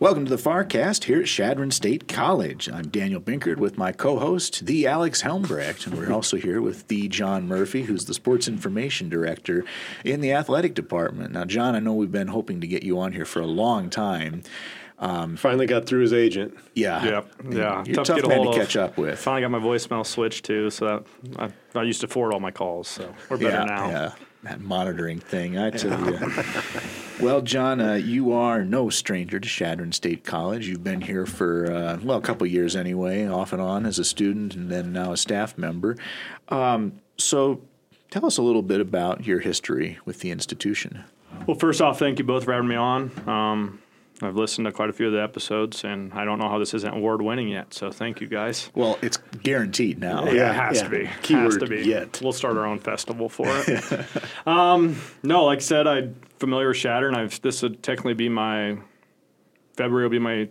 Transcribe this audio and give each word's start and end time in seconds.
Welcome 0.00 0.24
to 0.24 0.34
the 0.34 0.42
Farcast 0.42 1.04
here 1.04 1.20
at 1.20 1.26
Chadron 1.26 1.70
State 1.70 2.08
College. 2.08 2.70
I'm 2.70 2.88
Daniel 2.88 3.20
Binkard 3.20 3.58
with 3.58 3.76
my 3.76 3.92
co-host, 3.92 4.64
the 4.64 4.86
Alex 4.86 5.20
Helmbrecht, 5.20 5.86
and 5.86 5.94
we're 5.94 6.10
also 6.10 6.38
here 6.38 6.62
with 6.62 6.88
the 6.88 7.06
John 7.08 7.46
Murphy, 7.46 7.82
who's 7.82 8.06
the 8.06 8.14
Sports 8.14 8.48
Information 8.48 9.10
Director 9.10 9.62
in 10.02 10.22
the 10.22 10.32
Athletic 10.32 10.72
Department. 10.72 11.32
Now, 11.32 11.44
John, 11.44 11.74
I 11.74 11.80
know 11.80 11.92
we've 11.92 12.10
been 12.10 12.28
hoping 12.28 12.62
to 12.62 12.66
get 12.66 12.82
you 12.82 12.98
on 12.98 13.12
here 13.12 13.26
for 13.26 13.40
a 13.40 13.46
long 13.46 13.90
time. 13.90 14.42
Um, 15.00 15.36
Finally 15.36 15.66
got 15.66 15.84
through 15.84 16.00
his 16.00 16.14
agent. 16.14 16.56
Yeah, 16.74 17.04
yep, 17.04 17.32
yeah. 17.50 17.84
You're 17.84 17.96
tough, 17.96 18.06
tough 18.06 18.22
to 18.22 18.28
man 18.28 18.46
to 18.46 18.54
catch 18.54 18.76
up 18.76 18.96
with. 18.96 19.18
Finally 19.18 19.42
got 19.42 19.50
my 19.50 19.58
voicemail 19.58 20.06
switched 20.06 20.46
too, 20.46 20.70
so 20.70 21.04
that 21.36 21.52
I, 21.74 21.78
I 21.78 21.82
used 21.82 22.00
to 22.00 22.08
forward 22.08 22.32
all 22.32 22.40
my 22.40 22.50
calls, 22.50 22.88
so 22.88 23.14
we're 23.28 23.36
better 23.36 23.50
yeah, 23.50 23.64
now. 23.64 23.90
Yeah 23.90 24.12
that 24.42 24.60
monitoring 24.60 25.20
thing, 25.20 25.58
I 25.58 25.70
tell 25.70 26.10
you. 26.10 26.18
well, 27.20 27.42
John, 27.42 27.80
uh, 27.80 27.94
you 27.94 28.32
are 28.32 28.64
no 28.64 28.88
stranger 28.88 29.38
to 29.38 29.48
Chadron 29.48 29.92
State 29.92 30.24
College. 30.24 30.66
You've 30.66 30.84
been 30.84 31.02
here 31.02 31.26
for, 31.26 31.70
uh, 31.70 31.98
well, 32.02 32.16
a 32.18 32.22
couple 32.22 32.46
years 32.46 32.74
anyway, 32.74 33.26
off 33.26 33.52
and 33.52 33.60
on 33.60 33.84
as 33.84 33.98
a 33.98 34.04
student 34.04 34.54
and 34.54 34.70
then 34.70 34.92
now 34.92 35.12
a 35.12 35.16
staff 35.16 35.58
member. 35.58 35.96
Um, 36.48 37.00
so 37.18 37.60
tell 38.10 38.24
us 38.24 38.38
a 38.38 38.42
little 38.42 38.62
bit 38.62 38.80
about 38.80 39.26
your 39.26 39.40
history 39.40 39.98
with 40.04 40.20
the 40.20 40.30
institution. 40.30 41.04
Well, 41.46 41.58
first 41.58 41.80
off, 41.80 41.98
thank 41.98 42.18
you 42.18 42.24
both 42.24 42.44
for 42.44 42.52
having 42.52 42.68
me 42.68 42.76
on. 42.76 43.10
Um, 43.28 43.80
I've 44.22 44.36
listened 44.36 44.66
to 44.66 44.72
quite 44.72 44.90
a 44.90 44.92
few 44.92 45.06
of 45.06 45.12
the 45.12 45.22
episodes, 45.22 45.84
and 45.84 46.12
I 46.12 46.24
don't 46.24 46.38
know 46.38 46.48
how 46.48 46.58
this 46.58 46.74
isn't 46.74 46.94
award 46.94 47.22
winning 47.22 47.48
yet. 47.48 47.72
So 47.74 47.90
thank 47.90 48.20
you 48.20 48.26
guys. 48.26 48.70
Well, 48.74 48.98
it's 49.02 49.16
guaranteed 49.42 49.98
now. 49.98 50.24
Yeah, 50.26 50.32
yeah 50.32 50.50
it 50.50 50.56
has 50.56 50.76
yeah. 50.76 50.82
to 50.84 50.90
be. 50.90 51.10
Keyword 51.22 51.44
has 51.44 51.56
to 51.58 51.66
be. 51.66 51.82
Yet. 51.82 52.20
We'll 52.22 52.32
start 52.32 52.56
our 52.56 52.66
own 52.66 52.78
festival 52.78 53.28
for 53.28 53.46
it. 53.48 54.06
um, 54.46 55.00
no, 55.22 55.44
like 55.44 55.58
I 55.58 55.62
said, 55.62 55.86
I'm 55.86 56.14
familiar 56.38 56.68
with 56.68 56.78
Chadron, 56.78 57.14
and 57.14 57.22
I've 57.22 57.40
this 57.42 57.62
would 57.62 57.82
technically 57.82 58.14
be 58.14 58.28
my 58.28 58.78
February 59.76 60.04
will 60.04 60.10
be 60.10 60.18
my 60.18 60.48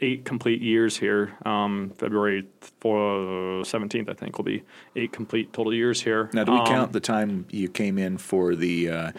eight 0.00 0.24
complete 0.24 0.60
years 0.60 0.96
here. 0.96 1.36
Um, 1.44 1.92
February 1.96 2.46
seventeenth, 2.82 4.08
I 4.08 4.14
think, 4.14 4.38
will 4.38 4.44
be 4.44 4.62
eight 4.94 5.12
complete 5.12 5.52
total 5.52 5.72
years 5.72 6.00
here. 6.02 6.30
Now, 6.32 6.44
do 6.44 6.52
we 6.52 6.58
um, 6.58 6.66
count 6.66 6.92
the 6.92 7.00
time 7.00 7.46
you 7.50 7.68
came 7.68 7.98
in 7.98 8.18
for 8.18 8.54
the? 8.54 8.90
Uh, 8.90 9.12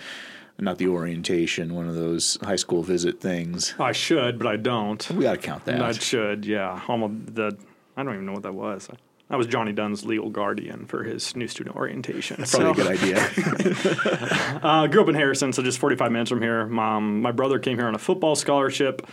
not 0.59 0.77
the 0.77 0.87
orientation, 0.87 1.75
one 1.75 1.87
of 1.87 1.95
those 1.95 2.37
high 2.41 2.55
school 2.55 2.83
visit 2.83 3.21
things. 3.21 3.75
I 3.79 3.91
should, 3.91 4.37
but 4.39 4.47
I 4.47 4.57
don't. 4.57 5.09
We 5.11 5.23
got 5.23 5.33
to 5.33 5.37
count 5.37 5.65
that. 5.65 5.81
I 5.81 5.91
should, 5.91 6.45
yeah. 6.45 6.81
Almost 6.87 7.35
the 7.35 7.57
I 7.95 8.03
don't 8.03 8.13
even 8.13 8.25
know 8.27 8.33
what 8.33 8.43
that 8.43 8.53
was. 8.53 8.89
I 9.29 9.35
was 9.35 9.47
Johnny 9.47 9.73
Dunn's 9.73 10.05
legal 10.05 10.29
guardian 10.29 10.85
for 10.85 11.03
his 11.03 11.35
new 11.35 11.47
student 11.47 11.75
orientation. 11.75 12.37
That's 12.39 12.55
probably 12.55 12.83
so. 12.83 12.91
a 12.91 12.95
good 12.95 13.03
idea. 13.03 14.59
uh, 14.63 14.87
grew 14.87 15.01
up 15.01 15.09
in 15.09 15.15
Harrison, 15.15 15.51
so 15.51 15.61
just 15.63 15.79
45 15.79 16.11
minutes 16.11 16.29
from 16.29 16.41
here. 16.41 16.65
Mom, 16.65 17.21
my 17.21 17.31
brother 17.31 17.59
came 17.59 17.77
here 17.77 17.87
on 17.87 17.95
a 17.95 17.99
football 17.99 18.35
scholarship. 18.35 19.05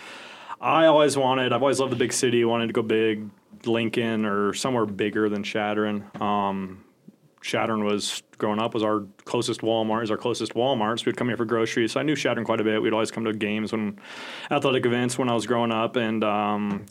I 0.61 0.87
always 0.87 1.17
wanted, 1.17 1.53
I've 1.53 1.63
always 1.63 1.81
loved 1.81 1.91
the 1.91 1.97
big 1.97 2.13
city, 2.13 2.45
wanted 2.45 2.69
to 2.69 2.73
go 2.73 2.83
big, 2.83 3.29
Lincoln 3.67 4.25
or 4.25 4.53
somewhere 4.55 4.87
bigger 4.87 5.29
than 5.29 5.43
Chadron. 5.43 6.05
Um, 6.21 6.85
Chadron 7.45 7.85
was 7.85 8.23
growing 8.39 8.59
up 8.59 8.73
was 8.73 8.83
our 8.83 9.05
closest 9.27 9.61
Walmart, 9.61 10.03
is 10.03 10.11
our 10.11 10.17
closest 10.17 10.55
Walmart. 10.55 10.99
So 10.99 11.05
we'd 11.07 11.17
come 11.19 11.29
here 11.29 11.37
for 11.37 11.45
groceries. 11.45 11.93
So 11.93 12.01
I 12.01 12.03
knew 12.03 12.17
Chadron 12.17 12.47
quite 12.47 12.59
a 12.59 12.65
bit. 12.65 12.81
We'd 12.81 12.95
always 12.95 13.11
come 13.11 13.27
to 13.27 13.35
games 13.35 13.71
when 13.71 14.01
athletic 14.51 14.87
events 14.87 15.19
when 15.19 15.29
I 15.29 15.35
was 15.35 15.47
growing 15.47 15.71
up. 15.71 15.97
And 15.97 16.25
um, 16.25 16.87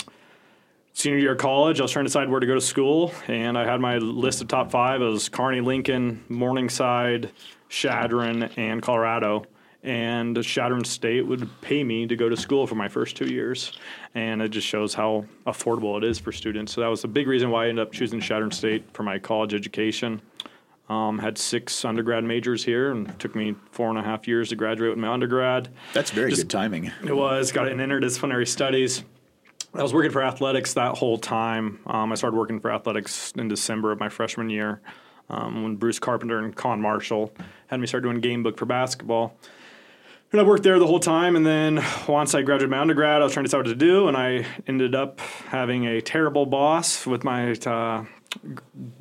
senior 0.93 1.17
year 1.17 1.31
of 1.31 1.39
college, 1.39 1.79
I 1.79 1.83
was 1.83 1.91
trying 1.91 2.05
to 2.05 2.09
decide 2.09 2.29
where 2.29 2.39
to 2.39 2.45
go 2.45 2.53
to 2.53 2.61
school, 2.61 3.11
and 3.27 3.57
I 3.57 3.65
had 3.65 3.81
my 3.81 3.97
list 3.97 4.41
of 4.41 4.47
top 4.47 4.69
five. 4.69 5.01
It 5.01 5.05
was 5.05 5.27
Kearney, 5.27 5.59
Lincoln, 5.59 6.23
Morningside, 6.29 7.31
Chadron, 7.69 8.43
and 8.55 8.79
Colorado. 8.79 9.45
And 9.81 10.41
Chadron 10.43 10.85
State 10.85 11.27
would 11.27 11.49
pay 11.61 11.83
me 11.83 12.05
to 12.05 12.15
go 12.15 12.29
to 12.29 12.37
school 12.37 12.67
for 12.67 12.75
my 12.75 12.87
first 12.87 13.17
two 13.17 13.25
years, 13.25 13.73
and 14.13 14.41
it 14.41 14.49
just 14.49 14.67
shows 14.67 14.93
how 14.93 15.25
affordable 15.47 15.97
it 15.97 16.03
is 16.05 16.19
for 16.19 16.31
students. 16.31 16.71
So 16.71 16.79
that 16.81 16.87
was 16.87 17.01
the 17.01 17.09
big 17.09 17.27
reason 17.27 17.49
why 17.49 17.65
I 17.65 17.69
ended 17.69 17.85
up 17.85 17.91
choosing 17.91 18.21
Chadron 18.21 18.51
State 18.51 18.85
for 18.93 19.01
my 19.01 19.17
college 19.17 19.53
education. 19.53 20.21
Um, 20.93 21.17
had 21.17 21.39
six 21.39 21.83
undergrad 21.85 22.23
majors 22.23 22.63
here, 22.63 22.91
and 22.91 23.17
took 23.19 23.33
me 23.33 23.55
four 23.71 23.89
and 23.89 23.97
a 23.97 24.03
half 24.03 24.27
years 24.27 24.49
to 24.49 24.55
graduate 24.55 24.91
with 24.91 24.99
my 24.99 25.07
undergrad. 25.07 25.69
That's 25.93 26.11
very 26.11 26.29
Just, 26.29 26.43
good 26.43 26.49
timing. 26.51 26.91
It 27.03 27.15
was. 27.15 27.51
Got 27.51 27.67
in 27.67 27.79
interdisciplinary 27.79 28.47
studies. 28.47 29.03
I 29.73 29.81
was 29.81 29.91
working 29.91 30.11
for 30.11 30.21
athletics 30.21 30.75
that 30.75 30.95
whole 30.97 31.17
time. 31.17 31.79
Um, 31.87 32.11
I 32.11 32.15
started 32.15 32.37
working 32.37 32.59
for 32.59 32.71
athletics 32.71 33.33
in 33.35 33.47
December 33.47 33.91
of 33.91 33.99
my 33.99 34.07
freshman 34.07 34.51
year 34.51 34.81
um, 35.31 35.63
when 35.63 35.77
Bruce 35.77 35.97
Carpenter 35.97 36.37
and 36.37 36.55
Con 36.55 36.79
Marshall 36.79 37.33
had 37.67 37.79
me 37.79 37.87
start 37.87 38.03
doing 38.03 38.19
game 38.19 38.43
book 38.43 38.59
for 38.59 38.67
basketball. 38.67 39.35
And 40.31 40.39
I 40.39 40.43
worked 40.43 40.63
there 40.63 40.77
the 40.77 40.85
whole 40.85 40.99
time. 40.99 41.35
And 41.35 41.43
then 41.43 41.83
once 42.07 42.35
I 42.35 42.43
graduated 42.43 42.69
my 42.69 42.79
undergrad, 42.79 43.21
I 43.21 43.23
was 43.23 43.33
trying 43.33 43.45
to 43.45 43.47
decide 43.47 43.57
what 43.57 43.67
to 43.67 43.75
do. 43.75 44.07
And 44.07 44.15
I 44.15 44.45
ended 44.67 44.93
up 44.93 45.21
having 45.47 45.87
a 45.87 46.01
terrible 46.01 46.45
boss 46.45 47.07
with 47.07 47.23
my 47.23 47.51
uh, 47.51 48.05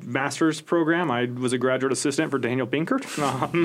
master's 0.01 0.61
program. 0.61 1.11
I 1.11 1.25
was 1.25 1.53
a 1.53 1.57
graduate 1.57 1.91
assistant 1.91 2.31
for 2.31 2.39
Daniel 2.39 2.67
Binkard. 2.67 3.03
Um, 3.23 3.63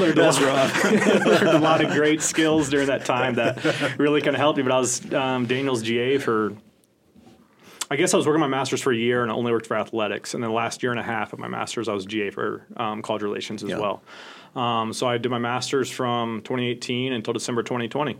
learned, 0.00 0.18
a 0.18 0.22
lot, 0.22 0.84
learned 1.26 1.48
a 1.48 1.58
lot 1.58 1.84
of 1.84 1.92
great 1.92 2.22
skills 2.22 2.68
during 2.70 2.86
that 2.86 3.04
time 3.04 3.34
that 3.34 3.98
really 3.98 4.20
kind 4.20 4.34
of 4.34 4.40
helped 4.40 4.56
me. 4.56 4.62
But 4.62 4.72
I 4.72 4.78
was 4.78 5.12
um, 5.12 5.46
Daniel's 5.46 5.82
GA 5.82 6.18
for, 6.18 6.54
I 7.90 7.96
guess 7.96 8.14
I 8.14 8.16
was 8.16 8.26
working 8.26 8.40
my 8.40 8.46
master's 8.46 8.80
for 8.80 8.92
a 8.92 8.96
year 8.96 9.22
and 9.22 9.30
I 9.30 9.34
only 9.34 9.52
worked 9.52 9.66
for 9.66 9.76
athletics. 9.76 10.34
And 10.34 10.42
then 10.42 10.50
the 10.50 10.56
last 10.56 10.82
year 10.82 10.92
and 10.92 11.00
a 11.00 11.04
half 11.04 11.32
of 11.32 11.38
my 11.38 11.48
master's, 11.48 11.88
I 11.88 11.92
was 11.92 12.06
GA 12.06 12.30
for 12.30 12.66
um, 12.76 13.02
college 13.02 13.22
relations 13.22 13.62
as 13.62 13.70
yeah. 13.70 13.78
well. 13.78 14.02
Um, 14.56 14.92
so 14.92 15.06
I 15.06 15.18
did 15.18 15.30
my 15.30 15.38
master's 15.38 15.90
from 15.90 16.40
2018 16.42 17.12
until 17.12 17.32
December 17.34 17.62
2020. 17.62 18.18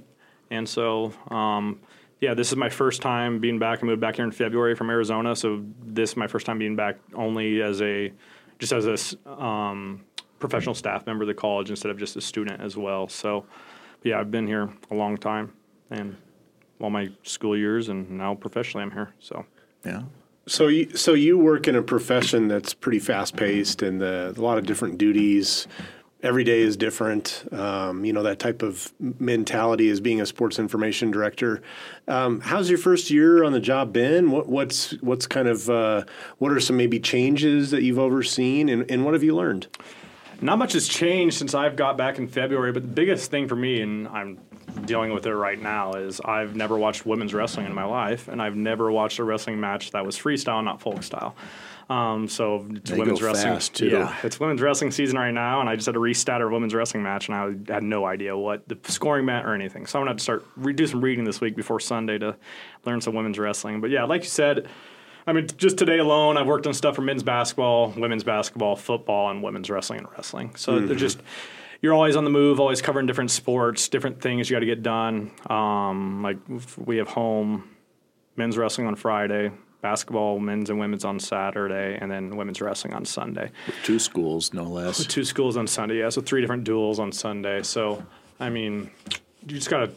And 0.51 0.69
so, 0.69 1.13
um, 1.29 1.81
yeah, 2.23 2.35
this 2.35 2.53
is 2.53 2.57
my 2.57 2.69
first 2.69 3.03
time 3.03 3.41
being 3.41 3.59
back. 3.59 3.81
I 3.83 3.87
moved 3.87 4.01
back 4.01 4.15
here 4.15 4.25
in 4.25 4.31
February 4.31 4.77
from 4.77 4.89
Arizona, 4.91 5.35
so 5.35 5.65
this 5.85 6.11
is 6.11 6.17
my 6.17 6.29
first 6.29 6.47
time 6.47 6.57
being 6.57 6.77
back 6.77 6.97
only 7.15 7.61
as 7.61 7.83
a 7.83 8.13
just 8.61 8.73
as 8.73 9.17
a 9.27 9.29
um, 9.29 10.05
professional 10.39 10.77
staff 10.77 11.05
member 11.05 11.25
of 11.25 11.29
the 11.29 11.35
college 11.35 11.69
instead 11.69 11.91
of 11.91 11.99
just 11.99 12.15
a 12.15 12.21
student 12.21 12.61
as 12.61 12.77
well. 12.77 13.09
So, 13.09 13.45
yeah, 14.05 14.21
I've 14.21 14.31
been 14.31 14.47
here 14.47 14.73
a 14.93 14.95
long 14.95 15.17
time 15.17 15.53
and 15.91 16.17
all 16.81 16.91
my 16.91 17.11
school 17.25 17.57
years, 17.57 17.89
and 17.89 18.09
now 18.09 18.37
professionally 18.37 18.85
I'm 18.85 18.93
here. 18.93 19.13
So, 19.19 19.45
yeah. 19.85 20.03
So 20.47 20.69
you 20.69 20.97
so 20.97 21.15
you 21.15 21.39
work 21.39 21.67
in 21.67 21.75
a 21.75 21.83
profession 21.83 22.47
that's 22.47 22.73
pretty 22.73 23.01
fast 23.01 23.37
paced 23.37 23.83
and 23.83 24.01
the, 24.01 24.33
a 24.37 24.41
lot 24.41 24.59
of 24.59 24.67
different 24.67 24.97
duties 24.97 25.67
every 26.23 26.45
day 26.45 26.61
is 26.61 26.77
different. 26.77 27.45
Um, 27.53 28.05
you 28.05 28.13
know 28.13 28.23
that 28.23 28.39
type 28.39 28.63
of 28.63 28.93
mentality 29.01 29.89
as 29.91 30.01
being 30.01 30.21
a 30.21 30.27
sports 30.27 30.59
information 30.59 31.11
director. 31.11 31.63
Um, 32.09 32.41
how's 32.41 32.69
your 32.69 32.79
first 32.79 33.11
year 33.11 33.45
on 33.45 33.53
the 33.53 33.61
job 33.61 33.93
been? 33.93 34.31
What, 34.31 34.49
what's 34.49 34.93
what's 35.03 35.27
kind 35.27 35.49
of 35.49 35.69
uh, 35.69 36.05
what 36.39 36.53
are 36.53 36.61
some 36.61 36.77
maybe 36.77 37.01
changes 37.01 37.71
that 37.71 37.83
you've 37.83 37.99
overseen, 37.99 38.69
and, 38.69 38.91
and 38.91 39.05
what 39.05 39.15
have 39.15 39.23
you 39.23 39.35
learned? 39.35 39.67
Not 40.41 40.59
much 40.59 40.73
has 40.73 40.89
changed 40.89 41.37
since 41.37 41.55
I've 41.55 41.77
got 41.77 41.97
back 41.97 42.19
in 42.19 42.27
February, 42.27 42.73
but 42.73 42.83
the 42.83 42.89
biggest 42.89 43.31
thing 43.31 43.47
for 43.47 43.55
me, 43.55 43.81
and 43.81 44.09
I'm 44.09 44.41
dealing 44.87 45.13
with 45.15 45.25
it 45.25 45.35
right 45.35 45.61
now, 45.61 45.93
is 45.93 46.21
I've 46.21 46.57
never 46.57 46.77
watched 46.77 47.07
women's 47.07 47.33
wrestling 47.33 47.67
in 47.67 47.75
my 47.75 47.85
life, 47.85 48.27
and 48.27 48.43
I've 48.43 48.57
never 48.57 48.91
watched 48.91 49.21
a 49.21 49.25
wrestling 49.25 49.61
match 49.61 49.93
that 49.93 50.05
was 50.05 50.19
freestyle, 50.19 50.65
not 50.65 50.81
folk 50.81 51.05
style. 51.05 51.37
Um, 51.93 52.29
so 52.29 52.67
it's 52.71 52.91
they 52.91 52.99
women's 52.99 53.21
wrestling. 53.21 53.59
Too. 53.59 53.89
Yeah, 53.89 54.17
it's 54.23 54.41
women's 54.41 54.63
wrestling 54.63 54.91
season 54.91 55.19
right 55.19 55.31
now, 55.31 55.61
and 55.61 55.69
I 55.69 55.77
just 55.77 55.87
had 55.87 55.97
a 55.97 55.99
restat 55.99 56.41
our 56.41 56.49
women's 56.49 56.75
wrestling 56.75 57.03
match, 57.03 57.29
and 57.29 57.37
I 57.69 57.73
had 57.73 57.83
no 57.83 58.07
idea 58.07 58.37
what 58.37 58.67
the 58.69 58.79
scoring 58.91 59.27
meant 59.27 59.47
or 59.47 59.55
anything. 59.55 59.87
So 59.87 59.99
I'm 59.99 60.03
gonna 60.03 60.13
have 60.13 60.17
to 60.19 60.23
start 60.23 60.47
re- 60.57 60.73
do 60.73 60.87
some 60.87 61.03
reading 61.03 61.25
this 61.25 61.41
week 61.41 61.55
before 61.55 61.81
Sunday 61.81 62.19
to 62.19 62.37
learn 62.85 63.01
some 63.01 63.15
women's 63.15 63.39
wrestling. 63.39 63.81
But 63.81 63.91
yeah, 63.91 64.05
like 64.05 64.23
you 64.23 64.31
said. 64.31 64.69
I 65.25 65.33
mean, 65.33 65.47
just 65.57 65.79
today 65.79 65.99
alone, 65.99 66.37
I've 66.37 66.49
worked 66.49 66.67
on 66.67 66.75
stuff 66.75 66.97
for 66.97 67.03
men's 67.03 67.23
basketball, 67.23 67.95
women's 67.97 68.25
basketball, 68.25 68.75
football, 68.75 69.31
and 69.31 69.41
women's 69.41 69.71
wrestling 69.71 70.01
and 70.01 70.09
wrestling. 70.11 70.57
So 70.57 70.73
mm-hmm. 70.73 70.89
they're 70.89 70.97
just 70.97 71.23
you're 71.81 71.95
always 71.95 72.17
on 72.17 72.25
the 72.25 72.31
move, 72.31 72.59
always 72.59 72.83
covering 72.83 73.07
different 73.07 73.31
sports, 73.31 73.89
different 73.89 74.21
things 74.21 74.51
you 74.51 74.57
got 74.57 74.61
to 74.61 74.67
get 74.67 74.83
done. 74.83 75.31
Um, 75.49 76.25
like 76.25 76.39
we 76.77 76.97
have 76.97 77.07
home 77.07 77.69
men's 78.35 78.59
wrestling 78.59 78.89
on 78.89 78.97
Friday, 78.97 79.53
basketball, 79.83 80.39
men's 80.39 80.71
and 80.71 80.79
women's 80.79 81.05
on 81.05 81.21
Saturday, 81.21 81.99
and 82.01 82.11
then 82.11 82.37
women's 82.37 82.61
wrestling 82.63 82.95
on 82.95 83.05
Sunday. 83.05 83.51
With 83.67 83.77
two 83.83 83.99
schools, 83.99 84.55
no 84.55 84.65
less. 84.65 84.99
With 84.99 85.09
two 85.09 85.25
schools 85.25 85.59
on 85.59 85.67
Sunday, 85.67 85.99
yeah. 85.99 86.09
So 86.09 86.23
three 86.23 86.41
different 86.41 86.65
duels 86.65 86.99
on 86.99 87.13
Sunday. 87.13 87.63
So, 87.63 88.03
I 88.41 88.49
mean, 88.49 88.91
you 89.47 89.57
just 89.57 89.69
got 89.69 89.81
to 89.81 89.91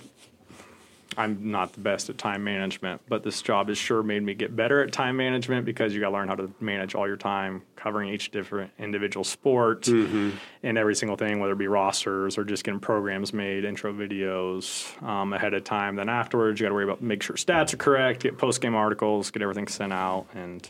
I'm 1.17 1.51
not 1.51 1.73
the 1.73 1.79
best 1.79 2.09
at 2.09 2.17
time 2.17 2.43
management, 2.43 3.01
but 3.07 3.23
this 3.23 3.41
job 3.41 3.69
has 3.69 3.77
sure 3.77 4.03
made 4.03 4.23
me 4.23 4.33
get 4.33 4.55
better 4.55 4.83
at 4.83 4.91
time 4.91 5.17
management 5.17 5.65
because 5.65 5.93
you 5.93 5.99
got 5.99 6.09
to 6.09 6.13
learn 6.13 6.27
how 6.27 6.35
to 6.35 6.51
manage 6.59 6.95
all 6.95 7.07
your 7.07 7.17
time, 7.17 7.61
covering 7.75 8.09
each 8.09 8.31
different 8.31 8.71
individual 8.77 9.23
sport 9.23 9.83
mm-hmm. 9.83 10.31
and 10.63 10.77
every 10.77 10.95
single 10.95 11.17
thing, 11.17 11.39
whether 11.39 11.53
it 11.53 11.57
be 11.57 11.67
rosters 11.67 12.37
or 12.37 12.43
just 12.43 12.63
getting 12.63 12.79
programs 12.79 13.33
made, 13.33 13.65
intro 13.65 13.93
videos 13.93 15.01
um, 15.03 15.33
ahead 15.33 15.53
of 15.53 15.63
time. 15.63 15.95
Then 15.95 16.09
afterwards, 16.09 16.59
you 16.59 16.65
got 16.65 16.69
to 16.69 16.75
worry 16.75 16.83
about 16.83 17.01
make 17.01 17.23
sure 17.23 17.35
stats 17.35 17.73
are 17.73 17.77
correct, 17.77 18.23
get 18.23 18.37
post 18.37 18.61
game 18.61 18.75
articles, 18.75 19.31
get 19.31 19.41
everything 19.41 19.67
sent 19.67 19.93
out, 19.93 20.27
and 20.33 20.69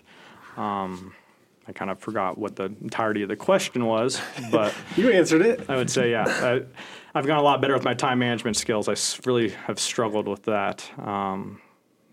um, 0.57 1.13
I 1.67 1.71
kind 1.71 1.89
of 1.89 1.99
forgot 1.99 2.37
what 2.37 2.55
the 2.55 2.65
entirety 2.65 3.23
of 3.23 3.29
the 3.29 3.35
question 3.35 3.85
was, 3.85 4.21
but 4.51 4.73
You 4.95 5.09
answered 5.11 5.41
it. 5.41 5.67
I 5.69 5.75
would 5.75 5.89
say, 5.89 6.11
yeah, 6.11 6.25
I, 6.27 6.61
I've 7.17 7.25
gotten 7.25 7.39
a 7.39 7.43
lot 7.43 7.61
better 7.61 7.73
with 7.73 7.83
my 7.83 7.93
time 7.93 8.19
management 8.19 8.57
skills. 8.57 8.87
I 8.87 8.95
really 9.27 9.49
have 9.49 9.79
struggled 9.79 10.27
with 10.27 10.43
that. 10.43 10.89
Um, 10.99 11.61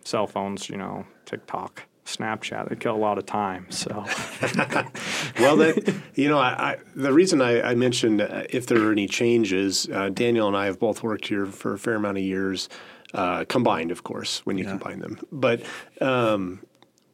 cell 0.05 0.27
phones, 0.27 0.69
you 0.69 0.77
know, 0.77 1.05
TikTok, 1.27 1.83
Snapchat, 2.07 2.69
they 2.69 2.77
kill 2.77 2.95
a 2.95 2.97
lot 2.97 3.19
of 3.19 3.27
time. 3.27 3.67
So, 3.71 3.91
Well, 5.39 5.57
that 5.59 5.95
you 6.15 6.29
know, 6.29 6.39
I, 6.39 6.73
I, 6.73 6.77
the 6.97 7.13
reason 7.13 7.41
I, 7.41 7.61
I 7.63 7.75
mentioned 7.75 8.21
uh, 8.21 8.45
if 8.51 8.67
there 8.67 8.83
are 8.87 8.93
any 8.93 9.07
changes, 9.07 9.89
uh, 9.93 10.09
Daniel 10.09 10.49
and 10.49 10.57
I 10.57 10.67
have 10.67 10.79
both 10.79 11.03
worked 11.03 11.29
here 11.29 11.47
for 11.47 11.75
a 11.75 11.79
fair 11.79 11.95
amount 11.95 12.19
of 12.19 12.25
years, 12.25 12.69
uh, 13.15 13.45
combined, 13.45 13.91
of 13.91 14.03
course, 14.05 14.41
when 14.45 14.59
you 14.59 14.65
combine 14.65 15.01
them. 15.01 15.21
But 15.31 15.63
um, 16.01 16.61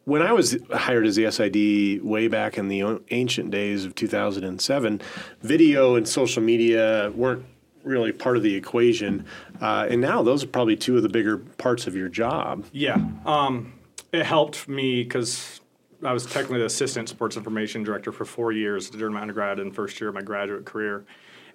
when 0.08 0.22
I 0.22 0.32
was 0.32 0.56
hired 0.72 1.06
as 1.06 1.16
the 1.16 1.30
SID 1.30 2.02
way 2.02 2.28
back 2.28 2.56
in 2.56 2.68
the 2.68 2.98
ancient 3.10 3.50
days 3.50 3.84
of 3.84 3.94
2007, 3.94 5.02
video 5.42 5.96
and 5.96 6.08
social 6.08 6.42
media 6.42 7.12
weren't 7.14 7.44
really 7.84 8.12
part 8.12 8.38
of 8.38 8.42
the 8.42 8.54
equation, 8.54 9.26
uh, 9.60 9.86
and 9.90 10.00
now 10.00 10.22
those 10.22 10.42
are 10.42 10.46
probably 10.46 10.76
two 10.76 10.96
of 10.96 11.02
the 11.02 11.10
bigger 11.10 11.36
parts 11.36 11.86
of 11.86 11.94
your 11.94 12.08
job. 12.08 12.64
yeah, 12.72 12.96
um, 13.26 13.74
it 14.10 14.24
helped 14.24 14.66
me 14.66 15.02
because 15.02 15.60
I 16.02 16.14
was 16.14 16.24
technically 16.24 16.60
the 16.60 16.64
assistant 16.64 17.10
sports 17.10 17.36
information 17.36 17.82
director 17.82 18.10
for 18.10 18.24
four 18.24 18.50
years 18.50 18.88
during 18.88 19.12
my 19.12 19.20
undergrad 19.20 19.60
and 19.60 19.74
first 19.74 20.00
year 20.00 20.08
of 20.08 20.14
my 20.14 20.22
graduate 20.22 20.64
career. 20.64 21.04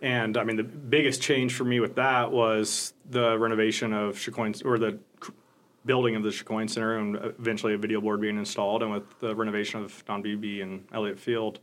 And 0.03 0.37
I 0.37 0.43
mean, 0.43 0.57
the 0.57 0.63
biggest 0.63 1.21
change 1.21 1.55
for 1.55 1.63
me 1.63 1.79
with 1.79 1.95
that 1.95 2.31
was 2.31 2.93
the 3.09 3.39
renovation 3.39 3.93
of 3.93 4.15
Chicoine, 4.15 4.63
or 4.63 4.77
the 4.77 4.99
building 5.85 6.15
of 6.15 6.23
the 6.23 6.29
Chicoine 6.29 6.69
Center, 6.69 6.97
and 6.97 7.15
eventually 7.15 7.73
a 7.73 7.77
video 7.77 7.99
board 7.99 8.21
being 8.21 8.37
installed. 8.37 8.83
And 8.83 8.91
with 8.91 9.19
the 9.19 9.35
renovation 9.35 9.83
of 9.83 10.03
Don 10.05 10.21
Beebe 10.21 10.61
and 10.61 10.85
Elliott 10.93 11.19
Field, 11.19 11.59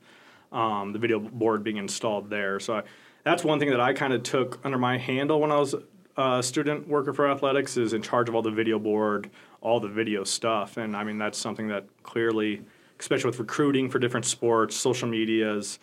um, 0.53 0.93
the 0.93 0.99
video 0.99 1.19
board 1.19 1.63
being 1.63 1.77
installed 1.77 2.29
there. 2.29 2.61
So 2.61 2.77
I, 2.77 2.83
that's 3.25 3.45
one 3.45 3.59
thing 3.59 3.71
that 3.71 3.81
I 3.81 3.93
kind 3.93 4.13
of 4.13 4.23
took 4.23 4.59
under 4.65 4.79
my 4.79 4.99
handle 4.99 5.41
when 5.41 5.53
I 5.53 5.59
was 5.59 5.75
a 6.17 6.43
student 6.43 6.89
worker 6.89 7.13
for 7.13 7.31
athletics 7.31 7.77
is 7.77 7.93
in 7.93 8.03
charge 8.03 8.29
of 8.29 8.35
all 8.35 8.43
the 8.43 8.51
video 8.51 8.79
board, 8.79 9.31
all 9.61 9.81
the 9.81 9.89
video 9.89 10.25
stuff. 10.25 10.77
And 10.77 10.97
I 10.97 11.05
mean, 11.05 11.19
that's 11.19 11.39
something 11.39 11.69
that 11.69 11.85
clearly, 12.03 12.63
especially 12.99 13.31
with 13.31 13.39
recruiting 13.39 13.89
for 13.89 13.99
different 13.99 14.27
sports, 14.27 14.77
social 14.77 15.09
medias, 15.09 15.79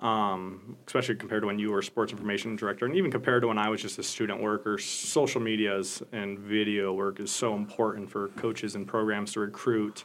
um, 0.00 0.76
especially 0.86 1.16
compared 1.16 1.42
to 1.42 1.46
when 1.46 1.58
you 1.58 1.70
were 1.70 1.82
sports 1.82 2.12
information 2.12 2.54
director, 2.56 2.84
and 2.84 2.94
even 2.96 3.10
compared 3.10 3.42
to 3.42 3.48
when 3.48 3.58
I 3.58 3.68
was 3.68 3.80
just 3.80 3.98
a 3.98 4.02
student 4.02 4.42
worker, 4.42 4.78
social 4.78 5.40
medias 5.40 6.02
and 6.12 6.38
video 6.38 6.92
work 6.92 7.18
is 7.20 7.30
so 7.30 7.54
important 7.54 8.10
for 8.10 8.28
coaches 8.28 8.74
and 8.74 8.86
programs 8.86 9.32
to 9.32 9.40
recruit. 9.40 10.04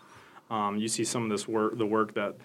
Um, 0.50 0.78
you 0.78 0.88
see 0.88 1.04
some 1.04 1.24
of 1.24 1.30
this 1.30 1.48
work, 1.48 1.78
the 1.78 1.86
work 1.86 2.14
that 2.14 2.36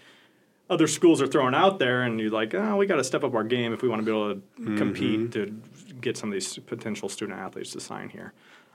other 0.69 0.89
schools 0.89 1.23
are 1.23 1.27
throwing 1.29 1.55
out 1.55 1.79
there, 1.79 2.03
and 2.03 2.19
you're 2.19 2.31
like, 2.31 2.55
oh, 2.55 2.77
we 2.77 2.87
got 2.87 2.97
to 2.97 3.05
step 3.05 3.23
up 3.23 3.35
our 3.35 3.45
game 3.45 3.73
if 3.73 3.83
we 3.83 3.89
want 3.89 4.01
to 4.01 4.05
be 4.05 4.11
able 4.11 4.35
to 4.35 4.77
compete 4.77 5.33
to 5.33 5.61
get 6.01 6.17
some 6.17 6.29
of 6.29 6.33
these 6.33 6.59
potential 6.59 7.09
student 7.09 7.39
athletes 7.39 7.71
to 7.73 7.81
sign 7.81 8.09
here. 8.09 8.33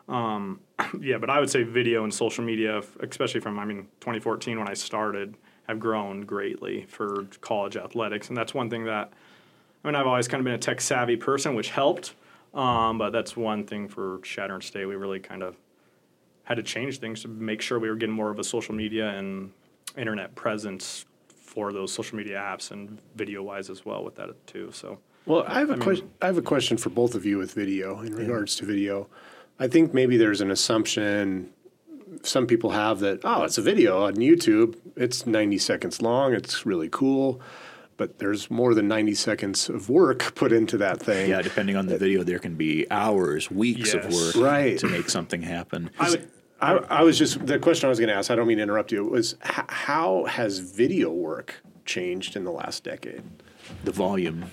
Um, 0.07 0.62
yeah, 1.01 1.18
but 1.18 1.29
I 1.29 1.39
would 1.39 1.50
say 1.50 1.63
video 1.63 2.03
and 2.03 2.13
social 2.13 2.44
media, 2.44 2.81
especially 3.01 3.41
from 3.41 3.59
I 3.59 3.65
mean 3.65 3.88
2014 4.00 4.57
when 4.57 4.68
I 4.68 4.73
started, 4.73 5.35
have 5.67 5.79
grown 5.79 6.21
greatly 6.21 6.85
for 6.87 7.25
college 7.41 7.77
athletics, 7.77 8.29
and 8.29 8.37
that's 8.37 8.53
one 8.53 8.69
thing 8.69 8.85
that 8.85 9.11
I 9.83 9.87
mean 9.87 9.95
I've 9.95 10.07
always 10.07 10.27
kind 10.27 10.39
of 10.39 10.45
been 10.45 10.53
a 10.53 10.59
tech 10.59 10.81
savvy 10.81 11.17
person, 11.17 11.55
which 11.55 11.69
helped. 11.69 12.13
Um, 12.53 12.97
but 12.97 13.11
that's 13.11 13.37
one 13.37 13.65
thing 13.65 13.87
for 13.87 14.19
Chadron 14.23 14.61
State. 14.61 14.85
We 14.85 14.95
really 14.95 15.19
kind 15.19 15.41
of 15.41 15.55
had 16.43 16.55
to 16.55 16.63
change 16.63 16.99
things 16.99 17.21
to 17.21 17.29
make 17.29 17.61
sure 17.61 17.79
we 17.79 17.89
were 17.89 17.95
getting 17.95 18.15
more 18.15 18.29
of 18.29 18.39
a 18.39 18.43
social 18.43 18.75
media 18.75 19.09
and 19.09 19.51
internet 19.97 20.35
presence 20.35 21.05
for 21.29 21.71
those 21.71 21.93
social 21.93 22.17
media 22.17 22.37
apps 22.37 22.71
and 22.71 22.99
video 23.15 23.43
wise 23.43 23.69
as 23.69 23.85
well 23.85 24.03
with 24.03 24.15
that 24.15 24.29
too. 24.47 24.69
So 24.73 24.99
Well, 25.25 25.45
I 25.47 25.59
have 25.59 25.69
a 25.69 25.77
question. 25.77 26.09
I 26.21 26.25
have 26.25 26.37
a 26.37 26.41
question 26.41 26.77
for 26.77 26.89
both 26.89 27.15
of 27.15 27.25
you 27.25 27.37
with 27.37 27.53
video 27.53 28.01
in 28.01 28.15
regards 28.15 28.55
to 28.57 28.65
video. 28.65 29.07
I 29.59 29.67
think 29.67 29.93
maybe 29.93 30.17
there's 30.17 30.41
an 30.41 30.51
assumption 30.51 31.51
some 32.23 32.45
people 32.47 32.71
have 32.71 32.99
that 32.99 33.21
oh, 33.23 33.43
it's 33.43 33.57
a 33.57 33.61
video 33.61 34.03
on 34.05 34.15
YouTube. 34.15 34.75
It's 34.95 35.25
90 35.25 35.57
seconds 35.57 36.01
long. 36.01 36.33
It's 36.33 36.65
really 36.65 36.89
cool, 36.89 37.41
but 37.97 38.19
there's 38.19 38.49
more 38.51 38.73
than 38.73 38.87
90 38.87 39.15
seconds 39.15 39.69
of 39.69 39.89
work 39.89 40.35
put 40.35 40.51
into 40.51 40.77
that 40.77 40.99
thing. 41.01 41.29
Yeah, 41.29 41.41
depending 41.41 41.75
on 41.75 41.87
the 41.87 41.97
video, 41.97 42.23
there 42.23 42.39
can 42.39 42.55
be 42.55 42.85
hours, 42.91 43.49
weeks 43.49 43.93
of 43.93 44.05
work 44.13 44.35
Right. 44.35 44.77
to 44.79 44.87
make 44.87 45.09
something 45.09 45.41
happen. 45.41 45.89
I 45.99 46.09
would 46.11 46.29
I, 46.61 46.73
I 46.73 47.01
was 47.01 47.17
just 47.17 47.43
the 47.47 47.57
question 47.57 47.87
I 47.87 47.89
was 47.89 47.97
going 47.97 48.09
to 48.09 48.13
ask. 48.15 48.29
I 48.29 48.35
don't 48.35 48.45
mean 48.45 48.57
to 48.57 48.63
interrupt 48.63 48.91
you. 48.91 49.03
Was 49.05 49.33
h- 49.43 49.65
how 49.67 50.25
has 50.25 50.59
video 50.59 51.09
work 51.09 51.55
changed 51.85 52.35
in 52.35 52.43
the 52.43 52.51
last 52.51 52.83
decade? 52.83 53.23
the 53.83 53.91
volume. 53.91 54.45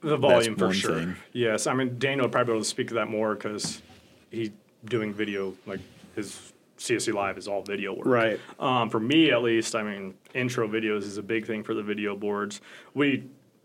The 0.00 0.16
volume 0.16 0.54
for 0.56 0.72
sure. 0.72 0.98
thing. 0.98 1.16
Yes, 1.32 1.66
I 1.66 1.74
mean 1.74 1.98
Daniel 1.98 2.24
would 2.26 2.32
probably 2.32 2.52
be 2.52 2.56
able 2.56 2.62
to 2.62 2.68
speak 2.68 2.88
to 2.88 2.94
that 2.94 3.08
more 3.10 3.34
because 3.34 3.82
he's 4.30 4.50
doing 4.86 5.12
video 5.12 5.54
like 5.66 5.80
his 6.14 6.52
CSC 6.78 7.12
Live 7.12 7.38
is 7.38 7.48
all 7.48 7.62
video 7.62 7.94
work. 7.94 8.06
Right. 8.06 8.40
Um, 8.58 8.90
for 8.90 9.00
me, 9.00 9.30
at 9.30 9.42
least, 9.42 9.74
I 9.74 9.82
mean, 9.82 10.14
intro 10.34 10.68
videos 10.68 11.02
is 11.02 11.18
a 11.18 11.22
big 11.22 11.46
thing 11.46 11.62
for 11.62 11.74
the 11.74 11.82
video 11.82 12.16
boards. 12.16 12.60
We, 12.94 13.24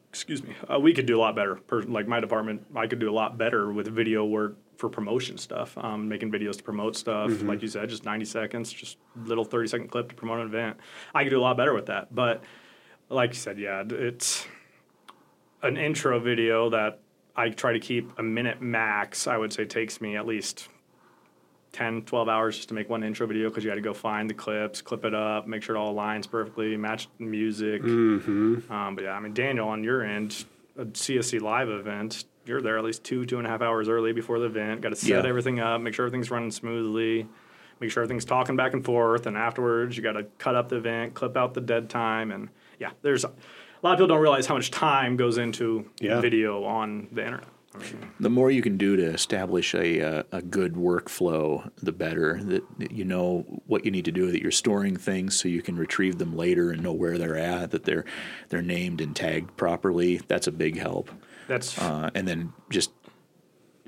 excuse 0.09 0.43
me, 0.43 0.55
uh, 0.71 0.79
we 0.79 0.93
could 0.93 1.05
do 1.05 1.17
a 1.17 1.21
lot 1.21 1.35
better. 1.35 1.55
Per, 1.55 1.81
like 1.83 2.07
my 2.07 2.19
department, 2.19 2.65
I 2.75 2.87
could 2.87 2.99
do 2.99 3.09
a 3.09 3.13
lot 3.13 3.37
better 3.37 3.71
with 3.71 3.87
video 3.87 4.25
work 4.25 4.57
for 4.77 4.89
promotion 4.89 5.37
stuff, 5.37 5.77
um, 5.77 6.07
making 6.07 6.31
videos 6.31 6.57
to 6.57 6.63
promote 6.63 6.95
stuff. 6.95 7.41
Like 7.43 7.61
you 7.61 7.67
said, 7.67 7.89
just 7.89 8.05
90 8.05 8.25
seconds, 8.25 8.71
just 8.71 8.97
little 9.25 9.43
30 9.43 9.67
second 9.67 9.87
clip 9.89 10.09
to 10.09 10.15
promote 10.15 10.39
an 10.39 10.47
event. 10.47 10.77
I 11.13 11.23
could 11.23 11.31
do 11.31 11.39
a 11.39 11.41
lot 11.41 11.57
better 11.57 11.73
with 11.73 11.87
that. 11.87 12.15
But 12.15 12.43
like 13.09 13.31
you 13.31 13.39
said, 13.39 13.59
yeah, 13.59 13.83
it's 13.89 14.47
an 15.61 15.75
intro 15.75 16.19
video 16.19 16.69
that 16.69 16.99
I 17.35 17.49
try 17.49 17.73
to 17.73 17.79
keep 17.79 18.17
a 18.17 18.23
minute 18.23 18.61
max, 18.61 19.27
I 19.27 19.37
would 19.37 19.51
say 19.51 19.65
takes 19.65 19.99
me 19.99 20.15
at 20.15 20.25
least 20.25 20.69
10, 21.71 22.03
12 22.03 22.27
hours 22.29 22.55
just 22.57 22.69
to 22.69 22.73
make 22.75 22.89
one 22.89 23.03
intro 23.03 23.27
video 23.27 23.49
because 23.49 23.63
you 23.63 23.69
had 23.69 23.75
to 23.75 23.81
go 23.81 23.93
find 23.93 24.29
the 24.29 24.33
clips, 24.33 24.81
clip 24.81 25.05
it 25.05 25.13
up, 25.13 25.47
make 25.47 25.61
sure 25.63 25.75
it 25.75 25.79
all 25.79 25.93
aligns 25.93 26.29
perfectly, 26.29 26.75
match 26.77 27.07
the 27.19 27.25
music. 27.25 27.81
Mm-hmm. 27.83 28.71
Um, 28.71 28.95
but 28.95 29.03
yeah, 29.03 29.11
I 29.13 29.19
mean, 29.19 29.33
Daniel, 29.33 29.67
on 29.69 29.83
your 29.83 30.03
end, 30.03 30.45
a 30.77 30.85
CSC 30.85 31.41
live 31.41 31.69
event, 31.69 32.25
you're 32.45 32.61
there 32.61 32.77
at 32.77 32.83
least 32.83 33.03
two, 33.03 33.25
two 33.25 33.37
and 33.37 33.45
a 33.45 33.49
half 33.49 33.61
hours 33.61 33.87
early 33.87 34.13
before 34.13 34.39
the 34.39 34.45
event. 34.45 34.81
Got 34.81 34.89
to 34.89 34.95
set 34.95 35.09
Yeah. 35.23 35.29
everything 35.29 35.59
up, 35.59 35.79
make 35.81 35.93
sure 35.93 36.05
everything's 36.05 36.31
running 36.31 36.51
smoothly, 36.51 37.27
make 37.79 37.91
sure 37.91 38.01
everything's 38.03 38.25
talking 38.25 38.55
back 38.55 38.73
and 38.73 38.83
forth. 38.83 39.27
And 39.27 39.37
afterwards, 39.37 39.95
you 39.95 40.01
got 40.01 40.13
to 40.13 40.23
cut 40.39 40.55
up 40.55 40.69
the 40.69 40.77
event, 40.77 41.13
clip 41.13 41.37
out 41.37 41.53
the 41.53 41.61
dead 41.61 41.89
time. 41.89 42.31
And 42.31 42.49
yeah, 42.79 42.91
there's 43.03 43.23
a 43.25 43.31
lot 43.83 43.91
of 43.93 43.97
people 43.99 44.07
don't 44.07 44.21
realize 44.21 44.47
how 44.47 44.55
much 44.55 44.71
time 44.71 45.17
goes 45.17 45.37
into 45.37 45.85
Yeah. 45.99 46.19
video 46.19 46.63
on 46.63 47.09
the 47.11 47.23
internet. 47.23 47.47
The 48.19 48.29
more 48.29 48.51
you 48.51 48.61
can 48.61 48.77
do 48.77 48.95
to 48.95 49.03
establish 49.03 49.73
a 49.73 50.01
uh, 50.01 50.23
a 50.31 50.41
good 50.41 50.73
workflow, 50.73 51.69
the 51.81 51.91
better. 51.91 52.39
That 52.43 52.79
that 52.79 52.91
you 52.91 53.05
know 53.05 53.45
what 53.67 53.85
you 53.85 53.91
need 53.91 54.05
to 54.05 54.11
do. 54.11 54.31
That 54.31 54.41
you're 54.41 54.51
storing 54.51 54.97
things 54.97 55.39
so 55.39 55.47
you 55.47 55.61
can 55.61 55.77
retrieve 55.77 56.17
them 56.17 56.35
later 56.35 56.71
and 56.71 56.83
know 56.83 56.93
where 56.93 57.17
they're 57.17 57.37
at. 57.37 57.71
That 57.71 57.83
they're 57.85 58.05
they're 58.49 58.61
named 58.61 59.01
and 59.01 59.15
tagged 59.15 59.55
properly. 59.57 60.21
That's 60.27 60.47
a 60.47 60.51
big 60.51 60.77
help. 60.77 61.09
that's 61.47 61.77
Uh, 61.79 62.09
and 62.13 62.27
then 62.27 62.53
just 62.69 62.91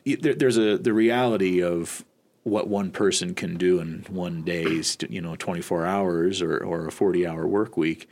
there, 0.06 0.34
there's 0.34 0.58
a 0.58 0.78
the 0.78 0.94
reality 0.94 1.64
of 1.64 2.06
what 2.44 2.68
one 2.68 2.92
person 2.92 3.36
can 3.36 3.56
do 3.56 3.80
in 3.80 4.04
one 4.10 4.44
day's 4.44 4.98
you 5.10 5.22
know 5.22 5.36
24 5.36 5.86
hours 5.86 6.42
or, 6.42 6.58
or 6.58 6.88
a 6.88 6.92
40 6.92 7.28
hour 7.28 7.46
work 7.46 7.78
week 7.78 8.10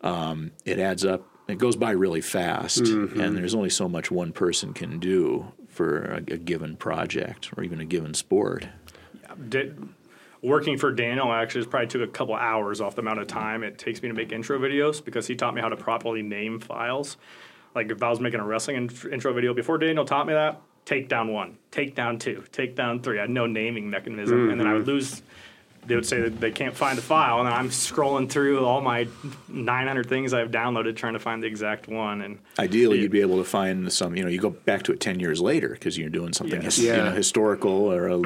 um, 0.00 0.50
it 0.64 0.78
adds 0.78 1.04
up 1.04 1.26
it 1.50 1.58
goes 1.58 1.76
by 1.76 1.90
really 1.90 2.20
fast 2.20 2.82
mm-hmm. 2.82 3.20
and 3.20 3.36
there's 3.36 3.54
only 3.54 3.70
so 3.70 3.88
much 3.88 4.10
one 4.10 4.32
person 4.32 4.72
can 4.72 4.98
do 4.98 5.52
for 5.68 6.04
a, 6.04 6.16
a 6.16 6.38
given 6.38 6.76
project 6.76 7.50
or 7.56 7.62
even 7.62 7.80
a 7.80 7.84
given 7.84 8.14
sport 8.14 8.66
did, 9.48 9.88
working 10.42 10.78
for 10.78 10.92
Daniel 10.92 11.32
actually 11.32 11.66
probably 11.66 11.88
took 11.88 12.02
a 12.02 12.10
couple 12.10 12.34
hours 12.34 12.80
off 12.80 12.94
the 12.94 13.02
amount 13.02 13.20
of 13.20 13.26
time 13.26 13.62
it 13.62 13.78
takes 13.78 14.02
me 14.02 14.08
to 14.08 14.14
make 14.14 14.32
intro 14.32 14.58
videos 14.58 15.04
because 15.04 15.26
he 15.26 15.34
taught 15.34 15.54
me 15.54 15.60
how 15.60 15.68
to 15.68 15.76
properly 15.76 16.22
name 16.22 16.60
files. 16.60 17.16
Like 17.74 17.90
if 17.90 18.02
I 18.02 18.10
was 18.10 18.20
making 18.20 18.40
a 18.40 18.44
wrestling 18.44 18.76
in- 18.76 19.12
intro 19.12 19.32
video 19.32 19.54
before 19.54 19.78
Daniel 19.78 20.04
taught 20.04 20.26
me 20.26 20.32
that, 20.32 20.60
take 20.84 21.08
down 21.08 21.32
one, 21.32 21.58
take 21.70 21.94
down 21.94 22.18
two, 22.18 22.44
take 22.52 22.74
down 22.74 23.00
three. 23.02 23.18
I 23.18 23.22
had 23.22 23.30
no 23.30 23.46
naming 23.46 23.90
mechanism, 23.90 24.50
and 24.50 24.58
then 24.58 24.66
I 24.66 24.72
would 24.72 24.82
mm-hmm. 24.82 24.90
lose. 24.90 25.22
They 25.86 25.94
would 25.94 26.06
say 26.06 26.20
that 26.20 26.40
they 26.40 26.50
can't 26.50 26.76
find 26.76 26.96
the 26.98 27.02
file, 27.02 27.40
and 27.40 27.48
I'm 27.48 27.70
scrolling 27.70 28.28
through 28.28 28.64
all 28.64 28.80
my 28.80 29.08
900 29.48 30.08
things 30.08 30.32
I've 30.34 30.50
downloaded 30.50 30.94
trying 30.94 31.14
to 31.14 31.18
find 31.18 31.42
the 31.42 31.46
exact 31.46 31.88
one. 31.88 32.20
And 32.20 32.38
ideally 32.58 32.96
Yeah. 32.98 33.02
you'd 33.02 33.10
be 33.10 33.22
able 33.22 33.38
to 33.38 33.44
find 33.44 33.90
some 33.92 34.14
you 34.14 34.22
know 34.22 34.28
you 34.28 34.38
go 34.38 34.50
back 34.50 34.82
to 34.84 34.92
it 34.92 35.00
10 35.00 35.20
years 35.20 35.40
later 35.40 35.70
because 35.70 35.96
you're 35.96 36.10
doing 36.10 36.32
something 36.32 36.62
Yes. 36.62 36.76
his, 36.76 36.84
you 36.86 36.92
know, 36.92 37.10
historical 37.12 37.70
or 37.70 38.08
a, 38.08 38.22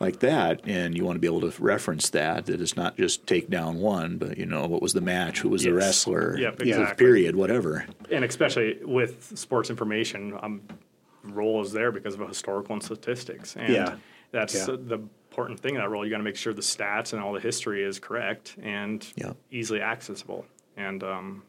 like 0.00 0.18
that 0.20 0.60
and 0.64 0.96
you 0.96 1.04
want 1.04 1.16
to 1.16 1.20
be 1.20 1.26
able 1.28 1.48
to 1.48 1.62
reference 1.62 2.10
that 2.10 2.46
that 2.46 2.60
it's 2.60 2.76
not 2.76 2.96
just 2.96 3.26
take 3.26 3.48
down 3.48 3.78
one 3.78 4.18
but 4.18 4.36
you 4.36 4.46
know 4.46 4.66
what 4.66 4.82
was 4.82 4.92
the 4.92 5.00
match 5.00 5.40
who 5.40 5.48
was 5.48 5.62
the 5.62 5.72
wrestler 5.72 6.36
Yep, 6.38 6.62
exactly. 6.62 7.04
period 7.04 7.36
whatever 7.36 7.86
and 8.10 8.24
especially 8.24 8.78
with 8.84 9.36
sports 9.38 9.70
information, 9.70 10.34
um, 10.42 10.60
role 11.22 11.62
is 11.62 11.72
there 11.72 11.90
because 11.92 12.14
of 12.14 12.26
historical 12.28 12.72
and 12.74 12.82
statistics, 12.82 13.56
and 13.56 13.72
Yeah. 13.72 13.94
that's 14.32 14.54
Yeah. 14.54 14.74
uh, 14.74 14.76
the 14.80 14.98
important 15.36 15.60
thing 15.60 15.74
in 15.74 15.80
that 15.82 15.90
role. 15.90 16.02
You 16.02 16.10
got 16.10 16.16
to 16.16 16.22
make 16.22 16.34
sure 16.36 16.54
the 16.54 16.62
stats 16.62 17.12
and 17.12 17.22
all 17.22 17.34
the 17.34 17.40
history 17.40 17.82
is 17.84 17.98
correct 17.98 18.56
and 18.62 19.06
Yeah. 19.16 19.32
easily 19.50 19.80
accessible. 19.82 20.46
and 20.78 21.02
um, 21.04 21.42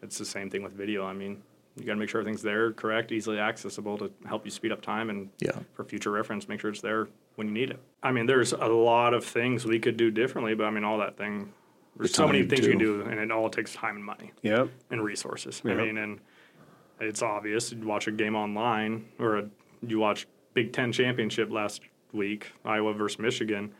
it's 0.00 0.16
the 0.16 0.24
same 0.24 0.48
thing 0.48 0.62
with 0.62 0.72
video. 0.72 1.04
I 1.04 1.12
mean, 1.12 1.42
you 1.76 1.84
got 1.84 1.92
to 1.92 1.98
make 1.98 2.08
sure 2.08 2.20
everything's 2.22 2.40
there, 2.42 2.72
correct, 2.72 3.12
easily 3.12 3.38
accessible 3.38 3.98
to 3.98 4.10
help 4.26 4.46
you 4.46 4.50
speed 4.50 4.72
up 4.72 4.80
time 4.80 5.10
and 5.10 5.28
Yeah. 5.40 5.58
for 5.74 5.84
future 5.84 6.10
reference, 6.10 6.48
make 6.48 6.58
sure 6.60 6.70
it's 6.70 6.80
there 6.80 7.08
when 7.34 7.48
you 7.48 7.52
need 7.52 7.68
it. 7.70 7.78
I 8.02 8.12
mean, 8.12 8.24
there's 8.24 8.54
a 8.54 8.66
lot 8.66 9.12
of 9.12 9.26
things 9.26 9.66
we 9.66 9.78
could 9.78 9.98
do 9.98 10.10
differently, 10.10 10.54
but 10.54 10.64
I 10.64 10.70
mean, 10.70 10.84
all 10.84 10.96
that 10.98 11.18
thing. 11.18 11.52
There's 11.98 12.12
The 12.12 12.16
so 12.16 12.26
many 12.26 12.40
time, 12.40 12.48
things 12.48 12.64
you 12.64 12.70
can 12.70 12.78
do, 12.78 13.02
and 13.02 13.20
it 13.20 13.30
all 13.30 13.50
takes 13.50 13.74
time 13.74 13.96
and 13.96 14.04
money 14.06 14.32
Yep. 14.40 14.70
and 14.90 15.04
resources. 15.04 15.60
Yeah. 15.62 15.72
I 15.72 15.76
mean, 15.76 15.98
and 15.98 16.20
it's 16.98 17.20
obvious. 17.20 17.72
You 17.72 17.86
watch 17.86 18.06
a 18.06 18.12
game 18.12 18.34
online, 18.36 19.04
or 19.18 19.36
a, 19.36 19.50
you 19.86 19.98
watch 19.98 20.26
Big 20.54 20.72
Ten 20.72 20.92
championship 20.92 21.50
last 21.50 21.82
week, 22.12 22.52
Iowa 22.64 22.92
versus 22.94 23.18
Michigan. 23.18 23.72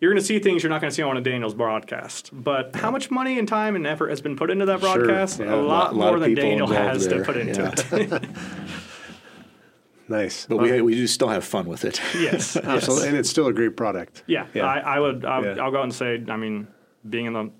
You're 0.00 0.12
going 0.12 0.20
to 0.20 0.24
see 0.26 0.38
things 0.38 0.62
you're 0.62 0.70
not 0.70 0.80
going 0.80 0.90
to 0.90 0.94
see 0.94 1.02
on 1.02 1.16
a 1.16 1.20
Daniels 1.20 1.54
broadcast. 1.54 2.30
But 2.32 2.76
how 2.76 2.90
much 2.92 3.10
money 3.10 3.38
and 3.38 3.48
time 3.48 3.74
and 3.74 3.84
effort 3.86 4.10
has 4.10 4.20
been 4.20 4.36
put 4.36 4.48
into 4.50 4.64
that 4.66 4.80
Sure, 4.80 4.94
broadcast? 4.96 5.40
yeah. 5.40 5.46
A 5.46 5.54
A 5.54 5.56
lot, 5.56 5.66
lot- 5.66 5.96
lot 5.96 6.06
more 6.06 6.14
of 6.16 6.20
than 6.20 6.30
people 6.36 6.48
Daniel 6.50 6.66
has 6.68 7.08
there, 7.08 7.18
to 7.18 7.24
put 7.24 7.36
into 7.36 7.62
yeah. 7.62 7.98
it. 8.16 8.24
Nice. 10.10 10.46
But 10.46 10.56
we, 10.58 10.78
uh, 10.78 10.82
we 10.82 10.94
do 10.94 11.06
still 11.06 11.28
have 11.28 11.44
fun 11.44 11.66
with 11.66 11.84
it. 11.84 12.00
yes, 12.18 12.56
Absolutely. 12.56 13.04
yes. 13.04 13.08
And 13.08 13.16
it's 13.18 13.28
still 13.28 13.46
a 13.46 13.52
great 13.52 13.76
product. 13.76 14.22
Yeah, 14.26 14.46
Yeah. 14.54 14.64
I, 14.66 14.78
I 14.96 15.00
would. 15.00 15.24
I, 15.24 15.40
Yeah. 15.42 15.62
I'll 15.62 15.70
go 15.70 15.78
out 15.78 15.84
and 15.84 15.94
say. 15.94 16.22
I 16.28 16.36
mean, 16.36 16.66
being 17.08 17.26
in 17.26 17.32
the 17.34 17.50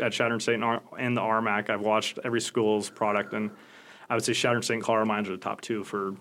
at 0.00 0.12
Chadron 0.12 0.38
State 0.40 0.60
and, 0.60 1.16
the 1.16 1.20
RMAC, 1.20 1.70
I've 1.70 1.80
watched 1.80 2.18
every 2.22 2.40
school's 2.40 2.90
product, 2.90 3.32
and 3.32 3.50
I 4.10 4.14
would 4.14 4.22
say 4.22 4.34
Chadron 4.34 4.62
State 4.62 4.74
and 4.74 4.82
Colorado 4.84 5.08
Mines 5.08 5.28
are 5.28 5.32
the 5.32 5.38
top 5.38 5.62
two 5.62 5.82
for 5.82 6.14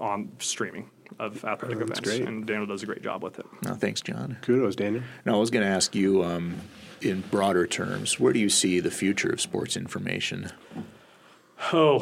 on 0.00 0.32
streaming 0.40 0.90
of 1.18 1.44
athletic 1.44 1.76
Oh, 1.78 1.84
that's 1.86 1.98
events, 2.00 2.18
great. 2.18 2.22
and 2.28 2.46
Daniel 2.46 2.66
does 2.66 2.82
a 2.82 2.86
great 2.86 3.02
job 3.02 3.22
with 3.22 3.38
it. 3.38 3.46
No, 3.64 3.74
thanks, 3.74 4.00
John. 4.00 4.36
Kudos, 4.42 4.76
Daniel. 4.76 5.02
Now, 5.24 5.36
I 5.36 5.38
was 5.38 5.50
going 5.50 5.64
to 5.64 5.70
ask 5.70 5.94
you, 5.94 6.22
um, 6.24 6.56
in 7.00 7.20
broader 7.30 7.66
terms, 7.66 8.18
where 8.20 8.32
do 8.32 8.38
you 8.40 8.48
see 8.48 8.80
the 8.80 8.90
future 8.90 9.30
of 9.30 9.40
sports 9.40 9.76
information? 9.76 10.50
Oh, 11.72 12.00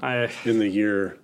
I 0.00 0.30
In 0.44 0.58
the 0.58 0.68
year 0.68 1.18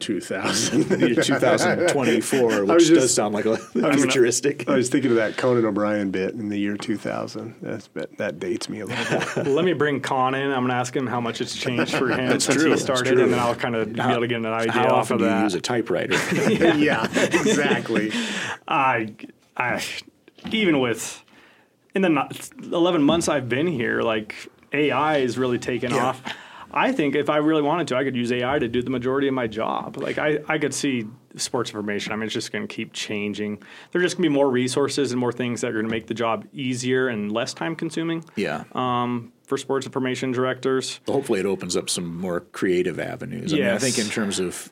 2000. 0.00 0.98
Year 1.00 1.14
2024, 1.14 2.64
which 2.64 2.68
was 2.68 2.88
does 2.90 3.14
sound 3.14 3.34
like 3.34 3.44
a 3.44 3.56
futuristic. 3.96 4.68
I 4.68 4.76
was 4.76 4.88
thinking 4.88 5.10
of 5.10 5.16
that 5.18 5.36
Conan 5.36 5.64
O'Brien 5.64 6.10
bit 6.10 6.34
in 6.34 6.48
the 6.48 6.58
year 6.58 6.76
2000. 6.76 7.56
That's, 7.60 7.88
that, 7.88 8.16
that 8.18 8.38
dates 8.38 8.68
me 8.68 8.80
a 8.80 8.86
little 8.86 9.18
bit. 9.44 9.46
let 9.52 9.64
me 9.64 9.72
bring 9.72 10.00
Con 10.00 10.34
in. 10.34 10.46
I'm 10.50 10.60
going 10.60 10.68
to 10.68 10.74
ask 10.74 10.94
him 10.96 11.06
how 11.06 11.20
much 11.20 11.40
it's 11.40 11.54
changed 11.54 11.94
for 11.94 12.08
him 12.10 12.28
That's 12.28 12.44
since 12.46 12.56
true, 12.56 12.64
he 12.66 12.70
that's 12.70 12.82
started, 12.82 13.12
true. 13.14 13.22
and 13.24 13.32
then 13.32 13.38
I'll 13.38 13.54
kind 13.54 13.76
of 13.76 13.92
be 13.92 14.00
able 14.00 14.20
to 14.20 14.26
get 14.26 14.38
an 14.38 14.46
idea 14.46 14.72
How 14.72 14.86
off 14.86 15.10
often 15.10 15.14
of 15.14 15.18
do 15.20 15.24
you 15.26 15.30
that. 15.30 15.42
use 15.44 15.54
a 15.54 15.60
typewriter? 15.60 16.14
yeah, 16.78 17.04
exactly. 17.14 18.10
I, 18.66 19.14
I, 19.56 19.82
even 20.50 20.80
with 20.80 21.22
in 21.94 22.02
the 22.02 22.08
no- 22.08 22.28
11 22.62 23.02
months 23.02 23.28
I've 23.28 23.48
been 23.48 23.66
here, 23.66 24.00
like 24.02 24.34
AI 24.72 25.18
is 25.18 25.36
really 25.36 25.58
taken 25.58 25.90
Yeah. 25.90 26.06
off. 26.06 26.22
I 26.72 26.92
think 26.92 27.14
if 27.14 27.28
I 27.28 27.38
really 27.38 27.62
wanted 27.62 27.88
to, 27.88 27.96
I 27.96 28.04
could 28.04 28.16
use 28.16 28.30
AI 28.30 28.58
to 28.58 28.68
do 28.68 28.82
the 28.82 28.90
majority 28.90 29.28
of 29.28 29.34
my 29.34 29.46
job. 29.46 29.96
Like 29.96 30.18
I, 30.18 30.38
I 30.48 30.58
could 30.58 30.74
see 30.74 31.06
sports 31.36 31.70
information. 31.70 32.12
I 32.12 32.16
mean, 32.16 32.24
it's 32.24 32.34
just 32.34 32.52
going 32.52 32.66
to 32.66 32.72
keep 32.72 32.92
changing. 32.92 33.62
There's 33.92 34.04
just 34.04 34.16
going 34.16 34.24
to 34.24 34.30
be 34.30 34.34
more 34.34 34.50
resources 34.50 35.12
and 35.12 35.20
more 35.20 35.32
things 35.32 35.60
that 35.60 35.68
are 35.68 35.72
going 35.72 35.86
to 35.86 35.90
make 35.90 36.06
the 36.06 36.14
job 36.14 36.46
easier 36.52 37.08
and 37.08 37.32
less 37.32 37.54
time 37.54 37.76
consuming 37.76 38.24
yeah. 38.36 38.64
um, 38.72 39.32
for 39.44 39.56
sports 39.56 39.86
information 39.86 40.32
directors. 40.32 41.00
Hopefully, 41.06 41.40
it 41.40 41.46
opens 41.46 41.76
up 41.76 41.90
some 41.90 42.16
more 42.16 42.40
creative 42.40 42.98
avenues. 42.98 43.52
I 43.52 43.56
mean, 43.56 43.66
I 43.66 43.78
think 43.78 43.98
in 43.98 44.06
terms 44.06 44.38
of 44.38 44.70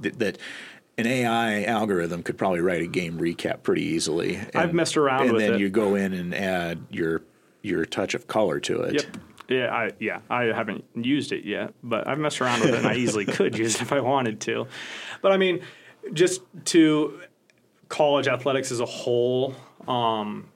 that, 0.00 0.18
that 0.18 0.38
an 0.96 1.06
AI 1.06 1.64
algorithm 1.64 2.22
could 2.22 2.38
probably 2.38 2.60
write 2.60 2.82
a 2.82 2.86
game 2.86 3.18
recap 3.18 3.62
pretty 3.62 3.82
easily. 3.82 4.40
I've 4.54 4.74
messed 4.74 4.96
around 4.96 5.32
with 5.32 5.42
it. 5.42 5.44
and 5.44 5.54
then 5.54 5.60
you 5.60 5.68
go 5.68 5.94
in 5.94 6.12
and 6.12 6.34
add 6.34 6.86
your 6.90 7.22
your 7.62 7.84
touch 7.86 8.14
of 8.14 8.26
color 8.26 8.60
to 8.60 8.82
it. 8.82 8.94
Yep. 8.94 9.16
Yeah, 9.48 9.72
I 9.72 9.90
yeah, 10.00 10.20
I 10.30 10.44
haven't 10.44 10.84
used 10.94 11.32
it 11.32 11.44
yet, 11.44 11.74
but 11.82 12.08
I've 12.08 12.18
messed 12.18 12.40
around 12.40 12.60
with 12.60 12.70
it 12.70 12.76
and 12.76 12.86
I 12.86 12.94
easily 12.94 13.24
could 13.36 13.58
use 13.58 13.76
it 13.76 13.82
if 13.82 13.92
I 13.92 14.00
wanted 14.00 14.40
to. 14.42 14.66
But 15.20 15.32
I 15.32 15.36
mean, 15.36 15.60
just 16.12 16.42
to 16.66 17.20
college 17.88 18.26
athletics 18.26 18.72
as 18.72 18.80
a 18.80 18.86
whole, 18.86 19.54
um, 19.86 20.48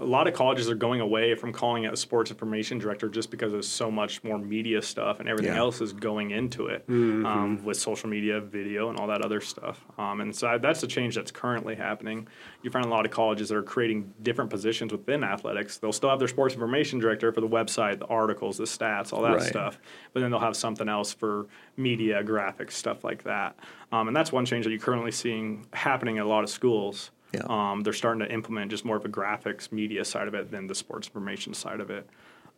a 0.00 0.04
lot 0.04 0.26
of 0.26 0.32
colleges 0.32 0.70
are 0.70 0.74
going 0.74 1.00
away 1.00 1.34
from 1.34 1.52
calling 1.52 1.84
it 1.84 1.92
a 1.92 1.96
sports 1.96 2.30
information 2.30 2.78
director 2.78 3.06
just 3.08 3.30
because 3.30 3.52
there's 3.52 3.68
so 3.68 3.90
much 3.90 4.24
more 4.24 4.38
media 4.38 4.80
stuff 4.80 5.20
and 5.20 5.28
everything 5.28 5.52
Yeah. 5.52 5.60
else 5.60 5.82
is 5.82 5.92
going 5.92 6.30
into 6.30 6.68
it 6.68 6.84
um, 6.88 7.62
with 7.62 7.76
social 7.76 8.08
media, 8.08 8.40
video, 8.40 8.88
and 8.88 8.98
all 8.98 9.06
that 9.08 9.22
other 9.22 9.42
stuff. 9.42 9.84
Um, 9.98 10.22
and 10.22 10.34
so 10.34 10.48
I- 10.48 10.58
that's 10.58 10.82
a 10.82 10.86
change 10.86 11.14
that's 11.16 11.30
currently 11.30 11.74
happening. 11.74 12.26
You 12.62 12.70
find 12.70 12.86
a 12.86 12.88
lot 12.88 13.04
of 13.04 13.10
colleges 13.12 13.50
that 13.50 13.56
are 13.56 13.62
creating 13.62 14.12
different 14.22 14.48
positions 14.48 14.90
within 14.90 15.22
athletics. 15.22 15.76
They'll 15.76 15.92
still 15.92 16.08
have 16.10 16.18
their 16.18 16.28
sports 16.28 16.54
information 16.54 16.98
director 16.98 17.30
for 17.30 17.42
the 17.42 17.48
website, 17.48 17.98
the 17.98 18.06
articles, 18.06 18.56
the 18.56 18.64
stats, 18.64 19.12
all 19.12 19.20
that 19.22 19.34
Right. 19.34 19.42
stuff, 19.42 19.78
but 20.14 20.20
then 20.20 20.30
they'll 20.30 20.40
have 20.40 20.56
something 20.56 20.88
else 20.88 21.12
for 21.12 21.46
media, 21.76 22.24
graphics, 22.24 22.72
stuff 22.72 23.04
like 23.04 23.22
that. 23.24 23.54
Um, 23.92 24.08
and 24.08 24.16
that's 24.16 24.32
one 24.32 24.46
change 24.46 24.64
that 24.64 24.70
you're 24.70 24.80
currently 24.80 25.12
seeing 25.12 25.66
happening 25.74 26.16
at 26.18 26.24
a 26.24 26.28
lot 26.28 26.42
of 26.42 26.48
schools. 26.48 27.10
Yeah. 27.32 27.42
Um, 27.48 27.82
they're 27.82 27.92
starting 27.92 28.20
to 28.26 28.32
implement 28.32 28.70
just 28.70 28.84
more 28.84 28.96
of 28.96 29.04
a 29.04 29.08
graphics 29.08 29.70
media 29.72 30.04
side 30.04 30.28
of 30.28 30.34
it 30.34 30.50
than 30.50 30.66
the 30.66 30.74
sports 30.74 31.08
information 31.08 31.54
side 31.54 31.80
of 31.80 31.90
it. 31.90 32.08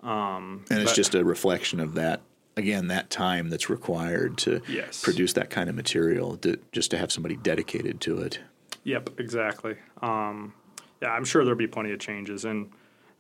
Um, 0.03 0.65
And 0.71 0.81
it's 0.81 0.93
but- 0.93 0.97
just 0.97 1.15
a 1.15 1.25
reflection 1.25 1.81
of 1.81 1.95
that 1.95 2.23
again 2.57 2.89
that 2.89 3.09
time 3.09 3.49
that's 3.49 3.71
required 3.71 4.37
to 4.39 4.61
Yes. 4.69 5.03
produce 5.03 5.33
that 5.35 5.49
kind 5.49 5.71
of 5.71 5.75
material 5.77 6.37
to, 6.39 6.59
just 6.73 6.91
to 6.91 6.99
have 6.99 7.11
somebody 7.11 7.37
dedicated 7.37 8.01
to 8.03 8.19
it. 8.19 8.41
Yep, 8.85 9.11
exactly. 9.19 9.77
Um, 10.03 10.53
yeah, 11.01 11.13
I'm 11.13 11.25
sure 11.25 11.45
there'll 11.45 11.57
be 11.59 11.67
plenty 11.67 11.93
of 11.93 11.99
changes, 11.99 12.45
and 12.45 12.71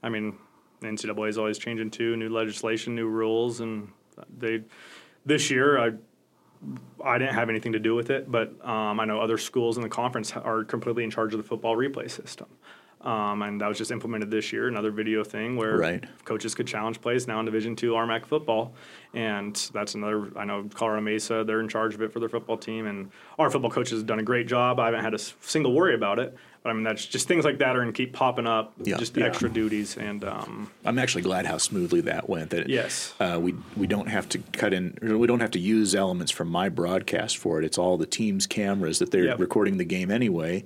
I 0.02 0.08
mean, 0.10 0.36
NCAA 0.82 1.28
is 1.28 1.38
always 1.38 1.56
changing 1.58 1.90
too. 1.92 2.16
New 2.16 2.28
legislation, 2.28 2.94
new 2.94 3.06
rules, 3.08 3.60
and 3.60 3.88
they 4.38 4.64
this 5.24 5.50
year 5.50 5.78
I 5.78 5.92
I 7.04 7.18
didn't 7.18 7.34
have 7.34 7.48
anything 7.48 7.72
to 7.72 7.78
do 7.80 7.94
with 7.94 8.10
it, 8.10 8.30
but 8.30 8.52
um, 8.64 9.00
I 9.00 9.04
know 9.04 9.20
other 9.20 9.38
schools 9.38 9.76
in 9.76 9.82
the 9.82 9.88
conference 9.88 10.32
are 10.36 10.62
completely 10.64 11.02
in 11.04 11.10
charge 11.10 11.34
of 11.34 11.38
the 11.38 11.46
football 11.46 11.76
replay 11.76 12.10
system. 12.10 12.46
Um, 13.00 13.42
and 13.42 13.60
that 13.60 13.66
was 13.66 13.78
just 13.78 13.90
implemented 13.90 14.30
this 14.30 14.52
year. 14.52 14.68
Another 14.68 14.92
video 14.92 15.24
thing 15.24 15.56
where 15.56 15.76
Right. 15.76 16.04
coaches 16.24 16.54
could 16.54 16.68
challenge 16.68 17.00
plays 17.00 17.26
now 17.26 17.40
in 17.40 17.46
Division 17.46 17.74
Two 17.74 17.94
RMAC 17.94 18.24
football, 18.26 18.74
and 19.12 19.56
that's 19.74 19.96
another. 19.96 20.30
I 20.38 20.44
know 20.44 20.68
Colorado 20.72 21.02
Mesa; 21.02 21.42
they're 21.44 21.58
in 21.58 21.66
charge 21.68 21.96
of 21.96 22.02
it 22.02 22.12
for 22.12 22.20
their 22.20 22.28
football 22.28 22.56
team, 22.56 22.86
and 22.86 23.10
our 23.40 23.50
football 23.50 23.72
coaches 23.72 23.98
have 23.98 24.06
done 24.06 24.20
a 24.20 24.22
great 24.22 24.46
job. 24.46 24.78
I 24.78 24.84
haven't 24.84 25.02
had 25.02 25.14
a 25.14 25.18
single 25.18 25.72
worry 25.72 25.96
about 25.96 26.20
it, 26.20 26.36
but 26.62 26.70
I 26.70 26.72
mean 26.74 26.84
that's 26.84 27.04
just 27.06 27.28
things 27.28 27.44
like 27.44 27.58
that 27.58 27.76
are 27.76 27.80
going 27.80 27.92
to 27.92 27.96
keep 27.96 28.12
popping 28.12 28.46
up. 28.46 28.72
Yeah. 28.82 28.96
just 28.96 29.16
Yeah. 29.16 29.26
extra 29.26 29.48
duties, 29.50 29.96
and 29.96 30.24
um, 30.24 30.70
I'm 30.84 30.98
actually 30.98 31.22
glad 31.22 31.46
how 31.46 31.58
smoothly 31.58 32.00
that 32.02 32.28
went. 32.28 32.50
That 32.50 32.68
Yes. 32.68 33.14
uh, 33.20 33.38
we 33.40 33.54
we 33.76 33.86
don't 33.86 34.08
have 34.08 34.28
to 34.30 34.38
cut 34.52 34.72
in. 34.72 34.96
We 35.02 35.26
don't 35.26 35.40
have 35.40 35.50
to 35.52 35.58
use 35.60 35.94
elements 35.94 36.30
from 36.32 36.48
my 36.48 36.68
broadcast 36.68 37.36
for 37.38 37.58
it. 37.58 37.64
It's 37.64 37.78
all 37.78 37.96
the 37.96 38.06
team's 38.06 38.46
cameras 38.46 38.98
that 39.00 39.10
they're 39.10 39.24
Yep. 39.24 39.40
recording 39.40 39.76
the 39.78 39.84
game 39.84 40.10
anyway, 40.10 40.64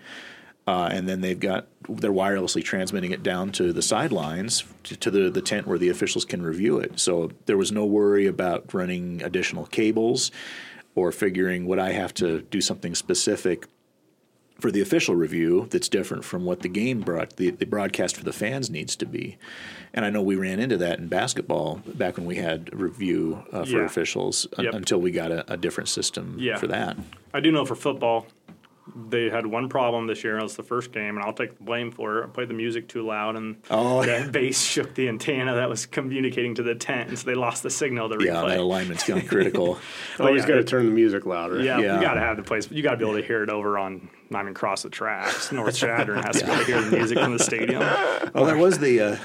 uh, 0.67 0.89
and 0.93 1.09
then 1.09 1.21
they've 1.21 1.41
got 1.41 1.67
they're 1.89 2.13
wirelessly 2.13 2.63
transmitting 2.65 3.13
it 3.13 3.23
down 3.23 3.53
to 3.53 3.73
the 3.73 3.83
sidelines 3.83 4.65
to, 4.85 4.97
to 4.97 5.11
the 5.11 5.31
the 5.31 5.41
tent 5.43 5.67
where 5.67 5.79
the 5.79 5.89
officials 5.89 6.25
can 6.25 6.43
review 6.43 6.79
it. 6.79 6.99
So 7.01 7.31
there 7.47 7.57
was 7.57 7.71
no 7.73 7.85
worry 7.85 8.27
about 8.27 8.75
running 8.75 9.23
additional 9.23 9.67
cables 9.67 10.31
or 10.95 11.13
figuring 11.13 11.67
would 11.67 11.79
I 11.79 11.93
have 11.93 12.13
to 12.15 12.41
do 12.51 12.61
something 12.61 12.95
specific 12.95 13.67
for 14.59 14.71
the 14.71 14.81
official 14.81 15.15
review 15.15 15.67
that's 15.71 15.89
different 15.89 16.25
from 16.25 16.45
what 16.45 16.61
the 16.61 16.69
game 16.69 17.01
brought 17.01 17.37
the, 17.37 17.51
the 17.51 17.67
broadcast 17.67 18.17
for 18.17 18.25
the 18.25 18.33
fans 18.33 18.71
needs 18.71 18.97
to 18.97 19.05
be 19.07 19.37
and 19.93 20.05
i 20.05 20.11
know 20.11 20.23
we 20.23 20.35
ran 20.35 20.59
into 20.61 20.77
that 20.79 20.99
in 20.99 21.09
basketball 21.09 21.81
back 21.95 22.17
when 22.17 22.25
we 22.27 22.37
had 22.37 22.73
review 22.79 23.43
uh, 23.53 23.65
for 23.65 23.79
Yeah. 23.79 23.85
officials 23.85 24.47
un- 24.57 24.69
until 24.69 24.99
we 25.01 25.11
got 25.11 25.31
a, 25.31 25.53
a 25.53 25.57
different 25.57 25.89
system 25.89 26.37
Yeah. 26.39 26.57
for 26.57 26.67
that 26.69 26.97
I 27.35 27.41
do 27.41 27.53
know 27.53 27.67
for 27.67 27.75
football, 27.75 28.27
they 28.95 29.29
had 29.29 29.47
one 29.47 29.69
problem 29.69 30.07
this 30.07 30.23
year. 30.23 30.39
It 30.39 30.43
was 30.43 30.55
the 30.57 30.63
first 30.63 30.93
game, 30.93 31.17
and 31.17 31.25
I'll 31.25 31.33
take 31.33 31.57
the 31.59 31.65
blame 31.65 31.91
for 31.91 32.21
it. 32.21 32.25
I 32.25 32.27
played 32.29 32.49
the 32.49 32.55
music 32.55 32.87
too 32.89 33.05
loud, 33.05 33.35
and 33.37 33.57
Oh, 33.71 34.03
the 34.03 34.09
yeah. 34.13 34.27
bass 34.31 34.63
shook 34.63 34.95
the 34.95 35.09
antenna 35.09 35.55
that 35.57 35.69
was 35.69 35.87
communicating 35.87 36.55
to 36.57 36.63
the 36.63 36.75
tent, 36.75 37.09
and 37.09 37.19
so 37.19 37.27
they 37.27 37.35
lost 37.35 37.63
the 37.63 37.71
signal 37.71 38.09
to 38.11 38.25
yeah 38.25 38.43
that 38.47 38.59
alignment's 38.61 39.03
kind 39.05 39.21
of 39.21 39.29
critical 39.29 39.79
Always 40.21 40.43
yeah, 40.43 40.49
got 40.49 40.55
to 40.57 40.65
turn 40.65 40.87
the 40.87 40.93
music 40.93 41.27
louder. 41.27 41.61
yeah, 41.63 41.79
Yeah. 41.79 41.97
you 41.97 42.01
got 42.01 42.15
to 42.15 42.21
have 42.21 42.37
the 42.37 42.43
place. 42.43 42.71
You 42.71 42.83
got 42.83 42.93
to 42.93 42.97
be 42.97 43.05
able 43.05 43.21
to 43.21 43.27
hear 43.27 43.43
it 43.43 43.51
over 43.51 43.79
on. 43.79 44.09
I 44.35 44.43
mean, 44.43 44.55
cross 44.55 44.83
the 44.83 44.91
tracks. 44.91 45.53
North 45.53 45.77
Chadron 45.77 46.23
has 46.25 46.41
to 46.41 46.47
be 46.47 46.51
able 46.53 46.65
to 46.65 46.73
hear 46.73 46.81
the 46.83 46.97
music 46.97 47.19
from 47.19 47.33
the 47.33 47.39
stadium. 47.43 47.83
oh 48.35 48.45
that 48.47 48.57
was 48.57 48.79
the 48.79 49.01
uh, 49.01 49.17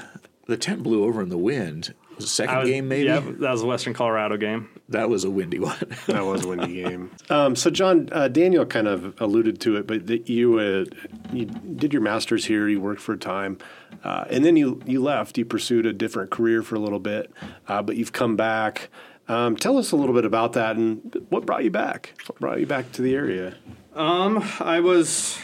the 0.46 0.56
tent 0.56 0.82
blew 0.82 1.04
over 1.04 1.22
in 1.22 1.28
the 1.28 1.38
wind 1.38 1.54
was 1.70 1.88
the 1.88 1.94
second 2.26 2.58
was- 2.58 2.68
game 2.68 2.88
maybe 2.88 3.06
Yeah, 3.06 3.20
that 3.20 3.50
was 3.50 3.62
a 3.62 3.66
Western 3.66 3.94
Colorado 3.94 4.36
game. 4.36 4.68
that 4.88 5.08
was 5.08 5.24
a 5.24 5.30
windy 5.30 5.58
one 5.58 5.76
That 6.06 6.24
was 6.24 6.44
a 6.44 6.48
windy 6.48 6.82
game. 6.82 7.10
Um, 7.30 7.56
so, 7.56 7.70
John, 7.70 8.08
uh, 8.12 8.28
Daniel 8.28 8.64
kind 8.66 8.88
of 8.88 9.20
alluded 9.20 9.60
to 9.62 9.76
it, 9.76 9.86
but 9.86 10.06
that 10.06 10.28
you 10.28 10.58
uh, 10.58 10.84
you 11.32 11.46
did 11.46 11.92
your 11.92 12.02
master's 12.02 12.44
here. 12.44 12.68
You 12.68 12.80
worked 12.80 13.00
for 13.00 13.12
a 13.14 13.18
time, 13.18 13.58
uh, 14.04 14.24
and 14.30 14.44
then 14.44 14.56
you 14.56 14.80
you 14.86 15.02
left. 15.02 15.38
You 15.38 15.44
pursued 15.44 15.86
a 15.86 15.92
different 15.92 16.30
career 16.30 16.62
for 16.62 16.74
a 16.74 16.80
little 16.80 16.98
bit, 17.00 17.32
uh, 17.68 17.82
but 17.82 17.96
you've 17.96 18.12
come 18.12 18.36
back. 18.36 18.88
Um, 19.28 19.56
tell 19.56 19.78
us 19.78 19.92
a 19.92 19.96
little 19.96 20.14
bit 20.14 20.24
about 20.24 20.52
that 20.54 20.76
and 20.76 21.24
what 21.30 21.46
brought 21.46 21.62
you 21.64 21.70
back. 21.70 22.12
What 22.26 22.40
brought 22.40 22.60
you 22.60 22.66
back 22.66 22.90
to 22.92 23.02
the 23.02 23.14
area? 23.14 23.54
I 23.94 24.80
was 24.80 25.38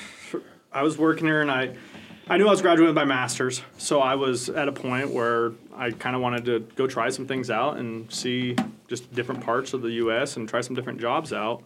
I 0.73 0.83
was 0.83 0.99
working 0.99 1.27
here 1.27 1.41
and 1.41 1.51
I 1.51 1.75
I 2.31 2.37
knew 2.37 2.47
I 2.47 2.51
was 2.51 2.61
graduating 2.61 2.95
with 2.95 2.97
my 2.97 3.05
master's, 3.07 3.63
so 3.79 4.01
I 4.01 4.15
was 4.15 4.51
at 4.51 4.69
a 4.69 4.73
point 4.73 5.11
where 5.11 5.53
I 5.75 5.91
kind 5.93 6.15
of 6.15 6.21
wanted 6.21 6.45
to 6.47 6.61
go 6.77 6.87
try 6.87 7.09
some 7.09 7.27
things 7.27 7.51
out 7.51 7.79
and 7.79 8.13
see 8.13 8.55
just 8.87 9.11
different 9.15 9.43
parts 9.43 9.73
of 9.73 9.81
the 9.83 9.91
U.S. 9.93 10.37
and 10.37 10.47
try 10.49 10.61
some 10.61 10.77
different 10.77 11.01
jobs 11.01 11.33
out. 11.33 11.63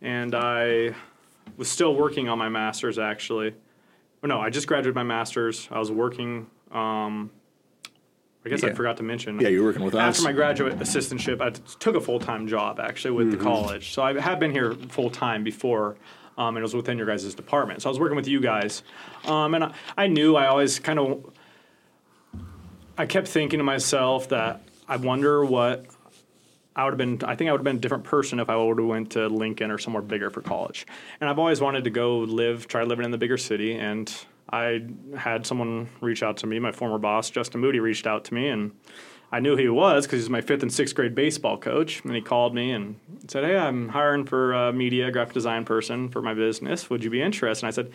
And 0.00 0.34
I 0.34 0.94
was 1.58 1.68
still 1.70 1.94
working 1.94 2.28
on 2.28 2.38
my 2.38 2.48
master's 2.48 2.98
actually. 2.98 3.54
Or 4.22 4.28
no, 4.28 4.40
I 4.40 4.48
just 4.48 4.66
graduated 4.66 4.94
my 4.94 5.02
master's. 5.02 5.68
I 5.70 5.78
was 5.78 5.90
working. 5.92 6.46
Um, 6.72 7.30
I 8.44 8.48
guess 8.48 8.62
I 8.62 8.72
forgot 8.72 8.96
to 8.98 9.02
mention. 9.02 9.40
Yeah, 9.40 9.48
you 9.48 9.60
were 9.60 9.68
working 9.68 9.82
with 9.84 9.94
After 9.96 10.20
us. 10.20 10.22
my 10.24 10.32
graduate 10.32 10.78
assistantship, 10.78 11.40
I 11.42 11.50
t- 11.50 11.60
took 11.80 11.96
a 11.96 12.00
full 12.00 12.20
time 12.20 12.46
job 12.46 12.78
actually 12.80 13.10
with 13.10 13.26
Mm-hmm. 13.28 13.38
the 13.38 13.44
college. 13.44 13.92
So 13.92 14.02
I 14.02 14.18
have 14.20 14.38
been 14.38 14.52
here 14.52 14.72
full 14.88 15.10
time 15.10 15.42
before, 15.44 15.96
um, 16.38 16.56
and 16.56 16.58
it 16.58 16.62
was 16.62 16.74
within 16.74 16.98
your 16.98 17.06
guys' 17.06 17.34
department. 17.34 17.82
So 17.82 17.88
I 17.88 17.90
was 17.90 18.00
working 18.00 18.16
with 18.16 18.28
you 18.28 18.40
guys, 18.40 18.82
um, 19.24 19.54
and 19.54 19.64
I, 19.64 19.74
I 19.96 20.06
knew 20.06 20.36
I 20.36 20.46
always 20.46 20.78
kind 20.78 20.98
of. 20.98 21.32
I 22.98 23.04
kept 23.04 23.28
thinking 23.28 23.58
to 23.58 23.64
myself 23.64 24.30
that 24.30 24.62
I 24.88 24.96
wonder 24.96 25.44
what 25.44 25.84
I 26.74 26.84
would 26.84 26.92
have 26.92 26.98
been. 26.98 27.28
I 27.28 27.36
think 27.36 27.48
I 27.48 27.52
would 27.52 27.60
have 27.60 27.64
been 27.64 27.76
a 27.76 27.80
different 27.80 28.04
person 28.04 28.38
if 28.40 28.50
I 28.50 28.56
would 28.56 28.78
have 28.78 28.86
went 28.86 29.10
to 29.12 29.28
Lincoln 29.28 29.70
or 29.70 29.78
somewhere 29.78 30.02
bigger 30.02 30.30
for 30.30 30.42
college. 30.42 30.86
And 31.20 31.28
I've 31.28 31.38
always 31.38 31.60
wanted 31.60 31.84
to 31.84 31.90
go 31.90 32.18
live, 32.18 32.68
try 32.68 32.84
living 32.84 33.04
in 33.04 33.10
the 33.10 33.18
bigger 33.18 33.38
city. 33.38 33.74
And 33.74 34.12
I 34.50 34.86
had 35.16 35.46
someone 35.46 35.88
reach 36.00 36.22
out 36.22 36.36
to 36.38 36.46
me. 36.46 36.58
My 36.58 36.72
former 36.72 36.98
boss, 36.98 37.30
Justin 37.30 37.60
Moody, 37.60 37.80
reached 37.80 38.06
out 38.06 38.24
to 38.26 38.34
me, 38.34 38.48
and 38.48 38.72
I 39.32 39.40
knew 39.40 39.56
who 39.56 39.62
he 39.62 39.68
was 39.68 40.06
because 40.06 40.20
he's 40.20 40.30
my 40.30 40.40
fifth 40.40 40.62
and 40.62 40.72
sixth 40.72 40.94
grade 40.94 41.14
baseball 41.14 41.58
coach. 41.58 42.02
And 42.04 42.14
he 42.14 42.20
called 42.20 42.54
me 42.54 42.70
and 42.70 42.96
said, 43.28 43.44
"Hey, 43.44 43.56
I'm 43.56 43.88
hiring 43.88 44.24
for 44.24 44.52
a 44.52 44.72
media 44.72 45.10
graphic 45.10 45.34
design 45.34 45.64
person 45.64 46.08
for 46.08 46.22
my 46.22 46.32
business. 46.34 46.88
Would 46.90 47.02
you 47.02 47.10
be 47.10 47.20
interested?" 47.22 47.64
And 47.64 47.68
I 47.68 47.72
said, 47.74 47.90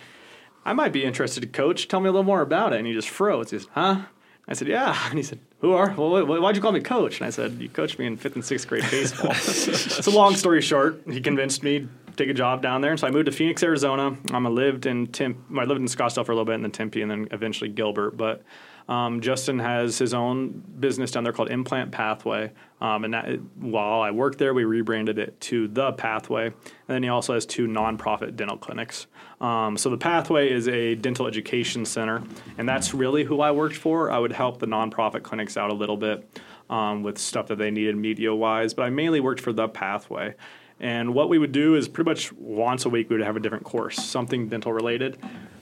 "I 0.65 0.73
might 0.73 0.91
be 0.91 1.03
interested 1.03 1.41
to 1.41 1.47
coach. 1.47 1.87
Tell 1.87 1.99
me 2.01 2.09
a 2.09 2.11
little 2.11 2.23
more 2.23 2.41
about 2.41 2.73
it." 2.73 2.77
And 2.79 2.87
he 2.87 2.93
just 2.93 3.09
froze. 3.09 3.51
He 3.51 3.59
said, 3.59 3.67
"Huh?" 3.73 4.01
I 4.47 4.53
said, 4.53 4.67
"Yeah." 4.67 4.97
And 5.09 5.17
he 5.17 5.23
said, 5.23 5.39
"Who 5.61 5.71
are? 5.73 5.93
Well, 5.97 6.25
why- 6.25 6.39
why'd 6.39 6.55
you 6.55 6.61
call 6.61 6.73
me 6.73 6.81
coach?" 6.81 7.19
And 7.19 7.27
I 7.27 7.29
said, 7.29 7.53
"You 7.61 7.69
coached 7.69 7.97
me 7.97 8.05
in 8.07 8.17
fifth 8.17 8.35
and 8.35 8.43
sixth 8.43 8.67
grade 8.67 8.83
baseball." 8.91 9.33
so 9.33 10.11
long 10.11 10.35
story 10.35 10.61
short, 10.61 11.01
he 11.09 11.21
convinced 11.21 11.63
me 11.63 11.79
to 11.79 11.87
take 12.17 12.29
a 12.29 12.33
job 12.33 12.61
down 12.61 12.81
there, 12.81 12.91
and 12.91 12.99
so 12.99 13.07
I 13.07 13.11
moved 13.11 13.27
to 13.27 13.31
Phoenix, 13.31 13.63
Arizona. 13.63 14.17
Um, 14.33 14.45
I 14.45 14.49
lived 14.49 14.85
in 14.85 15.07
Tempe. 15.07 15.39
I 15.57 15.63
lived 15.63 15.79
in 15.79 15.87
Scottsdale 15.87 16.25
for 16.25 16.33
a 16.33 16.35
little 16.35 16.45
bit, 16.45 16.55
and 16.55 16.63
then 16.65 16.71
Tempe, 16.71 17.01
and 17.01 17.09
then 17.09 17.29
eventually 17.31 17.69
Gilbert. 17.69 18.17
But 18.17 18.43
um, 18.91 19.21
Justin 19.21 19.57
has 19.57 19.97
his 19.97 20.13
own 20.13 20.49
business 20.77 21.11
down 21.11 21.23
there 21.23 21.31
called 21.31 21.49
Implant 21.49 21.93
Pathway, 21.93 22.51
um, 22.81 23.05
and 23.05 23.13
that, 23.13 23.39
while 23.55 24.01
I 24.01 24.11
worked 24.11 24.37
there, 24.37 24.53
we 24.53 24.65
rebranded 24.65 25.17
it 25.17 25.39
to 25.41 25.69
the 25.69 25.93
Pathway. 25.93 26.47
And 26.47 26.55
then 26.87 27.01
he 27.01 27.07
also 27.07 27.33
has 27.33 27.45
two 27.45 27.67
nonprofit 27.67 28.35
dental 28.35 28.57
clinics. 28.57 29.07
Um, 29.39 29.77
so 29.77 29.89
the 29.89 29.97
Pathway 29.97 30.51
is 30.51 30.67
a 30.67 30.95
dental 30.95 31.25
education 31.25 31.85
center, 31.85 32.21
and 32.57 32.67
that's 32.67 32.93
really 32.93 33.23
who 33.23 33.39
I 33.39 33.51
worked 33.51 33.77
for. 33.77 34.11
I 34.11 34.19
would 34.19 34.33
help 34.33 34.59
the 34.59 34.67
nonprofit 34.67 35.23
clinics 35.23 35.55
out 35.55 35.69
a 35.69 35.73
little 35.73 35.95
bit 35.95 36.27
um, 36.69 37.01
with 37.01 37.17
stuff 37.17 37.47
that 37.47 37.59
they 37.59 37.71
needed 37.71 37.95
media 37.95 38.35
wise, 38.35 38.73
but 38.73 38.83
I 38.83 38.89
mainly 38.89 39.21
worked 39.21 39.39
for 39.39 39.53
the 39.53 39.69
Pathway. 39.69 40.35
And 40.81 41.13
what 41.13 41.29
we 41.29 41.37
would 41.37 41.53
do 41.53 41.75
is 41.75 41.87
pretty 41.87 42.09
much 42.09 42.33
once 42.33 42.83
a 42.83 42.89
week 42.89 43.09
we 43.09 43.15
would 43.15 43.25
have 43.25 43.37
a 43.37 43.39
different 43.39 43.63
course, 43.63 44.03
something 44.03 44.49
dental 44.49 44.73
related, 44.73 45.17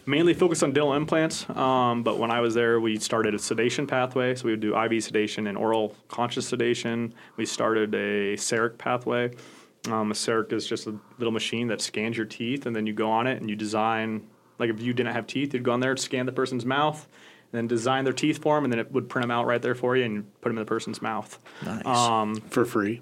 mainly 0.06 0.34
focused 0.34 0.64
on 0.64 0.72
dental 0.72 0.94
implants. 0.94 1.50
Um, 1.50 2.04
but 2.04 2.18
when 2.18 2.32
I 2.32 2.40
was 2.42 2.54
there, 2.54 2.80
we 2.80 2.98
started 3.00 3.34
a 3.36 3.40
sedation 3.40 3.88
pathway. 3.88 4.36
So 4.36 4.46
we 4.46 4.52
would 4.52 4.60
do 4.60 4.76
IV 4.76 5.04
sedation 5.04 5.48
and 5.48 5.58
oral 5.58 5.96
conscious 6.08 6.48
sedation. 6.48 7.14
We 7.38 7.46
started 7.46 7.94
a 7.94 8.36
CEREC 8.36 8.78
pathway. 8.78 9.32
Um, 9.88 10.12
a 10.12 10.14
CEREC 10.14 10.52
is 10.54 10.68
just 10.68 10.88
a 10.88 10.96
little 11.18 11.32
machine 11.32 11.68
that 11.68 11.82
scans 11.82 12.18
your 12.18 12.26
teeth, 12.26 12.66
and 12.66 12.76
then 12.76 12.86
you 12.86 12.94
go 12.94 13.10
on 13.10 13.28
it 13.28 13.40
and 13.40 13.50
you 13.50 13.56
design. 13.56 14.28
Like 14.58 14.70
if 14.70 14.82
you 14.82 14.94
didn't 14.94 15.14
have 15.14 15.26
teeth, 15.26 15.54
you'd 15.54 15.64
go 15.64 15.72
on 15.72 15.80
there, 15.80 15.96
scan 15.96 16.26
the 16.26 16.34
person's 16.34 16.66
mouth, 16.66 17.08
and 17.52 17.58
then 17.58 17.68
design 17.68 18.04
their 18.04 18.14
teeth 18.14 18.40
for 18.42 18.56
them, 18.56 18.66
and 18.66 18.74
then 18.74 18.80
it 18.80 18.92
would 18.92 19.08
print 19.08 19.24
them 19.24 19.32
out 19.32 19.46
right 19.46 19.62
there 19.62 19.76
for 19.76 19.96
you 19.96 20.04
and 20.04 20.26
put 20.42 20.50
them 20.50 20.58
in 20.58 20.64
the 20.66 20.68
person's 20.70 21.02
mouth. 21.02 21.40
Nice. 21.66 21.86
for 22.50 22.66
free. 22.66 23.02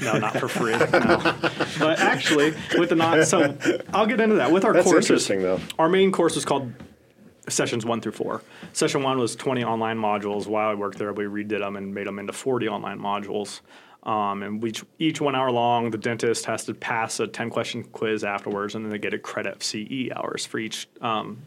No, 0.00 0.18
not 0.18 0.36
for 0.38 0.48
free. 0.48 0.72
no. 0.78 1.36
But 1.78 1.98
actually, 1.98 2.54
with 2.78 2.88
the 2.88 2.96
non, 2.96 3.24
so 3.24 3.56
I'll 3.92 4.06
get 4.06 4.20
into 4.20 4.36
that. 4.36 4.50
With 4.50 4.64
our 4.64 4.72
That's 4.72 4.84
courses, 4.84 5.10
interesting, 5.10 5.42
though. 5.42 5.60
Our 5.78 5.88
main 5.88 6.12
course 6.12 6.34
was 6.34 6.44
called 6.44 6.72
sessions 7.48 7.84
one 7.84 8.00
through 8.00 8.12
four. 8.12 8.42
Session 8.72 9.02
one 9.02 9.18
was 9.18 9.36
20 9.36 9.64
online 9.64 9.98
modules. 9.98 10.46
While 10.46 10.70
I 10.70 10.74
worked 10.74 10.98
there, 10.98 11.12
we 11.12 11.24
redid 11.24 11.58
them 11.58 11.76
and 11.76 11.94
made 11.94 12.06
them 12.06 12.18
into 12.18 12.32
40 12.32 12.68
online 12.68 12.98
modules. 12.98 13.60
Um, 14.04 14.42
and 14.42 14.62
we, 14.62 14.72
each 14.98 15.20
one 15.20 15.34
hour 15.34 15.50
long, 15.50 15.90
the 15.90 15.98
dentist 15.98 16.46
has 16.46 16.64
to 16.64 16.74
pass 16.74 17.20
a 17.20 17.26
10 17.26 17.50
question 17.50 17.84
quiz 17.84 18.24
afterwards, 18.24 18.74
and 18.74 18.84
then 18.84 18.90
they 18.90 18.98
get 18.98 19.14
a 19.14 19.18
credit 19.18 19.56
of 19.56 19.62
CE 19.62 20.10
hours 20.16 20.44
for 20.44 20.58
each 20.58 20.88
um, 21.00 21.42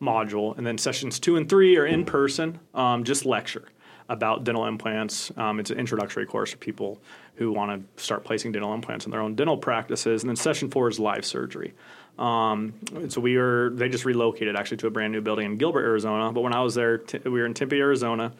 module. 0.00 0.56
And 0.56 0.66
then 0.66 0.78
sessions 0.78 1.18
two 1.18 1.36
and 1.36 1.48
three 1.48 1.76
are 1.76 1.86
in 1.86 2.04
person, 2.04 2.58
um, 2.74 3.04
just 3.04 3.26
lecture 3.26 3.64
about 4.10 4.42
dental 4.42 4.66
implants. 4.66 5.30
Um, 5.36 5.60
it's 5.60 5.70
an 5.70 5.78
introductory 5.78 6.26
course 6.26 6.50
for 6.50 6.58
people 6.58 7.00
who 7.36 7.52
want 7.52 7.96
to 7.96 8.02
start 8.02 8.24
placing 8.24 8.52
dental 8.52 8.74
implants 8.74 9.04
in 9.06 9.12
their 9.12 9.20
own 9.20 9.36
dental 9.36 9.56
practices. 9.56 10.22
And 10.22 10.28
then 10.28 10.36
session 10.36 10.68
four 10.68 10.88
is 10.88 10.98
live 10.98 11.24
surgery. 11.24 11.72
Um, 12.18 12.74
so 13.08 13.20
we 13.20 13.38
were 13.38 13.70
they 13.72 13.88
just 13.88 14.04
relocated 14.04 14.56
actually 14.56 14.78
to 14.78 14.88
a 14.88 14.90
brand 14.90 15.12
new 15.12 15.20
building 15.20 15.46
in 15.46 15.56
Gilbert, 15.56 15.84
Arizona. 15.84 16.32
But 16.32 16.42
when 16.42 16.52
I 16.52 16.60
was 16.60 16.74
there, 16.74 16.98
t- 16.98 17.20
we 17.24 17.30
were 17.30 17.46
in 17.46 17.54
Tempe, 17.54 17.78
Arizona. 17.78 18.32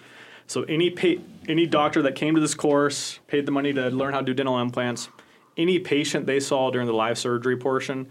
So 0.48 0.64
any 0.64 0.90
pa- 0.90 1.22
any 1.48 1.66
doctor 1.66 2.02
that 2.02 2.16
came 2.16 2.34
to 2.34 2.40
this 2.40 2.54
course 2.54 3.20
paid 3.28 3.46
the 3.46 3.52
money 3.52 3.72
to 3.72 3.88
learn 3.90 4.12
how 4.12 4.18
to 4.18 4.26
do 4.26 4.34
dental 4.34 4.58
implants. 4.58 5.08
Any 5.56 5.78
patient 5.78 6.26
they 6.26 6.40
saw 6.40 6.70
during 6.70 6.88
the 6.88 6.92
live 6.92 7.16
surgery 7.16 7.56
portion, 7.56 8.08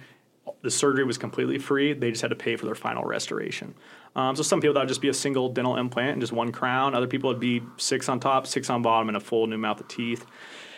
the 0.62 0.71
surgery 0.71 1.03
was 1.03 1.17
completely 1.17 1.57
free. 1.57 1.93
They 1.93 2.09
just 2.09 2.21
had 2.21 2.29
to 2.29 2.35
pay 2.35 2.55
for 2.55 2.65
their 2.65 2.75
final 2.75 3.03
restoration. 3.03 3.75
Um, 4.15 4.35
so 4.35 4.43
some 4.43 4.62
people 4.62 4.73
that 4.73 4.81
would 4.81 4.89
just 4.89 5.01
be 5.01 5.09
a 5.09 5.13
single 5.13 5.49
dental 5.49 5.75
implant 5.77 6.13
and 6.13 6.21
just 6.21 6.33
one 6.33 6.51
crown. 6.51 6.95
Other 6.95 7.07
people 7.07 7.29
would 7.29 7.39
be 7.39 7.62
six 7.77 8.09
on 8.09 8.19
top, 8.19 8.47
six 8.47 8.69
on 8.69 8.81
bottom, 8.81 9.07
and 9.07 9.17
a 9.17 9.19
full 9.19 9.47
new 9.47 9.57
mouth 9.57 9.79
of 9.79 9.88
teeth. 9.88 10.25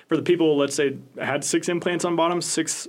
For 0.08 0.18
the 0.18 0.24
people, 0.24 0.58
let's 0.58 0.76
say, 0.76 0.98
had 1.20 1.44
six 1.44 1.70
implants 1.70 2.04
on 2.04 2.16
bottom, 2.16 2.42
six 2.42 2.88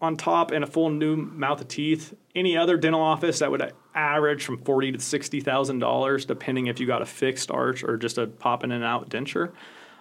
on 0.00 0.16
top, 0.16 0.50
and 0.50 0.62
a 0.62 0.66
full 0.66 0.90
new 0.90 1.16
mouth 1.16 1.60
of 1.60 1.68
teeth. 1.68 2.14
Any 2.34 2.56
other 2.56 2.76
dental 2.76 3.00
office 3.00 3.38
that 3.40 3.50
would 3.50 3.72
average 3.94 4.44
from 4.44 4.58
forty 4.58 4.92
to 4.92 5.00
sixty 5.00 5.40
thousand 5.40 5.78
dollars, 5.78 6.24
depending 6.24 6.66
if 6.66 6.78
you 6.78 6.86
got 6.86 7.02
a 7.02 7.06
fixed 7.06 7.50
arch 7.50 7.82
or 7.82 7.96
just 7.96 8.18
a 8.18 8.26
pop 8.26 8.62
in 8.62 8.72
and 8.72 8.84
out 8.84 9.08
denture. 9.08 9.52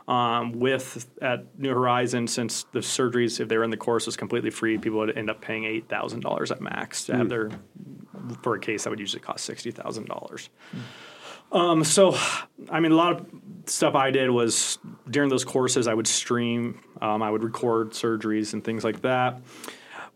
Um, 0.08 0.52
with 0.60 1.10
at 1.20 1.58
New 1.58 1.74
Horizon, 1.74 2.28
since 2.28 2.66
the 2.72 2.80
surgeries, 2.80 3.40
if 3.40 3.48
they 3.48 3.58
were 3.58 3.64
in 3.64 3.72
the 3.72 3.78
course, 3.78 4.06
was 4.06 4.16
completely 4.16 4.52
free, 4.52 4.78
people 4.78 5.00
would 5.00 5.18
end 5.18 5.32
up 5.32 5.42
paying 5.42 5.66
eight 5.66 5.90
thousand 5.90 6.20
dollars 6.20 6.52
at 6.52 6.62
max 6.62 7.06
to 7.06 7.18
have 7.18 7.28
their 7.28 7.50
for 8.44 8.54
a 8.56 8.60
case 8.60 8.84
that 8.84 8.92
would 8.92 9.00
usually 9.00 9.22
cost 9.22 9.46
sixty 9.46 9.72
thousand 9.72 10.06
dollars. 10.06 10.50
Um, 11.52 11.84
so, 11.84 12.16
I 12.70 12.80
mean, 12.80 12.92
a 12.92 12.96
lot 12.96 13.14
of 13.14 13.26
stuff 13.66 13.96
I 13.96 14.12
did 14.12 14.30
was 14.30 14.78
during 15.10 15.30
those 15.30 15.46
courses, 15.46 15.88
I 15.88 15.94
would 15.94 16.08
stream, 16.08 16.82
um, 17.02 17.24
I 17.24 17.30
would 17.32 17.44
record 17.44 17.92
surgeries 17.92 18.54
and 18.54 18.64
things 18.64 18.84
like 18.84 19.02
that. 19.02 19.42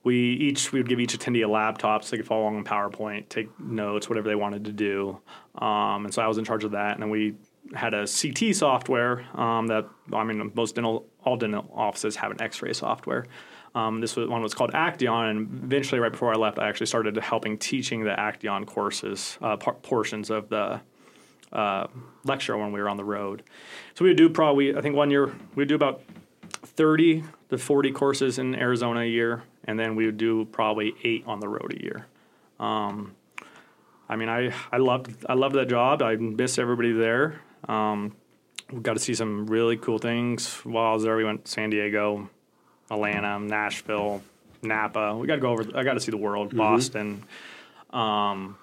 We 0.04 0.16
each 0.16 0.72
we 0.72 0.80
would 0.80 0.88
give 0.88 1.00
each 1.00 1.18
attendee 1.18 1.44
a 1.44 1.48
laptop 1.48 2.04
so 2.04 2.12
they 2.12 2.18
could 2.18 2.28
follow 2.28 2.44
along 2.44 2.58
on 2.58 2.64
PowerPoint, 2.64 3.28
take 3.30 3.60
notes, 3.60 4.08
whatever 4.08 4.30
they 4.30 4.36
wanted 4.36 4.66
to 4.66 4.72
do. 4.72 5.20
Um, 5.56 6.06
and 6.06 6.14
so 6.14 6.22
I 6.22 6.28
was 6.28 6.38
in 6.38 6.46
charge 6.46 6.64
of 6.64 6.72
that. 6.72 6.94
And 6.94 7.02
then 7.02 7.10
we 7.10 7.36
had 7.76 7.94
a 7.94 8.08
CT 8.08 8.56
software 8.56 9.26
um, 9.40 9.68
that 9.68 9.88
I 10.14 10.24
mean 10.24 10.52
most 10.56 10.76
dental 10.76 11.08
all 11.24 11.38
dental 11.38 11.70
offices 11.74 12.16
have 12.18 12.32
an 12.32 12.42
X-ray 12.42 12.74
software. 12.74 13.26
Um, 13.76 14.02
this 14.02 14.16
was, 14.16 14.28
one 14.28 14.42
was 14.42 14.54
called 14.54 14.72
Acteon, 14.72 15.30
and 15.30 15.64
eventually, 15.64 16.00
right 16.00 16.12
before 16.12 16.34
I 16.34 16.38
left, 16.38 16.58
I 16.58 16.68
actually 16.68 16.88
started 16.88 17.16
helping 17.18 17.58
teaching 17.58 18.04
the 18.04 18.12
Acteon 18.12 18.66
courses, 18.66 19.38
uh, 19.42 19.58
par- 19.58 19.76
portions 19.76 20.32
of 20.32 20.50
the 20.50 20.82
uh, 21.54 21.88
lecture 22.24 22.58
when 22.58 22.72
we 22.72 22.80
were 22.80 22.90
on 22.90 22.98
the 22.98 23.04
road. 23.04 23.44
So 23.94 24.06
we 24.06 24.10
would 24.10 24.18
do 24.18 24.30
probably, 24.30 24.76
I 24.76 24.82
think 24.82 24.96
one 24.96 25.12
year, 25.12 25.28
we 25.28 25.62
would 25.62 25.68
do 25.68 25.76
about 25.76 26.02
30 26.52 27.24
to 27.50 27.58
40 27.58 27.92
courses 27.92 28.40
in 28.40 28.56
Arizona 28.56 29.02
a 29.02 29.08
year, 29.08 29.44
and 29.66 29.80
then 29.80 29.96
we 29.96 30.06
would 30.06 30.18
do 30.18 30.46
probably 30.46 30.96
eight 31.04 31.24
on 31.28 31.40
the 31.40 31.48
road 31.48 31.76
a 31.78 31.84
year. 31.84 32.08
Um, 32.60 33.16
I 34.08 34.16
mean, 34.16 34.30
I, 34.30 34.52
I 34.72 34.78
loved 34.78 35.26
I 35.30 35.36
loved 35.36 35.54
that 35.56 35.70
job. 35.70 36.02
I 36.02 36.16
miss 36.16 36.58
everybody 36.58 36.92
there. 36.92 37.42
Um, 37.68 38.16
we 38.72 38.80
got 38.82 38.94
to 38.94 39.00
see 39.00 39.14
some 39.14 39.48
really 39.48 39.78
cool 39.78 39.98
things 39.98 40.54
while 40.64 40.92
I 40.92 40.94
was 40.94 41.04
there. 41.04 41.16
We 41.16 41.24
went 41.24 41.46
to 41.46 41.52
San 41.52 41.70
Diego, 41.70 42.30
Atlanta, 42.92 43.40
Nashville, 43.40 44.22
Napa. 44.62 45.16
We 45.16 45.28
got 45.28 45.36
to 45.36 45.42
go 45.42 45.50
over. 45.50 45.66
I 45.76 45.84
got 45.84 45.94
to 45.94 46.00
see 46.00 46.12
the 46.12 46.18
world, 46.18 46.56
Boston. 46.56 47.24
Um, 47.92 48.58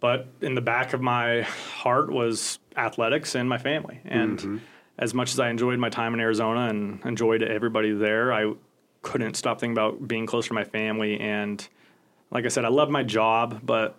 but 0.00 0.28
in 0.40 0.54
the 0.54 0.60
back 0.60 0.92
of 0.92 1.00
my 1.00 1.42
heart 1.42 2.10
was 2.10 2.58
athletics 2.76 3.34
and 3.34 3.48
my 3.48 3.58
family. 3.58 4.00
And 4.04 4.60
as 4.98 5.12
much 5.12 5.32
as 5.32 5.40
I 5.40 5.50
enjoyed 5.50 5.78
my 5.78 5.90
time 5.90 6.14
in 6.14 6.20
Arizona 6.20 6.68
and 6.68 7.04
enjoyed 7.04 7.42
everybody 7.42 7.92
there, 7.92 8.32
I 8.32 8.54
couldn't 9.02 9.34
stop 9.34 9.60
thinking 9.60 9.74
about 9.74 10.06
being 10.06 10.26
close 10.26 10.46
to 10.48 10.54
my 10.54 10.64
family. 10.64 11.20
And 11.20 11.66
like 12.30 12.44
I 12.44 12.48
said, 12.48 12.64
I 12.64 12.68
love 12.68 12.90
my 12.90 13.02
job, 13.02 13.60
but 13.64 13.98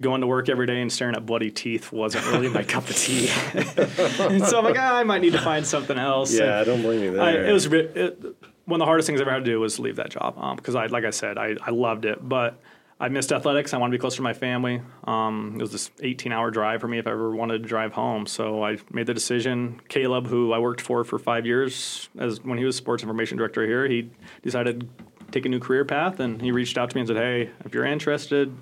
going 0.00 0.20
to 0.20 0.26
work 0.26 0.48
every 0.48 0.66
day 0.66 0.80
and 0.80 0.92
staring 0.92 1.16
at 1.16 1.26
bloody 1.26 1.50
teeth 1.50 1.90
wasn't 1.92 2.24
really 2.26 2.48
my 2.48 2.62
cup 2.74 2.88
of 2.88 2.96
tea. 2.96 3.28
and 3.54 4.44
so 4.44 4.58
I'm 4.58 4.64
like, 4.64 4.78
ah, 4.78 4.96
I 4.98 5.04
might 5.04 5.20
need 5.22 5.32
to 5.32 5.40
find 5.40 5.66
something 5.66 5.98
else. 5.98 6.30
And- 6.30 6.46
Yeah, 6.46 6.60
I 6.60 6.64
don't 6.64 6.82
blame 6.82 7.02
you 7.02 7.12
there. 7.12 7.22
I, 7.22 7.32
it 7.48 7.52
was 7.52 7.66
it, 7.66 8.20
one 8.64 8.80
of 8.80 8.84
the 8.84 8.86
hardest 8.86 9.06
things 9.06 9.20
I 9.20 9.22
ever 9.22 9.32
had 9.32 9.44
to 9.44 9.50
do 9.50 9.60
was 9.60 9.78
leave 9.78 9.96
that 9.96 10.10
job 10.10 10.56
because 10.56 10.74
I, 10.74 10.86
like 10.86 11.04
I 11.04 11.10
said, 11.10 11.38
I, 11.38 11.56
I 11.62 11.70
loved 11.70 12.04
it, 12.04 12.26
but 12.26 12.60
I 13.00 13.08
missed 13.08 13.32
athletics. 13.32 13.72
I 13.74 13.78
wanted 13.78 13.92
to 13.92 13.98
be 13.98 14.00
closer 14.00 14.16
to 14.16 14.22
my 14.22 14.34
family. 14.34 14.82
Um, 15.04 15.54
it 15.56 15.62
was 15.62 15.72
this 15.72 15.90
18 16.00 16.32
hour 16.32 16.50
drive 16.50 16.80
for 16.80 16.88
me 16.88 16.98
if 16.98 17.06
I 17.06 17.12
ever 17.12 17.30
wanted 17.34 17.62
to 17.62 17.68
drive 17.68 17.92
home. 17.92 18.26
So 18.26 18.62
I 18.64 18.78
made 18.90 19.06
the 19.06 19.14
decision. 19.14 19.80
Caleb, 19.88 20.26
who 20.26 20.52
I 20.52 20.58
worked 20.58 20.80
for 20.80 21.04
for 21.04 21.18
five 21.18 21.46
years, 21.46 22.08
as 22.18 22.42
when 22.44 22.58
he 22.58 22.64
was 22.64 22.76
sports 22.76 23.02
information 23.02 23.36
director 23.38 23.64
here, 23.66 23.86
he 23.88 24.10
decided 24.42 24.80
to 24.80 24.86
take 25.30 25.46
a 25.46 25.48
new 25.48 25.60
career 25.60 25.84
path, 25.84 26.20
and 26.20 26.40
he 26.42 26.50
reached 26.50 26.76
out 26.76 26.90
to 26.90 26.96
me 26.96 27.02
and 27.02 27.08
said, 27.08 27.16
"Hey, 27.16 27.50
if 27.64 27.72
you're 27.74 27.84
interested, 27.84 28.52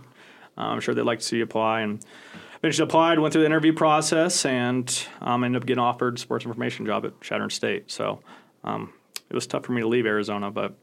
I'm 0.57 0.81
sure 0.81 0.95
they'd 0.95 1.03
like 1.03 1.21
to 1.21 1.25
see 1.25 1.39
you 1.39 1.45
apply." 1.45 1.83
And 1.83 2.05
eventually 2.59 2.85
applied, 2.85 3.19
went 3.19 3.33
through 3.33 3.43
the 3.43 3.47
interview 3.47 3.73
process, 3.73 4.45
and 4.45 5.07
um, 5.21 5.45
ended 5.45 5.63
up 5.63 5.67
getting 5.67 5.83
offered 5.83 6.19
sports 6.19 6.45
information 6.45 6.87
job 6.87 7.05
at 7.05 7.21
Chadron 7.21 7.51
State. 7.51 7.91
So 7.91 8.21
um, 8.65 8.93
it 9.29 9.35
was 9.35 9.47
tough 9.47 9.65
for 9.65 9.73
me 9.73 9.83
to 9.83 9.89
leave 9.89 10.07
Arizona, 10.07 10.51
but 10.51 10.75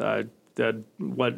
uh, 0.00 0.24
that 0.56 0.76
what 0.98 1.34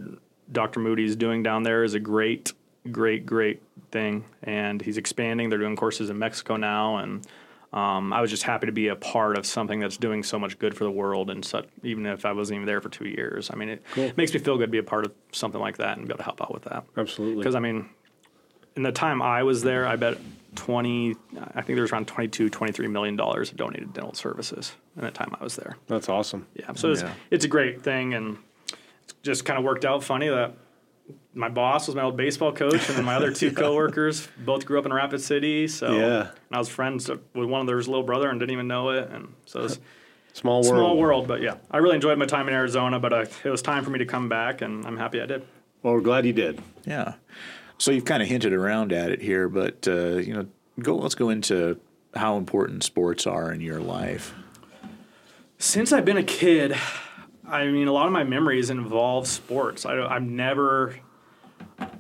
Dr. 0.53 0.81
Moody's 0.81 1.17
doing 1.17 1.43
down 1.43 1.63
there 1.63 1.85
is 1.85 1.95
a 1.95 2.01
great, 2.01 2.53
great, 2.91 3.27
great 3.27 3.63
thing, 3.91 4.25
and 4.43 4.81
he's 4.81 4.97
expanding. 4.97 5.49
They're 5.49 5.59
doing 5.59 5.77
courses 5.77 6.11
in 6.11 6.19
Mexico 6.19 6.57
now, 6.57 6.97
and 6.97 7.27
um, 7.75 8.13
I 8.13 8.21
was 8.21 8.31
just 8.31 8.45
happy 8.45 8.67
to 8.67 8.73
be 8.73 8.87
a 8.87 8.95
part 8.95 9.37
of 9.37 9.45
something 9.45 9.81
that's 9.81 9.97
doing 9.97 10.23
so 10.23 10.39
much 10.39 10.61
good 10.61 10.77
for 10.77 10.85
the 10.85 10.93
world. 10.93 11.29
And 11.29 11.45
such, 11.45 11.67
even 11.83 12.07
if 12.07 12.25
I 12.25 12.31
wasn't 12.31 12.59
even 12.59 12.67
there 12.67 12.81
for 12.81 12.89
two 12.89 13.09
years, 13.09 13.51
I 13.53 13.57
mean, 13.57 13.69
it 13.69 13.83
cool. 13.93 14.13
makes 14.17 14.33
me 14.33 14.39
feel 14.39 14.57
good 14.57 14.67
to 14.67 14.71
be 14.71 14.79
a 14.79 14.85
part 14.85 15.05
of 15.05 15.13
something 15.33 15.61
like 15.61 15.79
that 15.79 15.99
and 15.99 16.07
be 16.07 16.13
able 16.13 16.19
to 16.19 16.23
help 16.23 16.41
out 16.41 16.55
with 16.55 16.63
that. 16.65 16.85
Absolutely. 16.97 17.43
Because 17.43 17.57
I 17.57 17.59
mean, 17.59 17.89
in 18.77 18.85
the 18.85 18.93
time 18.93 19.21
I 19.21 19.43
was 19.43 19.65
there, 19.65 19.89
I 19.89 19.97
bet 19.97 20.19
20, 20.55 21.17
I 21.37 21.63
think 21.63 21.75
there 21.75 21.83
was 21.83 21.91
around 21.91 22.07
22, 22.07 22.49
23 22.49 22.87
million 22.87 23.17
dollars 23.17 23.51
of 23.51 23.57
donated 23.57 23.93
dental 23.93 24.15
services 24.15 24.77
in 24.97 25.03
the 25.03 25.11
time 25.11 25.35
I 25.41 25.43
was 25.43 25.57
there. 25.57 25.77
That's 25.89 26.09
awesome. 26.09 26.47
Yeah. 26.55 26.75
So 26.75 26.93
it's, 26.93 27.03
it's 27.33 27.45
a 27.45 27.49
great 27.49 27.83
thing. 27.83 28.15
And 28.15 28.39
it's 29.03 29.15
just 29.25 29.45
kind 29.45 29.59
of 29.59 29.65
worked 29.65 29.85
out 29.85 30.05
funny 30.05 30.29
that 30.29 30.55
my 31.35 31.49
boss 31.49 31.87
was 31.87 31.97
my 31.97 32.03
old 32.03 32.17
baseball 32.17 32.53
coach, 32.53 32.89
and 32.89 32.97
then 32.97 33.05
my 33.05 33.15
other 33.15 33.33
two 33.33 33.47
yeah. 33.49 33.55
coworkers 33.55 34.29
both 34.45 34.65
grew 34.65 34.79
up 34.79 34.87
in 34.87 34.93
Rapid 34.93 35.21
City. 35.21 35.69
So 35.69 35.93
yeah. 35.93 36.21
and 36.21 36.53
I 36.53 36.59
was 36.59 36.69
friends 36.69 37.09
with 37.09 37.49
one 37.49 37.61
of 37.61 37.67
their 37.67 37.77
little 37.77 38.03
brother 38.03 38.31
and 38.31 38.39
didn't 38.39 38.53
even 38.53 38.69
know 38.69 38.91
it. 38.91 39.11
And 39.11 39.35
so 39.47 39.61
it 39.61 39.63
was 39.65 39.81
small 40.33 40.63
world. 40.63 40.67
Small 40.67 40.97
world, 40.97 41.29
but 41.29 41.43
yeah, 41.43 41.57
I 41.71 41.79
really 41.79 41.97
enjoyed 41.97 42.19
my 42.19 42.27
time 42.27 42.49
in 42.49 42.55
Arizona. 42.55 42.99
But 43.01 43.13
I, 43.13 43.23
it 43.23 43.51
was 43.51 43.63
time 43.63 43.85
for 43.85 43.91
me 43.91 43.99
to 43.99 44.07
come 44.07 44.29
back, 44.29 44.63
and 44.63 44.87
I'm 44.87 44.97
happy 44.97 45.21
I 45.21 45.27
did. 45.27 45.45
Well, 45.83 45.95
we're 45.95 46.01
glad 46.01 46.25
you 46.25 46.33
did. 46.33 46.61
Yeah. 46.87 47.15
So 47.79 47.91
you've 47.91 48.05
kind 48.05 48.23
of 48.23 48.29
hinted 48.29 48.53
around 48.53 48.93
at 48.93 49.11
it 49.11 49.21
here, 49.21 49.49
but 49.49 49.87
uh, 49.89 50.17
you 50.17 50.33
know, 50.33 50.47
go. 50.81 50.97
Let's 50.97 51.15
go 51.15 51.29
into 51.31 51.81
how 52.15 52.37
important 52.37 52.85
sports 52.85 53.27
are 53.27 53.53
in 53.53 53.61
your 53.61 53.81
life. 53.81 54.35
Since 55.59 55.93
I've 55.93 56.05
been 56.05 56.17
a 56.17 56.23
kid, 56.23 56.77
I 57.49 57.67
mean, 57.67 57.89
a 57.89 57.93
lot 57.93 58.07
of 58.07 58.13
my 58.13 58.25
memories 58.25 58.71
involve 58.71 59.27
sports. 59.27 59.87
I, 59.87 60.01
I've 60.01 60.23
never. 60.23 60.97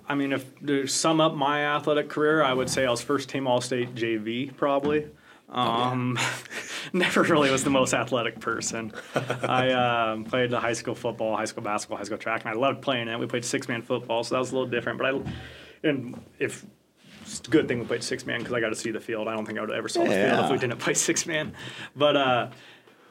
I 0.09 0.15
mean, 0.15 0.33
if 0.33 0.59
to 0.67 0.87
sum 0.87 1.21
up 1.21 1.35
my 1.35 1.77
athletic 1.77 2.09
career, 2.09 2.43
I 2.43 2.53
would 2.53 2.71
say 2.71 2.87
I 2.87 2.91
was 2.91 3.03
first 3.03 3.29
team 3.29 3.47
All 3.47 3.61
State 3.61 3.95
JV 3.95 4.57
probably. 4.57 5.09
Um, 5.49 6.19
never 6.93 7.23
really 7.23 7.51
was 7.51 7.65
the 7.65 7.71
most 7.71 7.95
athletic 7.95 8.41
person. 8.41 8.93
I 9.15 9.71
uh, 9.71 10.17
played 10.25 10.51
the 10.51 10.61
high 10.61 10.73
school 10.73 10.95
football, 10.95 11.37
high 11.37 11.45
school 11.45 11.63
basketball, 11.63 11.99
high 11.99 12.05
school 12.05 12.19
track, 12.19 12.43
and 12.45 12.51
I 12.51 12.55
loved 12.55 12.83
playing 12.83 13.09
it. 13.09 13.19
We 13.19 13.27
played 13.27 13.45
six 13.45 13.69
man 13.69 13.83
football, 13.83 14.25
so 14.25 14.35
that 14.35 14.41
was 14.41 14.53
a 14.53 14.55
little 14.55 14.71
different. 14.71 14.99
But 14.99 15.15
I, 15.15 15.89
and 15.89 16.21
if 16.39 16.65
it's 17.23 17.41
a 17.41 17.51
good 17.51 17.69
thing 17.69 17.79
we 17.79 17.87
played 17.87 18.03
six 18.03 18.27
man 18.27 18.41
because 18.41 18.53
I 18.53 18.61
got 18.61 18.71
to 18.71 18.77
see 18.77 18.91
the 18.91 19.01
field. 19.01 19.29
I 19.29 19.35
don't 19.35 19.47
think 19.47 19.59
I 19.59 19.63
would 19.63 19.71
ever 19.71 19.89
saw 19.89 20.05
yeah. 20.05 20.09
the 20.09 20.31
field 20.31 20.45
if 20.45 20.51
we 20.51 20.59
didn't 20.59 20.79
play 20.79 20.95
six 20.95 21.27
man. 21.27 21.55
But 21.97 22.17
uh, 22.17 22.51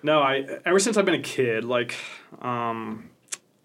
no, 0.04 0.22
I 0.22 0.46
ever 0.66 0.80
since 0.80 0.98
I've 0.98 1.06
been 1.06 1.16
a 1.16 1.22
kid, 1.22 1.63
like 1.63 1.96
um, 2.42 3.10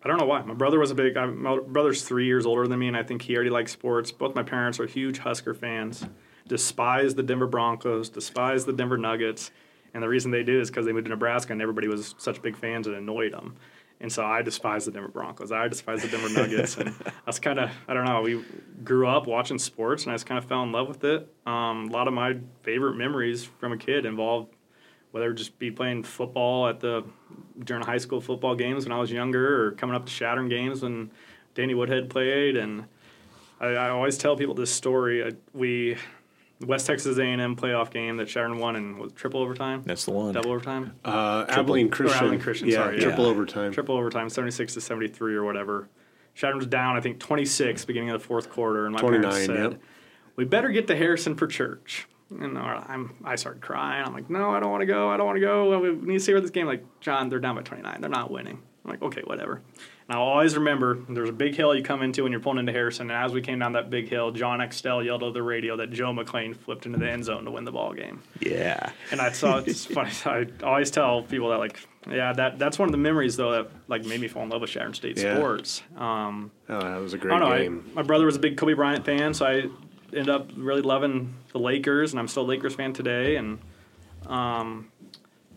I 0.03 0.09
don't 0.09 0.19
know 0.19 0.27
why. 0.27 0.43
My 0.43 0.55
brother 0.55 0.79
was 0.79 0.91
a 0.91 0.95
big. 0.95 1.17
I, 1.17 1.27
my 1.27 1.59
brother's 1.59 2.03
three 2.03 2.27
years 2.27 2.47
older 2.47 2.67
than 2.67 2.79
me, 2.79 2.89
and 2.89 2.97
I 2.97 3.03
think 3.03 3.23
he 3.23 3.35
already 3.35 3.51
likes 3.51 3.73
sports. 3.73 4.13
Both 4.13 4.35
my 4.35 4.43
parents 4.43 4.79
are 4.79 4.87
huge 4.87 5.19
Husker 5.19 5.55
fans. 5.55 6.07
Despise 6.47 7.15
the 7.15 7.23
Denver 7.23 7.47
Broncos. 7.47 8.09
Despise 8.09 8.65
the 8.65 8.73
Denver 8.73 8.97
Nuggets. 8.97 9.51
And 9.95 10.03
the 10.03 10.09
reason 10.09 10.31
they 10.31 10.43
did 10.43 10.61
is 10.61 10.71
because 10.71 10.87
they 10.87 10.93
moved 10.93 11.07
to 11.07 11.11
Nebraska, 11.11 11.53
and 11.53 11.61
everybody 11.61 11.89
was 11.89 12.15
such 12.19 12.41
big 12.41 12.57
fans 12.57 12.87
and 12.87 12.95
annoyed 12.95 13.33
them. 13.33 13.57
And 14.01 14.13
so 14.13 14.25
I 14.25 14.43
despise 14.43 14.85
the 14.85 14.93
Denver 14.93 15.09
Broncos. 15.09 15.51
I 15.51 15.67
despise 15.67 16.03
the 16.03 16.09
Denver 16.09 16.29
Nuggets. 16.29 16.77
and 16.77 16.95
that's 17.27 17.41
kind 17.41 17.59
of, 17.59 17.71
I 17.89 17.95
don't 17.95 18.05
know, 18.05 18.23
we 18.23 18.45
grew 18.85 19.09
up 19.09 19.27
watching 19.27 19.59
sports 19.59 20.05
and 20.05 20.13
I 20.13 20.15
just 20.15 20.27
kind 20.27 20.39
of 20.39 20.45
fell 20.45 20.63
in 20.63 20.71
love 20.71 20.87
with 20.87 21.03
it. 21.03 21.29
Um, 21.47 21.89
a 21.89 21.93
lot 21.93 22.07
of 22.07 22.15
my 22.15 22.37
favorite 22.63 22.95
memories 22.95 23.45
from 23.45 23.73
a 23.73 23.77
kid 23.77 24.07
involved 24.07 24.55
whether 25.11 25.31
it 25.31 25.35
just 25.35 25.59
be 25.59 25.71
playing 25.71 26.03
football 26.03 26.69
at 26.69 26.81
the 26.81 27.05
during 27.59 27.83
high 27.83 27.99
school 27.99 28.21
football 28.21 28.55
games 28.55 28.85
when 28.85 28.93
I 28.93 28.99
was 28.99 29.11
younger, 29.11 29.67
or 29.67 29.73
coming 29.73 29.97
up 29.97 30.07
to 30.07 30.13
Chadron 30.13 30.49
games 30.49 30.83
when 30.83 31.11
Danny 31.55 31.75
Woodhead 31.75 32.11
played. 32.11 32.57
And 32.57 32.85
I, 33.61 33.69
I 33.69 33.89
always 33.91 34.19
tell 34.19 34.37
people 34.37 34.55
this 34.55 34.73
story. 34.73 35.25
I, 35.25 35.33
we 35.53 35.97
West 36.61 36.87
Texas 36.87 37.19
A&M 37.19 37.57
playoff 37.57 37.91
game 37.91 38.17
that 38.17 38.27
Chadron 38.27 38.59
won 38.59 38.77
in 38.77 38.99
was 38.99 39.13
triple 39.13 39.41
overtime. 39.41 39.83
That's 39.85 40.05
the 40.05 40.11
one. 40.11 40.35
Double 40.35 40.51
overtime. 40.51 40.95
Uh, 41.05 41.47
Abilene 41.49 41.89
Christian. 41.89 42.19
Abilene 42.19 42.41
Christian. 42.41 42.69
Yeah, 42.69 42.77
sorry, 42.77 43.01
triple 43.01 43.25
yeah. 43.25 43.31
overtime. 43.31 43.73
Triple 43.73 43.97
overtime, 43.97 44.29
seventy 44.29 44.51
six 44.51 44.75
to 44.75 44.81
seventy 44.81 45.09
three 45.09 45.35
or 45.35 45.45
whatever. 45.45 45.89
Chadron 46.35 46.59
was 46.59 46.67
down, 46.67 46.97
I 46.97 47.01
think 47.01 47.19
twenty 47.19 47.45
six, 47.45 47.85
beginning 47.85 48.11
of 48.11 48.21
the 48.21 48.27
fourth 48.27 48.51
quarter, 48.51 48.87
and 48.87 48.95
my 48.95 49.01
parents 49.01 49.47
said, 49.47 49.73
yep. 49.73 49.81
"We 50.37 50.45
better 50.45 50.69
get 50.69 50.87
to 50.89 50.97
Harrison 50.97 51.37
for 51.37 51.47
church." 51.47 52.09
And 52.31 52.59
I'm, 52.59 53.15
I 53.25 53.37
started 53.37 53.63
crying. 53.63 54.05
I'm 54.05 54.13
like, 54.13 54.29
no, 54.29 54.51
I 54.51 54.61
don't 54.61 54.71
want 54.71 54.83
to 54.83 54.87
go. 54.87 55.11
I 55.11 55.17
don't 55.17 55.27
want 55.27 55.37
to 55.37 55.41
go. 55.41 55.79
We 55.79 55.93
need 55.93 56.19
to 56.19 56.21
see 56.21 56.33
where 56.33 56.41
this 56.41 56.51
game. 56.51 56.67
Like, 56.67 56.85
John, 57.01 57.29
they're 57.31 57.41
down 57.41 57.57
by 57.57 57.63
29. 57.63 58.01
They're 58.01 58.11
not 58.11 58.31
winning. 58.31 58.61
I'm 58.85 58.91
like, 58.91 59.03
okay, 59.03 59.23
whatever. 59.25 59.63
And 60.09 60.17
I'll 60.17 60.25
always 60.25 60.57
remember 60.57 60.99
there's 61.09 61.29
a 61.29 61.35
big 61.35 61.55
hill 61.55 61.75
you 61.75 61.83
come 61.83 62.03
into 62.03 62.23
when 62.23 62.33
you're 62.33 62.41
pulling 62.41 62.59
into 62.59 62.73
Harrison. 62.73 63.11
And 63.11 63.25
as 63.25 63.33
we 63.33 63.43
came 63.43 63.59
down 63.59 63.73
that 63.73 63.91
big 63.91 64.09
hill, 64.09 64.31
John 64.31 64.61
Extell 64.61 65.05
yelled 65.05 65.23
over 65.23 65.35
the 65.35 65.43
radio 65.43 65.77
that 65.77 65.91
Joe 65.91 66.15
McLean 66.15 66.55
flipped 66.55 66.87
into 66.87 66.99
the 66.99 67.11
end 67.11 67.27
zone 67.27 67.45
to 67.45 67.51
win 67.51 67.65
the 67.65 67.73
ball 67.73 67.93
game. 67.93 68.23
Yeah. 68.41 68.91
And 69.11 69.21
I 69.21 69.33
saw 69.33 69.59
it's 69.59 69.85
funny. 69.87 70.11
I 70.25 70.47
always 70.63 70.91
tell 70.91 71.23
people 71.23 71.51
that 71.51 71.59
like, 71.59 71.79
yeah, 72.11 72.33
that 72.33 72.59
that's 72.59 72.79
one 72.79 72.89
of 72.89 72.93
the 72.93 72.99
memories 72.99 73.37
though 73.37 73.53
that 73.53 73.71
like 73.89 74.07
made 74.07 74.21
me 74.21 74.29
fall 74.29 74.45
in 74.45 74.49
love 74.49 74.63
with 74.63 74.71
Chadron 74.71 74.95
State 74.95 75.19
yeah. 75.19 75.37
sports. 75.37 75.83
Um, 75.99 76.51
oh, 76.71 76.81
that 76.81 77.01
was 77.01 77.13
a 77.13 77.19
great 77.19 77.39
game. 77.39 77.85
I, 77.91 77.95
my 77.97 78.03
brother 78.03 78.25
was 78.25 78.37
a 78.37 78.39
big 78.39 78.57
Kobe 78.57 78.73
Bryant 78.73 79.05
fan, 79.05 79.35
so 79.35 79.45
I 79.45 79.69
ended 80.13 80.29
up 80.29 80.51
really 80.57 80.83
loving 80.83 81.35
the 81.53 81.59
Lakers, 81.59 82.13
and 82.13 82.21
I'm 82.21 82.29
still 82.29 82.45
a 82.45 82.47
Lakers 82.49 82.75
fan 82.75 82.93
today. 82.93 83.37
And 83.37 83.59
um, 84.27 84.91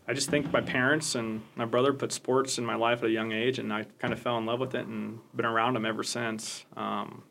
I 0.08 0.14
just 0.14 0.30
think 0.30 0.52
my 0.52 0.62
parents 0.62 1.16
and 1.16 1.42
my 1.56 1.66
brother 1.66 1.94
put 1.94 2.12
sports 2.12 2.58
in 2.58 2.66
my 2.66 2.76
life 2.76 3.00
at 3.00 3.06
a 3.06 3.12
young 3.12 3.32
age, 3.32 3.60
and 3.60 3.72
I 3.72 3.86
kind 4.00 4.14
of 4.14 4.20
fell 4.20 4.38
in 4.38 4.46
love 4.46 4.60
with 4.60 4.76
it 4.76 4.86
and 4.86 5.20
been 5.36 5.46
around 5.46 5.76
them 5.76 5.86
ever 5.86 6.04
since. 6.04 6.66
Um, 6.76 7.24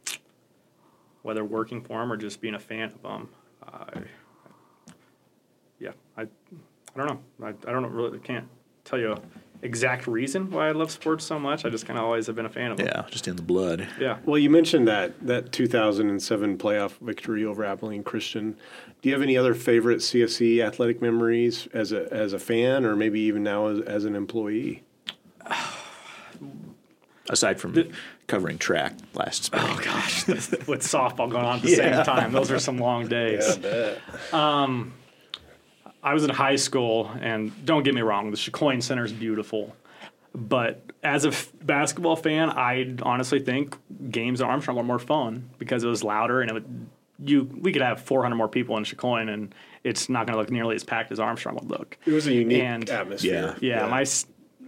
whether 1.23 1.45
working 1.45 1.83
for 1.83 2.01
them 2.01 2.11
or 2.11 2.17
just 2.17 2.41
being 2.41 2.55
a 2.55 2.59
fan 2.59 2.85
of 2.85 3.03
them. 3.03 3.29
I, 3.63 4.03
yeah, 5.79 5.93
I, 6.17 6.23
I 6.23 6.27
don't 6.97 7.07
know. 7.07 7.47
I, 7.47 7.49
I 7.49 7.73
don't 7.73 7.85
really 7.93 8.19
can't 8.19 8.49
tell 8.85 8.99
you 8.99 9.17
exact 9.63 10.07
reason 10.07 10.51
why 10.51 10.69
I 10.69 10.73
love 10.73 10.91
sports 10.91 11.25
so 11.25 11.39
much. 11.39 11.65
I 11.65 11.71
just 11.71 11.87
kind 11.87 11.99
of 11.99 12.05
always 12.05 12.27
have 12.27 12.37
been 12.37 12.47
a 12.47 12.51
fan 12.51 12.71
of 12.71 12.77
them. 12.79 12.87
Yeah, 12.87 13.05
just 13.11 13.29
in 13.29 13.37
the 13.37 13.43
blood. 13.43 13.87
Yeah. 13.99 14.19
Well, 14.25 14.39
you 14.39 14.51
mentioned 14.51 14.89
that 14.89 15.15
that 15.27 15.53
2007 15.53 16.59
playoff 16.59 16.99
victory 16.99 17.45
over 17.45 17.65
Abilene 17.65 18.03
Christian. 18.03 18.57
Do 19.03 19.09
you 19.09 19.15
have 19.15 19.23
any 19.23 19.37
other 19.37 19.55
favorite 19.55 19.99
CSC 19.99 20.65
athletic 20.65 21.01
memories 21.03 21.69
as 21.73 21.93
a 21.93 22.13
as 22.13 22.33
a 22.33 22.39
fan, 22.39 22.85
or 22.85 22.97
maybe 22.97 23.21
even 23.21 23.43
now 23.43 23.67
as, 23.69 23.81
as 23.81 24.05
an 24.05 24.15
employee? 24.15 24.83
Aside 27.29 27.61
from 27.61 27.75
the, 27.75 27.93
covering 28.27 28.59
track 28.59 28.95
last 29.15 29.45
spring. 29.45 29.63
Oh 29.65 29.81
gosh, 29.85 30.27
with 30.29 30.83
softball 30.83 31.31
going 31.31 31.45
on 31.45 31.57
at 31.57 31.63
the 31.63 31.71
yeah. 31.71 31.77
same 31.77 32.05
time, 32.05 32.33
those 32.33 32.51
are 32.51 32.59
some 32.59 32.79
long 32.79 33.07
days. 33.07 33.59
Yeah, 33.63 33.95
um, 34.33 34.93
I 36.03 36.15
was 36.15 36.25
in 36.25 36.31
high 36.31 36.57
school, 36.57 37.11
and 37.21 37.53
don't 37.65 37.83
get 37.83 37.95
me 37.95 38.01
wrong, 38.01 38.31
the 38.31 38.37
Chicoine 38.37 38.83
Center 38.83 39.05
is 39.05 39.13
beautiful. 39.13 39.77
But 40.35 40.83
as 41.03 41.25
a 41.25 41.29
f- 41.29 41.51
basketball 41.63 42.17
fan, 42.17 42.51
I 42.51 42.95
honestly 43.03 43.41
think 43.41 43.77
games 44.11 44.41
at 44.41 44.49
Armstrong 44.49 44.77
were 44.77 44.83
more 44.83 44.99
fun 44.99 45.51
because 45.59 45.83
it 45.83 45.89
was 45.89 46.05
louder 46.05 46.41
and 46.41 46.51
it 46.51 46.55
would, 46.55 46.87
you 47.25 47.51
we 47.61 47.73
could 47.73 47.83
have 47.83 48.01
400 48.01 48.37
more 48.37 48.49
people 48.49 48.77
in 48.77 48.85
Chicoine 48.85 49.29
and 49.29 49.55
it's 49.83 50.09
not 50.09 50.27
going 50.27 50.35
to 50.35 50.39
look 50.39 50.51
nearly 50.51 50.77
as 50.77 50.85
packed 50.85 51.11
as 51.11 51.19
Armstrong 51.19 51.57
would 51.57 51.69
look. 51.69 51.99
It 52.07 52.13
was 52.13 52.27
a 52.27 52.33
unique 52.33 52.63
and, 52.63 52.89
atmosphere. 52.89 53.57
Yeah, 53.61 53.81
yeah, 53.81 53.85
yeah. 53.85 53.91
My 53.91 54.05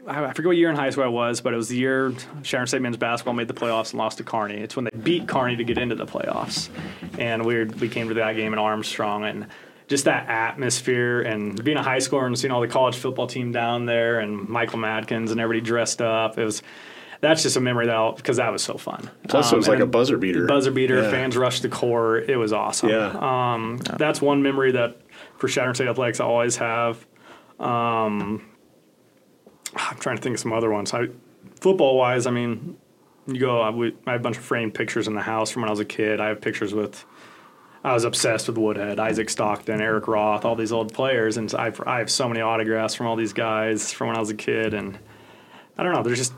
I 0.05 0.33
forget 0.33 0.47
what 0.47 0.57
year 0.57 0.69
in 0.69 0.75
high 0.75 0.91
school 0.91 1.05
I 1.05 1.09
was, 1.09 1.41
but 1.41 1.53
it 1.53 1.57
was 1.57 1.69
the 1.69 1.77
year 1.77 2.13
Chadron 2.43 2.67
State 2.67 2.83
men's 2.83 2.97
basketball 2.97 3.35
made 3.35 3.47
the 3.47 3.55
playoffs 3.55 3.91
and 3.91 3.99
lost 3.99 4.19
to 4.19 4.25
Kearney. 4.25 4.57
It's 4.57 4.75
when 4.75 4.85
they 4.87 4.99
beat 4.99 5.29
Kearney 5.29 5.55
to 5.55 5.65
get 5.65 5.79
into 5.79 5.95
the 5.95 6.07
playoffs, 6.07 6.71
and 7.19 7.47
we 7.47 7.65
we 7.65 7.89
came 7.89 8.09
to 8.09 8.15
that 8.15 8.35
game 8.35 8.53
in 8.53 8.59
Armstrong 8.59 9.25
and 9.25 9.47
just 9.93 10.07
that 10.07 10.27
atmosphere 10.27 11.21
and 11.21 11.63
being 11.63 11.77
a 11.77 11.83
high 11.83 11.99
schooler 11.99 12.25
and 12.25 12.39
seeing 12.39 12.51
all 12.51 12.63
the 12.63 12.67
college 12.67 12.97
football 12.97 13.27
team 13.27 13.53
down 13.53 13.85
there 13.85 14.21
and 14.21 14.49
Michael 14.49 14.79
Madkins 14.79 15.31
and 15.31 15.39
everybody 15.39 15.61
dressed 15.61 16.01
up. 16.01 16.39
It 16.39 16.45
was 16.45 16.63
that's 17.21 17.43
just 17.43 17.59
a 17.59 17.61
memory 17.61 17.87
that 17.87 18.17
because 18.17 18.39
that 18.39 18.51
was 18.51 18.63
so 18.63 18.79
fun. 18.79 19.11
Plus, 19.29 19.53
um, 19.53 19.55
it 19.55 19.59
was 19.59 19.69
like 19.69 19.81
a 19.81 19.87
buzzer 19.87 20.17
beater. 20.17 20.47
Buzzer 20.47 20.71
beater. 20.71 21.03
Yeah. 21.03 21.11
Fans 21.11 21.37
rushed 21.37 21.61
the 21.61 21.69
court. 21.69 22.31
It 22.31 22.39
was 22.39 22.55
awesome. 22.55 22.89
Yeah. 22.89 23.11
Um, 23.11 23.81
yeah. 23.87 23.97
That's 23.99 24.23
one 24.23 24.43
memory 24.43 24.73
that 24.73 24.97
for 25.37 25.47
Chadron 25.47 25.75
State 25.75 25.89
Athletics 25.89 26.21
I 26.21 26.25
always 26.25 26.57
have. 26.57 27.07
Um, 27.61 28.49
I'm 29.77 29.99
trying 29.99 30.17
to 30.17 30.23
think 30.23 30.37
of 30.37 30.41
some 30.41 30.55
other 30.55 30.71
ones. 30.71 30.95
I, 30.95 31.09
football 31.61 31.99
wise, 31.99 32.27
I 32.27 32.31
mean, 32.31 32.79
you 33.27 33.39
go. 33.39 33.61
I, 33.61 33.69
we, 33.69 33.95
I 34.07 34.13
have 34.13 34.21
a 34.23 34.25
bunch 34.25 34.39
of 34.39 34.43
framed 34.43 34.73
pictures 34.73 35.07
in 35.07 35.15
the 35.15 35.21
house 35.21 35.51
from 35.51 35.63
when 35.63 35.69
I 35.69 35.73
was 35.73 35.81
a 35.81 35.85
kid. 35.85 36.19
I 36.19 36.29
have 36.29 36.41
pictures 36.41 36.73
with. 36.73 37.05
I 37.85 37.95
was 37.95 38.05
obsessed 38.05 38.47
with 38.49 38.59
Woodhead, 38.59 39.01
Isaac 39.01 39.29
Stockton, 39.29 39.81
Eric 39.81 40.07
Roth, 40.07 40.45
all 40.45 40.55
these 40.55 40.73
old 40.73 40.95
players, 40.95 41.37
and 41.37 41.53
I, 41.55 41.73
I 41.85 41.99
have 41.99 42.11
so 42.11 42.29
many 42.29 42.41
autographs 42.41 42.95
from 42.95 43.07
all 43.07 43.17
these 43.17 43.33
guys 43.33 43.93
from 43.93 44.09
when 44.09 44.17
I 44.17 44.21
was 44.21 44.31
a 44.31 44.35
kid, 44.35 44.73
and 44.73 44.99
I 45.77 45.83
don't 45.83 45.93
know. 45.93 46.03
There's 46.03 46.19
just 46.19 46.35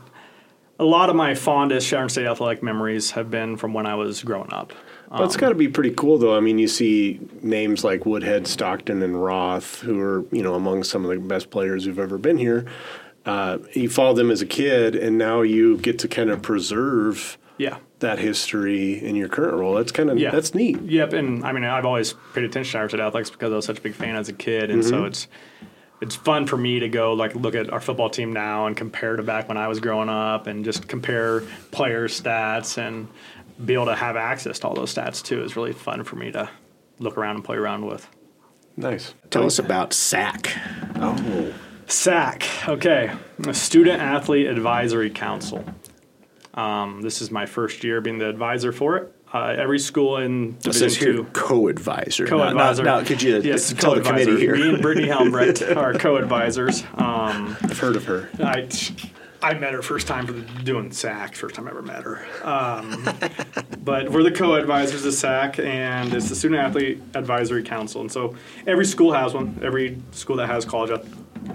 a 0.79 0.83
lot 0.83 1.09
of 1.09 1.15
my 1.15 1.35
fondest 1.35 1.87
Chadron 1.87 2.09
State 2.09 2.25
athletic 2.25 2.63
memories 2.63 3.11
have 3.11 3.29
been 3.29 3.57
from 3.57 3.73
when 3.73 3.85
I 3.85 3.95
was 3.95 4.23
growing 4.23 4.51
up. 4.51 4.73
But 5.09 5.25
it's 5.25 5.37
got 5.37 5.49
to 5.49 5.55
be 5.55 5.67
pretty 5.67 5.91
cool, 5.91 6.17
though. 6.17 6.35
I 6.35 6.39
mean, 6.39 6.57
you 6.57 6.67
see 6.67 7.19
names 7.41 7.83
like 7.83 8.05
Woodhead, 8.05 8.47
Stockton, 8.47 9.03
and 9.03 9.23
Roth, 9.23 9.81
who 9.81 9.99
are 10.01 10.25
you 10.31 10.41
know 10.41 10.55
among 10.55 10.83
some 10.83 11.05
of 11.05 11.11
the 11.11 11.19
best 11.19 11.51
players 11.51 11.85
who've 11.85 11.99
ever 11.99 12.17
been 12.17 12.37
here. 12.37 12.65
Uh, 13.25 13.59
you 13.73 13.87
followed 13.87 14.15
them 14.15 14.31
as 14.31 14.41
a 14.41 14.45
kid, 14.45 14.95
and 14.95 15.17
now 15.17 15.41
you 15.41 15.77
get 15.77 15.99
to 15.99 16.07
kind 16.07 16.29
of 16.31 16.41
preserve 16.41 17.37
Yeah. 17.57 17.77
That 18.05 18.19
history 18.19 19.03
in 19.03 19.15
your 19.15 19.27
current 19.27 19.57
role. 19.57 19.73
That's 19.73 19.91
kind 19.91 20.09
of 20.09 20.17
Yeah. 20.17 20.31
that's 20.31 20.55
neat. 20.55 20.81
Yep, 20.81 21.13
and 21.13 21.43
I 21.43 21.51
mean 21.51 21.63
I've 21.63 21.85
always 21.85 22.13
paid 22.33 22.43
attention 22.43 22.71
to 22.73 22.77
Irish 22.79 22.93
athletics 22.93 23.29
because 23.29 23.51
I 23.51 23.55
was 23.55 23.65
such 23.65 23.79
a 23.79 23.81
big 23.81 23.93
fan 23.93 24.15
as 24.15 24.29
a 24.29 24.33
kid, 24.33 24.71
and 24.71 24.83
so 24.83 24.97
mm-hmm. 24.97 25.05
it's 25.07 25.27
it's 26.01 26.15
fun 26.15 26.45
for 26.45 26.57
me 26.57 26.79
to 26.79 26.89
go 26.89 27.13
like 27.13 27.35
look 27.35 27.55
at 27.55 27.71
our 27.71 27.81
football 27.81 28.09
team 28.09 28.31
now 28.33 28.67
and 28.67 28.77
compare 28.77 29.15
to 29.15 29.23
back 29.23 29.47
when 29.47 29.57
I 29.57 29.67
was 29.67 29.79
growing 29.79 30.09
up, 30.09 30.47
and 30.47 30.63
just 30.63 30.87
compare 30.87 31.41
player 31.71 32.07
stats 32.07 32.77
and 32.77 33.07
be 33.63 33.73
able 33.73 33.85
to 33.85 33.95
have 33.95 34.15
access 34.15 34.59
to 34.59 34.67
all 34.67 34.75
those 34.75 34.93
stats 34.93 35.23
too 35.23 35.43
is 35.43 35.55
really 35.55 35.73
fun 35.73 36.03
for 36.03 36.15
me 36.15 36.31
to 36.31 36.49
look 36.99 37.17
around 37.17 37.35
and 37.35 37.43
play 37.43 37.57
around 37.57 37.85
with. 37.85 38.07
Nice. 38.77 39.13
Tell 39.29 39.45
us 39.45 39.57
about 39.57 39.93
SAC. 39.93 40.51
Oh, 40.97 41.53
SAC, 41.87 42.43
okay, 42.67 43.11
a 43.47 43.53
Student 43.53 44.01
Athlete 44.01 44.47
Advisory 44.47 45.09
Council. 45.09 45.63
Um, 46.55 47.01
this 47.01 47.21
is 47.21 47.31
my 47.31 47.45
first 47.45 47.83
year 47.83 48.01
being 48.01 48.17
the 48.17 48.29
advisor 48.29 48.71
for 48.71 48.97
it. 48.97 49.13
Uh, 49.33 49.53
every 49.57 49.79
school 49.79 50.17
in 50.17 50.51
Division 50.59 50.73
says 50.73 50.95
here 50.95 51.13
two. 51.13 51.23
co-advisor. 51.33 52.25
Co-advisor. 52.25 52.83
Now, 52.83 52.99
now, 52.99 53.05
could 53.05 53.21
you 53.21 53.41
yes, 53.41 53.73
tell 53.73 53.95
the 53.95 54.01
committee 54.01 54.39
here? 54.39 54.55
Me 54.55 54.69
and 54.69 54.81
Brittany 54.81 55.09
Helmbrecht 55.09 55.61
are 55.77 55.93
co-advisors. 55.93 56.83
Um, 56.93 57.57
I've 57.61 57.77
heard 57.77 57.97
of 57.97 58.05
her. 58.05 58.29
I, 58.39 58.69
I 59.41 59.55
met 59.55 59.73
her 59.73 59.81
first 59.81 60.07
time 60.07 60.25
for 60.25 60.31
the, 60.31 60.41
doing 60.63 60.89
SAC, 60.91 61.35
first 61.35 61.55
time 61.55 61.67
I 61.67 61.71
ever 61.71 61.81
met 61.81 62.03
her. 62.03 62.25
Um, 62.43 63.03
but 63.83 64.09
we're 64.09 64.23
the 64.23 64.31
co-advisors 64.31 65.05
of 65.05 65.13
SAC, 65.13 65.59
and 65.59 66.13
it's 66.13 66.29
the 66.29 66.35
Student 66.35 66.61
Athlete 66.61 67.01
Advisory 67.13 67.63
Council. 67.63 67.99
And 67.99 68.11
so 68.11 68.35
every 68.65 68.85
school 68.85 69.11
has 69.11 69.33
one. 69.33 69.59
Every 69.61 70.01
school 70.11 70.37
that 70.37 70.47
has 70.47 70.63
college 70.63 70.97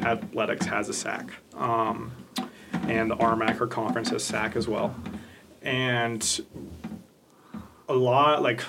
athletics 0.03 0.67
has 0.67 0.91
a 0.91 0.93
SAC. 0.93 1.33
Um, 1.55 2.13
and 2.89 3.11
the 3.11 3.17
RMAC, 3.17 3.61
our 3.61 3.67
conference, 3.67 4.11
has 4.11 4.25
SAC 4.25 4.57
as 4.57 4.67
well. 4.69 4.95
And 5.63 6.41
a 7.89 7.95
lot, 7.95 8.43
like, 8.43 8.63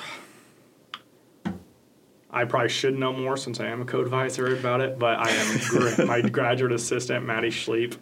I 2.30 2.46
probably 2.46 2.70
should 2.70 2.98
know 2.98 3.12
more 3.14 3.36
since 3.38 3.60
I 3.60 3.68
am 3.68 3.82
a 3.82 3.86
co-advisor 3.86 4.56
about 4.56 4.82
it, 4.82 4.98
but 4.98 5.20
I 5.20 5.30
am 5.30 6.08
my 6.08 6.22
graduate 6.30 6.72
assistant, 6.72 7.26
Maddie 7.26 7.50
Schleep. 7.50 7.98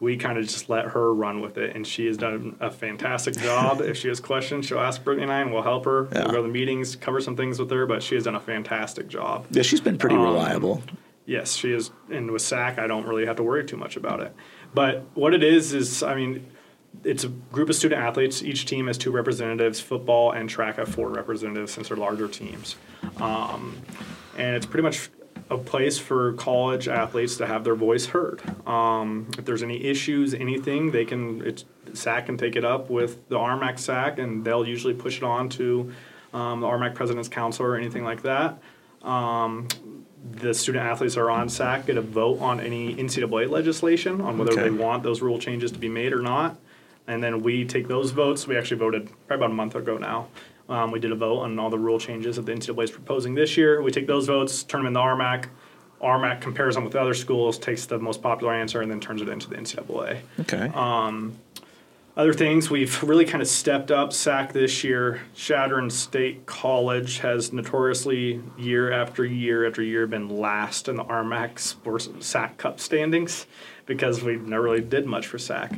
We 0.00 0.16
kind 0.16 0.38
of 0.38 0.44
just 0.44 0.68
let 0.70 0.84
her 0.86 1.12
run 1.12 1.40
with 1.40 1.58
it, 1.58 1.74
and 1.74 1.84
she 1.84 2.06
has 2.06 2.16
done 2.16 2.56
a 2.60 2.70
fantastic 2.70 3.36
job. 3.36 3.80
if 3.82 3.96
she 3.96 4.08
has 4.08 4.20
questions, 4.20 4.66
she'll 4.66 4.78
ask 4.78 5.02
Brittany 5.02 5.24
and 5.24 5.32
I, 5.32 5.40
and 5.40 5.52
we'll 5.52 5.62
help 5.64 5.84
her. 5.86 6.08
Yeah. 6.12 6.22
We'll 6.22 6.30
go 6.30 6.36
to 6.36 6.42
the 6.42 6.48
meetings, 6.48 6.94
cover 6.96 7.20
some 7.20 7.36
things 7.36 7.58
with 7.58 7.70
her, 7.70 7.84
but 7.84 8.02
she 8.02 8.14
has 8.14 8.24
done 8.24 8.36
a 8.36 8.40
fantastic 8.40 9.08
job. 9.08 9.46
Yeah, 9.50 9.62
she's 9.62 9.80
been 9.80 9.98
pretty 9.98 10.14
Um, 10.16 10.22
reliable. 10.22 10.82
Yes, 11.26 11.56
she 11.56 11.72
is. 11.72 11.90
And 12.10 12.30
with 12.30 12.40
SAC, 12.42 12.78
I 12.78 12.86
don't 12.86 13.06
really 13.06 13.26
have 13.26 13.36
to 13.36 13.42
worry 13.42 13.64
too 13.64 13.76
much 13.76 13.96
about 13.96 14.20
it. 14.20 14.34
But 14.74 15.04
what 15.14 15.34
it 15.34 15.42
is 15.42 15.72
is, 15.72 16.02
I 16.02 16.14
mean, 16.14 16.46
it's 17.04 17.24
a 17.24 17.28
group 17.28 17.68
of 17.68 17.76
student 17.76 18.00
athletes. 18.00 18.42
Each 18.42 18.66
team 18.66 18.86
has 18.86 18.98
two 18.98 19.10
representatives. 19.10 19.80
Football 19.80 20.32
and 20.32 20.48
track 20.48 20.76
have 20.76 20.88
four 20.88 21.08
representatives 21.08 21.72
since 21.72 21.88
they're 21.88 21.96
larger 21.96 22.28
teams. 22.28 22.76
Um, 23.18 23.80
and 24.36 24.56
it's 24.56 24.66
pretty 24.66 24.82
much 24.82 25.10
a 25.50 25.56
place 25.56 25.98
for 25.98 26.34
college 26.34 26.88
athletes 26.88 27.36
to 27.38 27.46
have 27.46 27.64
their 27.64 27.74
voice 27.74 28.06
heard. 28.06 28.42
Um, 28.66 29.28
if 29.38 29.44
there's 29.44 29.62
any 29.62 29.82
issues, 29.84 30.34
anything, 30.34 30.90
they 30.90 31.04
can. 31.04 31.42
It's 31.46 31.64
SAC 31.94 32.26
can 32.26 32.36
take 32.36 32.56
it 32.56 32.64
up 32.64 32.90
with 32.90 33.28
the 33.28 33.36
RMAC 33.36 33.78
SAC, 33.78 34.18
and 34.18 34.44
they'll 34.44 34.66
usually 34.66 34.94
push 34.94 35.18
it 35.18 35.22
on 35.22 35.48
to 35.50 35.92
um, 36.34 36.60
the 36.60 36.66
RMAC 36.66 36.94
President's 36.94 37.28
Council 37.28 37.64
or 37.64 37.76
anything 37.76 38.04
like 38.04 38.22
that. 38.22 38.58
Um, 39.02 39.68
the 40.32 40.52
student 40.54 40.84
athletes 40.84 41.16
are 41.16 41.30
on 41.30 41.48
SAC 41.48 41.86
get 41.86 41.96
a 41.96 42.00
vote 42.02 42.40
on 42.40 42.60
any 42.60 42.94
NCAA 42.94 43.48
legislation 43.48 44.20
on 44.20 44.36
whether 44.38 44.52
Okay. 44.52 44.62
they 44.64 44.70
want 44.70 45.02
those 45.02 45.22
rule 45.22 45.38
changes 45.38 45.70
to 45.72 45.78
be 45.78 45.88
made 45.88 46.12
or 46.12 46.20
not. 46.22 46.56
And 47.06 47.22
then 47.22 47.42
we 47.42 47.64
take 47.64 47.88
those 47.88 48.10
votes. 48.10 48.46
We 48.46 48.56
actually 48.56 48.78
voted 48.78 49.08
probably 49.26 49.36
about 49.46 49.50
a 49.52 49.54
month 49.54 49.74
ago 49.74 49.96
now. 49.96 50.28
Um, 50.68 50.90
we 50.90 51.00
did 51.00 51.12
a 51.12 51.14
vote 51.14 51.40
on 51.40 51.58
all 51.58 51.70
the 51.70 51.78
rule 51.78 51.98
changes 51.98 52.36
that 52.36 52.44
the 52.44 52.52
NCAA 52.52 52.84
is 52.84 52.90
proposing 52.90 53.34
this 53.34 53.56
year. 53.56 53.80
We 53.80 53.90
take 53.90 54.06
those 54.06 54.26
votes, 54.26 54.62
turn 54.64 54.80
them 54.84 54.88
into 54.88 55.00
RMAC. 55.00 55.46
RMAC 56.02 56.40
compares 56.42 56.74
them 56.74 56.84
with 56.84 56.94
other 56.94 57.14
schools, 57.14 57.58
takes 57.58 57.86
the 57.86 57.98
most 57.98 58.20
popular 58.22 58.52
answer, 58.54 58.82
and 58.82 58.90
then 58.90 59.00
turns 59.00 59.22
it 59.22 59.28
into 59.28 59.48
the 59.48 59.56
NCAA. 59.56 60.18
Okay. 60.40 60.70
Um, 60.74 61.36
Other 62.18 62.34
things, 62.34 62.68
we've 62.68 63.00
really 63.04 63.24
kind 63.24 63.40
of 63.40 63.46
stepped 63.46 63.92
up 63.92 64.12
SAC 64.12 64.52
this 64.52 64.82
year. 64.82 65.20
Chadron 65.36 65.88
State 65.88 66.46
College 66.46 67.18
has 67.18 67.52
notoriously, 67.52 68.42
year 68.58 68.90
after 68.90 69.24
year 69.24 69.64
after 69.64 69.82
year, 69.82 70.04
been 70.08 70.28
last 70.28 70.88
in 70.88 70.96
the 70.96 71.04
RMAC 71.04 71.60
Sports 71.60 72.08
SAC 72.18 72.56
Cup 72.56 72.80
standings 72.80 73.46
because 73.86 74.24
we 74.24 74.34
never 74.34 74.64
really 74.64 74.80
did 74.80 75.06
much 75.06 75.28
for 75.28 75.38
SAC. 75.38 75.74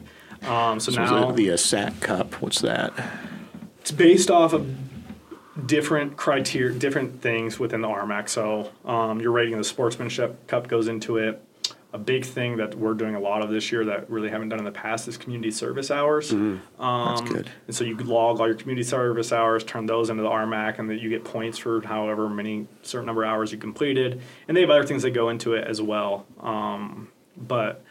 Um, 0.48 0.80
so, 0.80 0.92
so 0.92 1.04
now 1.04 1.30
the 1.30 1.52
uh, 1.52 1.58
SAC 1.58 2.00
Cup? 2.00 2.32
What's 2.40 2.62
that? 2.62 2.94
it's 3.80 3.90
based 3.90 4.30
off 4.30 4.54
of 4.54 4.66
different 5.66 6.16
criteria, 6.16 6.72
different 6.78 7.20
things 7.20 7.58
within 7.58 7.82
the 7.82 7.88
RMAC. 7.88 8.30
So 8.30 8.70
um, 8.86 9.20
your 9.20 9.32
rating 9.32 9.54
of 9.54 9.58
the 9.58 9.64
Sportsmanship 9.64 10.46
Cup 10.46 10.68
goes 10.68 10.88
into 10.88 11.18
it. 11.18 11.42
A 11.92 11.98
big 11.98 12.24
thing 12.24 12.56
that 12.58 12.76
we're 12.76 12.94
doing 12.94 13.16
a 13.16 13.20
lot 13.20 13.42
of 13.42 13.50
this 13.50 13.72
year 13.72 13.84
that 13.86 14.08
really 14.08 14.30
haven't 14.30 14.48
done 14.48 14.60
in 14.60 14.64
the 14.64 14.70
past 14.70 15.08
is 15.08 15.16
community 15.16 15.50
service 15.50 15.90
hours. 15.90 16.30
Um, 16.32 16.60
That's 16.78 17.20
good. 17.22 17.50
And 17.66 17.74
so 17.74 17.82
you 17.82 17.96
could 17.96 18.06
log 18.06 18.38
all 18.38 18.46
your 18.46 18.54
community 18.54 18.84
service 18.86 19.32
hours, 19.32 19.64
turn 19.64 19.86
those 19.86 20.08
into 20.08 20.22
the 20.22 20.28
RMAC, 20.28 20.78
and 20.78 20.88
then 20.88 20.98
you 20.98 21.08
get 21.08 21.24
points 21.24 21.58
for 21.58 21.80
however 21.80 22.28
many 22.28 22.68
certain 22.82 23.06
number 23.06 23.24
of 23.24 23.30
hours 23.30 23.50
you 23.50 23.58
completed. 23.58 24.20
And 24.46 24.56
they 24.56 24.60
have 24.60 24.70
other 24.70 24.86
things 24.86 25.02
that 25.02 25.10
go 25.10 25.30
into 25.30 25.54
it 25.54 25.66
as 25.66 25.82
well. 25.82 26.26
Um, 26.38 27.08
but 27.36 27.82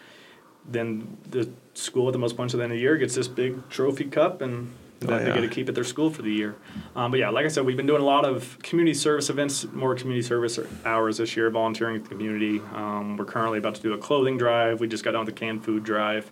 then 0.65 1.17
the 1.29 1.49
school 1.73 2.05
with 2.05 2.13
the 2.13 2.19
most 2.19 2.37
points 2.37 2.53
at 2.53 2.57
the 2.57 2.63
end 2.63 2.71
of 2.71 2.77
the 2.77 2.81
year 2.81 2.95
gets 2.95 3.15
this 3.15 3.27
big 3.27 3.67
trophy 3.69 4.05
cup 4.05 4.41
and 4.41 4.73
that 4.99 5.09
Oh, 5.09 5.17
they 5.19 5.33
get 5.33 5.41
to 5.41 5.47
keep 5.47 5.69
at 5.69 5.75
their 5.75 5.83
school 5.83 6.09
for 6.09 6.21
the 6.21 6.31
year. 6.31 6.55
Um, 6.95 7.11
but 7.11 7.19
yeah, 7.19 7.29
like 7.29 7.45
I 7.45 7.47
said, 7.47 7.65
we've 7.65 7.77
been 7.77 7.87
doing 7.87 8.01
a 8.01 8.05
lot 8.05 8.25
of 8.25 8.57
community 8.61 8.93
service 8.93 9.29
events, 9.29 9.65
more 9.71 9.95
community 9.95 10.27
service 10.27 10.59
hours 10.85 11.17
this 11.17 11.37
year, 11.37 11.49
volunteering 11.49 11.93
with 11.93 12.03
the 12.03 12.09
community. 12.09 12.59
Um, 12.73 13.15
we're 13.17 13.25
currently 13.25 13.59
about 13.59 13.75
to 13.75 13.81
do 13.81 13.93
a 13.93 13.97
clothing 13.97 14.37
drive. 14.37 14.79
We 14.79 14.87
just 14.87 15.03
got 15.03 15.11
done 15.11 15.25
with 15.25 15.33
the 15.33 15.39
canned 15.39 15.63
food 15.63 15.83
drive. 15.83 16.31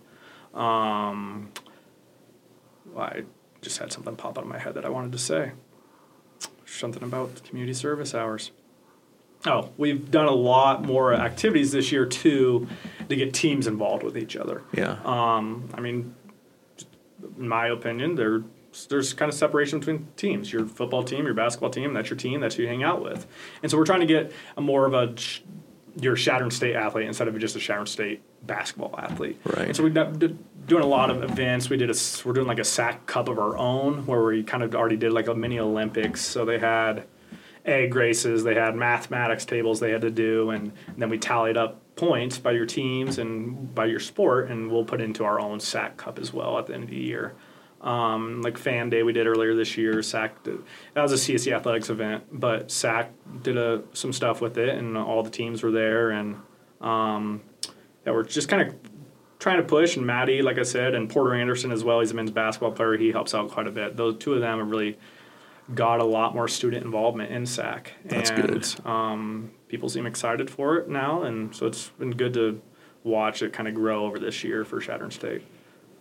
Um, 0.54 1.50
I 2.96 3.24
just 3.62 3.78
had 3.78 3.92
something 3.92 4.16
pop 4.16 4.38
out 4.38 4.44
of 4.44 4.50
my 4.50 4.58
head 4.58 4.74
that 4.74 4.84
I 4.84 4.88
wanted 4.88 5.12
to 5.12 5.18
say. 5.18 5.52
Something 6.66 7.02
about 7.02 7.42
community 7.44 7.72
service 7.72 8.14
hours. 8.14 8.50
Oh, 9.46 9.70
we've 9.76 10.10
done 10.10 10.26
a 10.26 10.32
lot 10.34 10.84
more 10.84 11.14
activities 11.14 11.72
this 11.72 11.92
year 11.92 12.04
too 12.04 12.66
to 13.08 13.16
get 13.16 13.32
teams 13.32 13.66
involved 13.66 14.02
with 14.02 14.18
each 14.18 14.36
other. 14.36 14.62
Yeah. 14.72 14.98
Um, 15.04 15.70
I 15.74 15.80
mean, 15.80 16.14
in 17.38 17.48
my 17.48 17.68
opinion, 17.68 18.16
there 18.16 18.42
there's 18.86 19.12
kind 19.12 19.28
of 19.28 19.36
separation 19.36 19.78
between 19.78 20.08
teams. 20.16 20.52
Your 20.52 20.66
football 20.66 21.02
team, 21.02 21.24
your 21.24 21.34
basketball 21.34 21.70
team, 21.70 21.92
that's 21.92 22.10
your 22.10 22.16
team, 22.16 22.40
that's 22.40 22.54
who 22.56 22.62
you 22.62 22.68
hang 22.68 22.82
out 22.82 23.02
with. 23.02 23.26
And 23.62 23.70
so 23.70 23.78
we're 23.78 23.84
trying 23.84 24.00
to 24.00 24.06
get 24.06 24.32
a 24.56 24.60
more 24.60 24.86
of 24.86 24.94
a 24.94 25.14
your 26.00 26.14
Chadron 26.14 26.50
State 26.50 26.76
athlete 26.76 27.06
instead 27.06 27.26
of 27.28 27.36
just 27.38 27.56
a 27.56 27.58
Chadron 27.58 27.86
State 27.86 28.22
basketball 28.46 28.94
athlete. 28.98 29.40
Right. 29.44 29.66
And 29.68 29.76
so 29.76 29.82
we've 29.82 29.94
done, 29.94 30.38
doing 30.66 30.84
a 30.84 30.86
lot 30.86 31.10
of 31.10 31.24
events. 31.24 31.70
We 31.70 31.76
did 31.76 31.90
a 31.90 31.94
we're 32.24 32.34
doing 32.34 32.46
like 32.46 32.60
a 32.60 32.64
SAC 32.64 33.06
cup 33.06 33.28
of 33.28 33.38
our 33.38 33.56
own 33.56 34.06
where 34.06 34.22
we 34.22 34.42
kind 34.42 34.62
of 34.62 34.74
already 34.74 34.96
did 34.96 35.12
like 35.12 35.26
a 35.26 35.34
mini 35.34 35.58
Olympics. 35.58 36.20
So 36.20 36.44
they 36.44 36.58
had 36.58 37.04
egg 37.64 37.94
races, 37.94 38.44
they 38.44 38.54
had 38.54 38.74
mathematics 38.74 39.44
tables 39.44 39.80
they 39.80 39.90
had 39.90 40.00
to 40.00 40.10
do, 40.10 40.50
and, 40.50 40.72
then 40.96 41.10
we 41.10 41.18
tallied 41.18 41.56
up 41.56 41.80
points 41.96 42.38
by 42.38 42.52
your 42.52 42.66
teams 42.66 43.18
and 43.18 43.74
by 43.74 43.84
your 43.84 44.00
sport, 44.00 44.50
and 44.50 44.70
we'll 44.70 44.84
put 44.84 45.00
into 45.00 45.24
our 45.24 45.38
own 45.38 45.60
SAC 45.60 45.96
Cup 45.96 46.18
as 46.18 46.32
well 46.32 46.58
at 46.58 46.66
the 46.66 46.74
end 46.74 46.84
of 46.84 46.90
the 46.90 46.96
year. 46.96 47.34
Um, 47.80 48.42
like 48.42 48.58
Fan 48.58 48.90
Day 48.90 49.04
we 49.04 49.12
did 49.12 49.26
earlier 49.26 49.54
this 49.54 49.76
year, 49.76 50.02
SAC 50.02 50.42
did, 50.42 50.58
that 50.94 51.02
was 51.02 51.12
a 51.12 51.14
CSC 51.14 51.54
athletics 51.54 51.90
event, 51.90 52.24
but 52.32 52.72
SAC 52.72 53.12
did 53.42 53.56
a, 53.56 53.82
some 53.92 54.12
stuff 54.12 54.40
with 54.40 54.58
it, 54.58 54.70
and 54.70 54.98
all 54.98 55.22
the 55.22 55.30
teams 55.30 55.62
were 55.62 55.70
there, 55.70 56.10
and 56.10 56.36
um, 56.80 57.40
yeah, 58.04 58.12
we're 58.12 58.24
just 58.24 58.48
kind 58.48 58.68
of 58.68 58.74
trying 59.38 59.58
to 59.58 59.62
push. 59.62 59.96
And 59.96 60.06
Maddie, 60.06 60.42
like 60.42 60.58
I 60.58 60.62
said, 60.62 60.94
and 60.94 61.08
Porter 61.08 61.34
Anderson 61.34 61.70
as 61.70 61.84
well. 61.84 62.00
He's 62.00 62.10
a 62.10 62.14
men's 62.14 62.30
basketball 62.30 62.72
player. 62.72 62.96
He 62.96 63.12
helps 63.12 63.34
out 63.34 63.50
quite 63.50 63.66
a 63.66 63.70
bit. 63.70 63.96
Those 63.96 64.18
two 64.18 64.34
of 64.34 64.40
them 64.40 64.58
have 64.58 64.70
really 64.70 64.98
got 65.74 66.00
a 66.00 66.04
lot 66.04 66.34
more 66.34 66.48
student 66.48 66.84
involvement 66.84 67.30
in 67.30 67.46
SAC. 67.46 67.92
That's 68.04 68.30
and, 68.30 68.46
good. 68.46 68.86
Um, 68.86 69.50
people 69.68 69.88
seem 69.88 70.06
excited 70.06 70.50
for 70.50 70.76
it 70.78 70.88
now, 70.88 71.22
and 71.22 71.54
so 71.54 71.66
it's 71.66 71.90
been 71.90 72.10
good 72.10 72.34
to 72.34 72.60
watch 73.04 73.42
it 73.42 73.52
kind 73.52 73.68
of 73.68 73.74
grow 73.74 74.04
over 74.04 74.18
this 74.18 74.42
year 74.42 74.64
for 74.64 74.80
Chadron 74.80 75.10
State. 75.10 75.42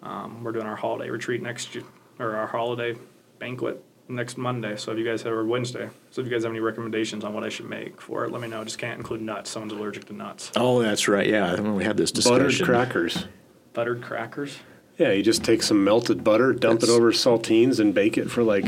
Um, 0.04 0.44
we're 0.44 0.52
doing 0.52 0.66
our 0.66 0.76
holiday 0.76 1.10
retreat 1.10 1.42
next 1.42 1.74
year, 1.76 1.84
or 2.20 2.36
our 2.36 2.48
holiday 2.48 2.96
banquet 3.40 3.84
next 4.08 4.38
Monday. 4.38 4.76
So 4.78 4.92
if 4.92 4.98
you 4.98 5.06
guys 5.06 5.22
have 5.24 5.34
or 5.34 5.46
Wednesday, 5.46 5.90
so 6.12 6.22
if 6.22 6.28
you 6.28 6.32
guys 6.34 6.44
have 6.44 6.52
any 6.52 6.60
recommendations 6.62 7.24
on 7.24 7.34
what 7.34 7.44
I 7.44 7.50
should 7.50 7.70
make 7.70 8.00
for 8.00 8.24
it, 8.26 8.32
let 8.32 8.42
me 8.42 8.48
know. 8.48 8.64
Just 8.64 8.78
can't 8.78 8.98
include 8.98 9.22
nuts. 9.22 9.50
Someone's 9.50 9.74
allergic 9.74 10.06
to 10.06 10.14
nuts. 10.14 10.52
Oh, 10.56 10.82
that's 10.82 11.08
right. 11.08 11.28
Yeah, 11.28 11.46
I 11.48 11.52
remember 11.52 11.74
we 11.74 11.84
had 11.84 11.98
this 11.98 12.12
discussion, 12.12 12.44
Buttered 12.48 12.66
crackers. 12.66 13.26
Buttered 13.74 14.02
crackers. 14.02 14.58
Yeah, 14.98 15.12
you 15.12 15.22
just 15.22 15.44
take 15.44 15.62
some 15.62 15.84
melted 15.84 16.24
butter, 16.24 16.54
dump 16.54 16.80
That's- 16.80 16.96
it 16.96 17.00
over 17.00 17.12
saltines, 17.12 17.80
and 17.80 17.94
bake 17.94 18.18
it 18.18 18.32
for 18.32 18.44
like 18.44 18.66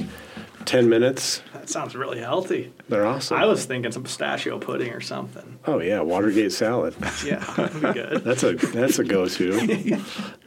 10 0.65 0.89
minutes. 0.89 1.41
That 1.53 1.69
sounds 1.69 1.95
really 1.95 2.19
healthy. 2.19 2.71
They're 2.89 3.05
awesome. 3.05 3.37
I 3.37 3.45
was 3.45 3.65
thinking 3.65 3.91
some 3.91 4.03
pistachio 4.03 4.59
pudding 4.59 4.91
or 4.91 5.01
something. 5.01 5.59
oh, 5.65 5.79
yeah, 5.79 6.01
Watergate 6.01 6.51
salad. 6.51 6.95
Yeah, 7.25 7.39
that'd 7.55 7.73
be 7.81 7.93
good. 7.93 8.23
That's 8.23 8.43
a 8.43 8.53
that's 8.53 8.99
a 8.99 9.03
go 9.03 9.27
to. 9.27 9.99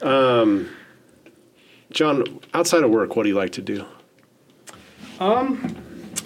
um, 0.02 0.68
John, 1.90 2.40
outside 2.54 2.82
of 2.84 2.90
work, 2.90 3.16
what 3.16 3.24
do 3.24 3.28
you 3.28 3.34
like 3.34 3.52
to 3.52 3.62
do? 3.62 3.84
Um, 5.20 5.76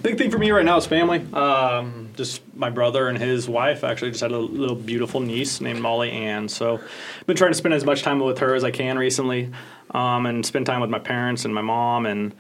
Big 0.02 0.18
thing 0.18 0.30
for 0.30 0.38
me 0.38 0.52
right 0.52 0.64
now 0.64 0.76
is 0.76 0.86
family. 0.86 1.26
Um, 1.32 2.10
just 2.16 2.40
my 2.54 2.70
brother 2.70 3.08
and 3.08 3.18
his 3.18 3.48
wife 3.48 3.82
actually 3.82 4.10
just 4.12 4.20
had 4.20 4.30
a 4.30 4.38
little 4.38 4.76
beautiful 4.76 5.18
niece 5.20 5.60
named 5.60 5.80
Molly 5.80 6.12
Ann. 6.12 6.48
So 6.48 6.74
I've 6.74 7.26
been 7.26 7.36
trying 7.36 7.50
to 7.50 7.56
spend 7.58 7.74
as 7.74 7.84
much 7.84 8.02
time 8.02 8.20
with 8.20 8.38
her 8.38 8.54
as 8.54 8.62
I 8.62 8.70
can 8.70 8.98
recently, 8.98 9.50
um, 9.90 10.26
and 10.26 10.46
spend 10.46 10.66
time 10.66 10.80
with 10.80 10.90
my 10.90 11.00
parents 11.00 11.44
and 11.44 11.52
my 11.52 11.60
mom 11.62 12.06
and 12.06 12.32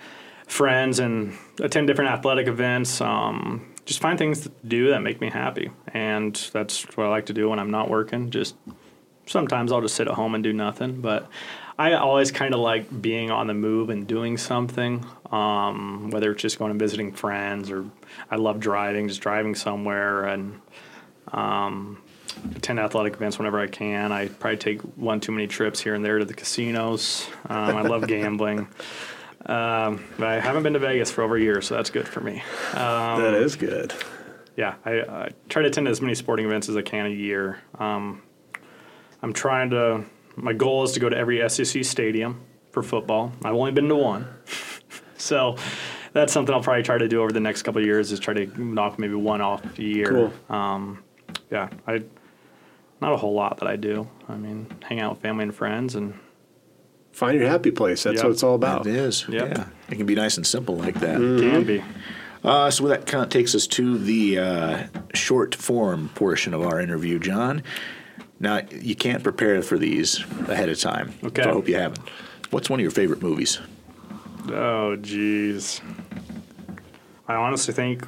friends 0.46 0.98
and 0.98 1.36
attend 1.60 1.86
different 1.86 2.10
athletic 2.10 2.46
events. 2.46 3.00
Um, 3.00 3.74
just 3.84 4.00
find 4.00 4.18
things 4.18 4.40
to 4.40 4.52
do 4.66 4.90
that 4.90 5.00
make 5.00 5.20
me 5.20 5.30
happy, 5.30 5.70
and 5.94 6.34
that's 6.52 6.84
what 6.96 7.06
I 7.06 7.08
like 7.08 7.26
to 7.26 7.32
do 7.32 7.48
when 7.50 7.58
I'm 7.58 7.70
not 7.70 7.88
working. 7.88 8.30
Just 8.30 8.56
sometimes 9.26 9.72
I'll 9.72 9.80
just 9.80 9.94
sit 9.94 10.08
at 10.08 10.14
home 10.14 10.34
and 10.34 10.42
do 10.42 10.52
nothing, 10.52 11.00
but 11.00 11.28
I 11.78 11.92
always 11.94 12.32
kind 12.32 12.54
of 12.54 12.60
like 12.60 13.02
being 13.02 13.30
on 13.30 13.46
the 13.46 13.54
move 13.54 13.90
and 13.90 14.06
doing 14.06 14.38
something. 14.38 15.04
Um, 15.30 16.10
whether 16.10 16.30
it's 16.32 16.42
just 16.42 16.58
going 16.58 16.70
and 16.70 16.80
visiting 16.80 17.12
friends, 17.12 17.70
or 17.70 17.84
I 18.30 18.36
love 18.36 18.60
driving, 18.60 19.08
just 19.08 19.20
driving 19.20 19.54
somewhere 19.54 20.24
and 20.24 20.60
um, 21.32 21.98
attend 22.54 22.78
athletic 22.80 23.14
events 23.14 23.38
whenever 23.38 23.60
I 23.60 23.66
can. 23.66 24.12
I 24.12 24.28
probably 24.28 24.58
take 24.58 24.80
one 24.96 25.20
too 25.20 25.32
many 25.32 25.46
trips 25.46 25.80
here 25.80 25.94
and 25.94 26.04
there 26.04 26.18
to 26.18 26.24
the 26.24 26.34
casinos. 26.34 27.26
Um, 27.48 27.76
I 27.76 27.82
love 27.82 28.06
gambling. 28.06 28.68
Um, 29.44 30.04
but 30.18 30.28
I 30.28 30.40
haven't 30.40 30.62
been 30.62 30.72
to 30.72 30.78
Vegas 30.78 31.10
for 31.10 31.22
over 31.22 31.36
a 31.36 31.40
year, 31.40 31.60
so 31.60 31.76
that's 31.76 31.90
good 31.90 32.08
for 32.08 32.20
me. 32.20 32.42
Um, 32.74 33.22
that 33.22 33.34
is 33.34 33.54
good. 33.54 33.92
yeah, 34.56 34.74
I, 34.84 35.00
I 35.00 35.30
try 35.48 35.62
to 35.62 35.68
attend 35.68 35.86
as 35.88 36.00
many 36.00 36.14
sporting 36.14 36.46
events 36.46 36.68
as 36.68 36.76
I 36.76 36.82
can 36.82 37.06
a 37.06 37.10
year. 37.10 37.60
Um, 37.78 38.22
I'm 39.22 39.32
trying 39.32 39.70
to. 39.70 40.04
My 40.36 40.52
goal 40.52 40.82
is 40.84 40.92
to 40.92 41.00
go 41.00 41.08
to 41.08 41.16
every 41.16 41.46
SEC 41.48 41.84
stadium 41.84 42.40
for 42.70 42.82
football. 42.82 43.32
I've 43.44 43.54
only 43.54 43.72
been 43.72 43.88
to 43.88 43.96
one, 43.96 44.26
so 45.16 45.56
that's 46.12 46.32
something 46.32 46.54
I'll 46.54 46.62
probably 46.62 46.82
try 46.82 46.98
to 46.98 47.08
do 47.08 47.22
over 47.22 47.32
the 47.32 47.40
next 47.40 47.62
couple 47.62 47.80
of 47.80 47.86
years. 47.86 48.12
Is 48.12 48.20
try 48.20 48.34
to 48.34 48.62
knock 48.62 48.98
maybe 48.98 49.14
one 49.14 49.40
off 49.40 49.78
a 49.78 49.82
year. 49.82 50.08
Cool. 50.08 50.32
Um, 50.54 51.02
yeah, 51.50 51.68
I 51.86 52.02
not 53.00 53.12
a 53.12 53.16
whole 53.16 53.34
lot 53.34 53.58
that 53.58 53.68
I 53.68 53.76
do. 53.76 54.08
I 54.28 54.36
mean, 54.36 54.66
hang 54.82 55.00
out 55.00 55.12
with 55.12 55.22
family 55.22 55.44
and 55.44 55.54
friends, 55.54 55.94
and 55.94 56.18
Find 57.16 57.38
your 57.40 57.48
happy 57.48 57.70
place. 57.70 58.02
That's 58.02 58.16
Yep. 58.16 58.24
what 58.24 58.30
it's 58.32 58.42
all 58.42 58.54
about. 58.54 58.86
It 58.86 58.94
is. 58.94 59.24
Yep. 59.26 59.48
Yeah. 59.48 59.64
It 59.88 59.96
can 59.96 60.04
be 60.04 60.14
nice 60.14 60.36
and 60.36 60.46
simple 60.46 60.76
like 60.76 61.00
that. 61.00 61.18
It 61.18 61.40
can 61.40 61.64
be. 61.64 61.82
Uh, 62.44 62.70
so 62.70 62.86
that 62.88 63.06
kind 63.06 63.24
of 63.24 63.30
takes 63.30 63.54
us 63.54 63.66
to 63.68 63.96
the 63.96 64.38
uh, 64.38 64.82
short 65.14 65.54
form 65.54 66.10
portion 66.14 66.52
of 66.52 66.60
our 66.60 66.78
interview, 66.78 67.18
John. 67.18 67.62
Now, 68.38 68.60
you 68.70 68.94
can't 68.94 69.22
prepare 69.22 69.62
for 69.62 69.78
these 69.78 70.22
ahead 70.46 70.68
of 70.68 70.78
time. 70.78 71.14
Okay. 71.24 71.42
So 71.42 71.48
I 71.48 71.52
hope 71.54 71.68
you 71.68 71.76
haven't. 71.76 72.06
What's 72.50 72.68
one 72.68 72.80
of 72.80 72.82
your 72.82 72.90
favorite 72.90 73.22
movies? 73.22 73.60
Oh, 74.48 74.94
jeez. 75.00 75.80
I 77.26 77.34
honestly 77.34 77.72
think 77.72 78.06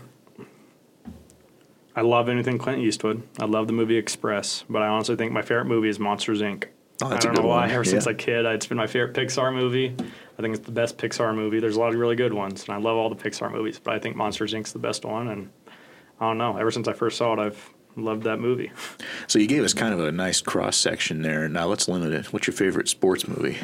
I 1.97 2.03
love 2.03 2.29
anything 2.29 2.59
Clint 2.59 2.81
Eastwood. 2.83 3.23
I 3.41 3.47
love 3.47 3.69
the 3.69 3.73
movie 3.73 3.97
Express, 3.97 4.65
but 4.69 4.83
I 4.83 4.87
honestly 4.89 5.17
think 5.17 5.33
my 5.33 5.41
favorite 5.43 5.65
movie 5.65 5.89
is 5.89 5.99
Monsters 5.99 6.43
Inc. 6.43 6.65
Oh, 7.01 7.09
that's 7.09 7.25
I 7.25 7.29
a 7.29 7.33
don't 7.33 7.35
good 7.37 7.43
know 7.43 7.49
why. 7.49 7.61
one. 7.63 7.71
Ever 7.71 7.85
since 7.85 8.07
Yeah. 8.07 8.13
a 8.13 8.15
kid, 8.15 8.45
it's 8.47 8.67
been 8.67 8.77
my 8.79 8.87
favorite 8.87 9.15
Pixar 9.15 9.55
movie. 9.55 9.95
I 10.39 10.43
think 10.43 10.57
it's 10.57 10.65
the 10.67 10.73
best 10.73 10.99
Pixar 10.99 11.35
movie. 11.35 11.61
There's 11.61 11.77
a 11.77 11.81
lot 11.81 11.95
of 11.95 12.01
really 12.01 12.17
good 12.17 12.33
ones, 12.35 12.65
and 12.67 12.75
I 12.75 12.79
love 12.79 12.97
all 12.97 13.09
the 13.09 13.17
Pixar 13.17 13.51
movies, 13.53 13.81
but 13.83 13.95
I 13.95 13.99
think 13.99 14.17
Monsters 14.17 14.53
Inc.'s 14.55 14.73
the 14.73 14.79
best 14.79 15.05
one. 15.05 15.29
And 15.29 15.51
I 16.21 16.27
don't 16.29 16.39
know. 16.39 16.57
Ever 16.57 16.71
since 16.71 16.89
I 16.89 16.93
first 16.93 17.17
saw 17.19 17.35
it, 17.35 17.39
I've 17.39 17.71
loved 17.97 18.25
that 18.25 18.39
movie. 18.41 18.71
So 19.29 19.39
you 19.39 19.47
gave 19.47 19.63
us 19.65 19.75
kind 19.75 19.93
of 19.95 20.01
a 20.01 20.11
nice 20.13 20.41
cross 20.41 20.77
section 20.77 21.23
there. 21.23 21.49
Now 21.49 21.67
let's 21.67 21.89
limit 21.89 22.13
it. 22.13 22.33
What's 22.33 22.47
your 22.47 22.55
favorite 22.55 22.89
sports 22.89 23.29
movie? 23.29 23.59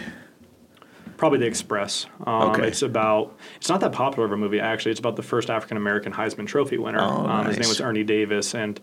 Probably 1.16 1.38
The 1.38 1.46
Express. 1.46 2.06
Um, 2.26 2.50
Okay. 2.50 2.66
It's 2.68 2.82
about. 2.82 3.36
It's 3.56 3.68
not 3.68 3.80
that 3.80 3.92
popular 3.92 4.26
of 4.26 4.32
a 4.32 4.36
movie 4.36 4.58
actually. 4.60 4.90
It's 4.90 5.00
about 5.00 5.16
the 5.16 5.22
first 5.22 5.48
African 5.50 5.76
American 5.76 6.12
Heisman 6.12 6.46
Trophy 6.46 6.76
winner. 6.78 7.00
Oh, 7.00 7.26
um, 7.26 7.46
His 7.46 7.58
name 7.58 7.68
was 7.68 7.80
Ernie 7.80 8.02
Davis, 8.04 8.54
and 8.54 8.80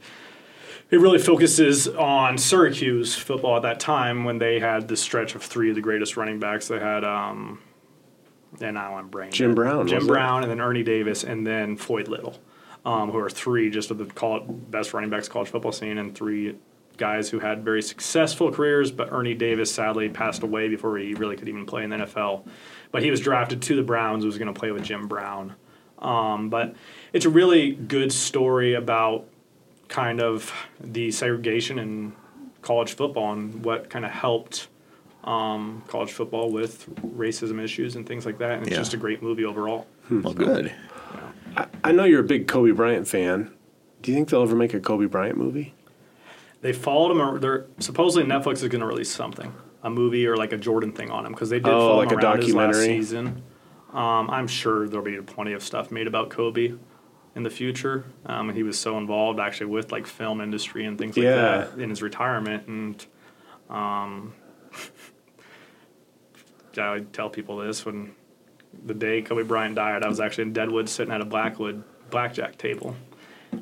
it 0.91 0.99
really 0.99 1.19
focuses 1.19 1.87
on 1.87 2.37
Syracuse 2.37 3.15
football 3.15 3.55
at 3.55 3.61
that 3.63 3.79
time 3.79 4.25
when 4.25 4.37
they 4.37 4.59
had 4.59 4.89
this 4.89 5.01
stretch 5.01 5.35
of 5.35 5.41
three 5.41 5.69
of 5.69 5.75
the 5.75 5.81
greatest 5.81 6.17
running 6.17 6.39
backs. 6.39 6.67
They 6.67 6.79
had. 6.79 7.03
Um, 7.05 7.59
and 8.59 8.73
now 8.73 8.97
I'm 8.97 9.07
brain. 9.07 9.31
Jim. 9.31 9.55
Brown, 9.55 9.87
Jim 9.87 9.95
wasn't 9.95 10.03
it? 10.03 10.13
Brown, 10.13 10.43
and 10.43 10.51
then 10.51 10.59
Ernie 10.59 10.83
Davis, 10.83 11.23
and 11.23 11.47
then 11.47 11.77
Floyd 11.77 12.09
Little, 12.09 12.37
um, 12.85 13.09
who 13.09 13.17
are 13.17 13.29
three 13.29 13.69
just 13.69 13.89
of 13.89 13.97
the 13.97 14.05
call 14.05 14.41
best 14.41 14.93
running 14.93 15.09
backs 15.09 15.29
college 15.29 15.47
football 15.47 15.71
scene, 15.71 15.97
and 15.97 16.13
three 16.13 16.57
guys 16.97 17.29
who 17.29 17.39
had 17.39 17.63
very 17.63 17.81
successful 17.81 18.51
careers. 18.51 18.91
But 18.91 19.13
Ernie 19.13 19.33
Davis 19.33 19.73
sadly 19.73 20.09
passed 20.09 20.43
away 20.43 20.67
before 20.67 20.97
he 20.97 21.13
really 21.13 21.37
could 21.37 21.47
even 21.47 21.65
play 21.65 21.85
in 21.85 21.89
the 21.89 21.97
NFL. 21.97 22.45
But 22.91 23.01
he 23.01 23.09
was 23.09 23.21
drafted 23.21 23.61
to 23.61 23.77
the 23.77 23.83
Browns. 23.83 24.25
Was 24.25 24.37
going 24.37 24.53
to 24.53 24.59
play 24.59 24.71
with 24.71 24.83
Jim 24.83 25.07
Brown. 25.07 25.55
Um, 25.99 26.49
but 26.49 26.75
it's 27.13 27.25
a 27.25 27.29
really 27.29 27.71
good 27.71 28.11
story 28.11 28.73
about 28.73 29.27
kind 29.91 30.21
of 30.21 30.51
the 30.79 31.11
segregation 31.11 31.77
in 31.77 32.13
college 32.61 32.93
football 32.95 33.33
and 33.33 33.63
what 33.65 33.89
kind 33.89 34.05
of 34.05 34.11
helped 34.11 34.69
um, 35.25 35.83
college 35.87 36.11
football 36.13 36.49
with 36.49 36.87
racism 37.17 37.61
issues 37.61 37.95
and 37.97 38.07
things 38.07 38.25
like 38.25 38.37
that. 38.39 38.53
And 38.53 38.61
it's 38.63 38.71
Yeah. 38.71 38.77
just 38.77 38.93
a 38.93 38.97
great 38.97 39.21
movie 39.21 39.43
overall. 39.45 39.85
Well, 40.09 40.33
good. 40.33 40.71
I, 41.57 41.67
I 41.83 41.91
know 41.91 42.05
you're 42.05 42.21
a 42.21 42.23
big 42.23 42.47
Kobe 42.47 42.71
Bryant 42.71 43.07
fan. 43.07 43.51
Do 44.01 44.11
you 44.11 44.15
think 44.17 44.29
they'll 44.29 44.41
ever 44.43 44.55
make 44.55 44.73
a 44.73 44.79
Kobe 44.79 45.05
Bryant 45.05 45.37
movie? 45.37 45.73
They 46.61 46.71
followed 46.73 47.11
him. 47.11 47.19
ar- 47.21 47.37
They're 47.39 47.65
supposedly 47.79 48.27
Netflix 48.27 48.55
is 48.63 48.69
going 48.69 48.79
to 48.81 48.85
release 48.87 49.11
something, 49.11 49.53
a 49.83 49.89
movie 49.89 50.25
or 50.25 50.37
like 50.37 50.53
a 50.53 50.57
Jordan 50.57 50.93
thing 50.93 51.11
on 51.11 51.25
him 51.25 51.33
because 51.33 51.49
they 51.49 51.59
did 51.59 51.67
Oh, 51.67 51.79
follow 51.89 51.97
like 51.97 52.11
him 52.11 52.19
a 52.19 52.21
around 52.23 52.43
his 52.43 52.53
last 52.55 52.71
documentary? 52.77 52.97
season. 53.01 53.43
Um, 53.93 54.29
I'm 54.29 54.47
sure 54.47 54.87
there'll 54.87 55.03
be 55.05 55.17
plenty 55.21 55.51
of 55.53 55.61
stuff 55.63 55.91
made 55.91 56.07
about 56.07 56.29
Kobe 56.29 56.73
in 57.35 57.43
the 57.43 57.49
future. 57.49 58.05
Um, 58.25 58.49
and 58.49 58.57
he 58.57 58.63
was 58.63 58.79
so 58.79 58.97
involved 58.97 59.39
actually 59.39 59.67
with 59.67 59.91
like 59.91 60.07
film 60.07 60.41
industry 60.41 60.85
and 60.85 60.97
things 60.97 61.15
like 61.17 61.23
Yeah. 61.23 61.67
that 61.69 61.79
in 61.79 61.89
his 61.89 62.01
retirement. 62.01 62.67
And 62.67 63.05
um, 63.69 64.33
I 66.77 66.99
tell 67.13 67.29
people 67.29 67.57
this 67.57 67.85
when 67.85 68.13
the 68.85 68.93
day 68.93 69.21
Kobe 69.21 69.43
Bryant 69.43 69.75
died, 69.75 70.03
I 70.03 70.07
was 70.07 70.19
actually 70.19 70.43
in 70.43 70.53
Deadwood 70.53 70.89
sitting 70.89 71.13
at 71.13 71.21
a 71.21 71.25
Blackwood 71.25 71.83
blackjack 72.09 72.57
table. 72.57 72.95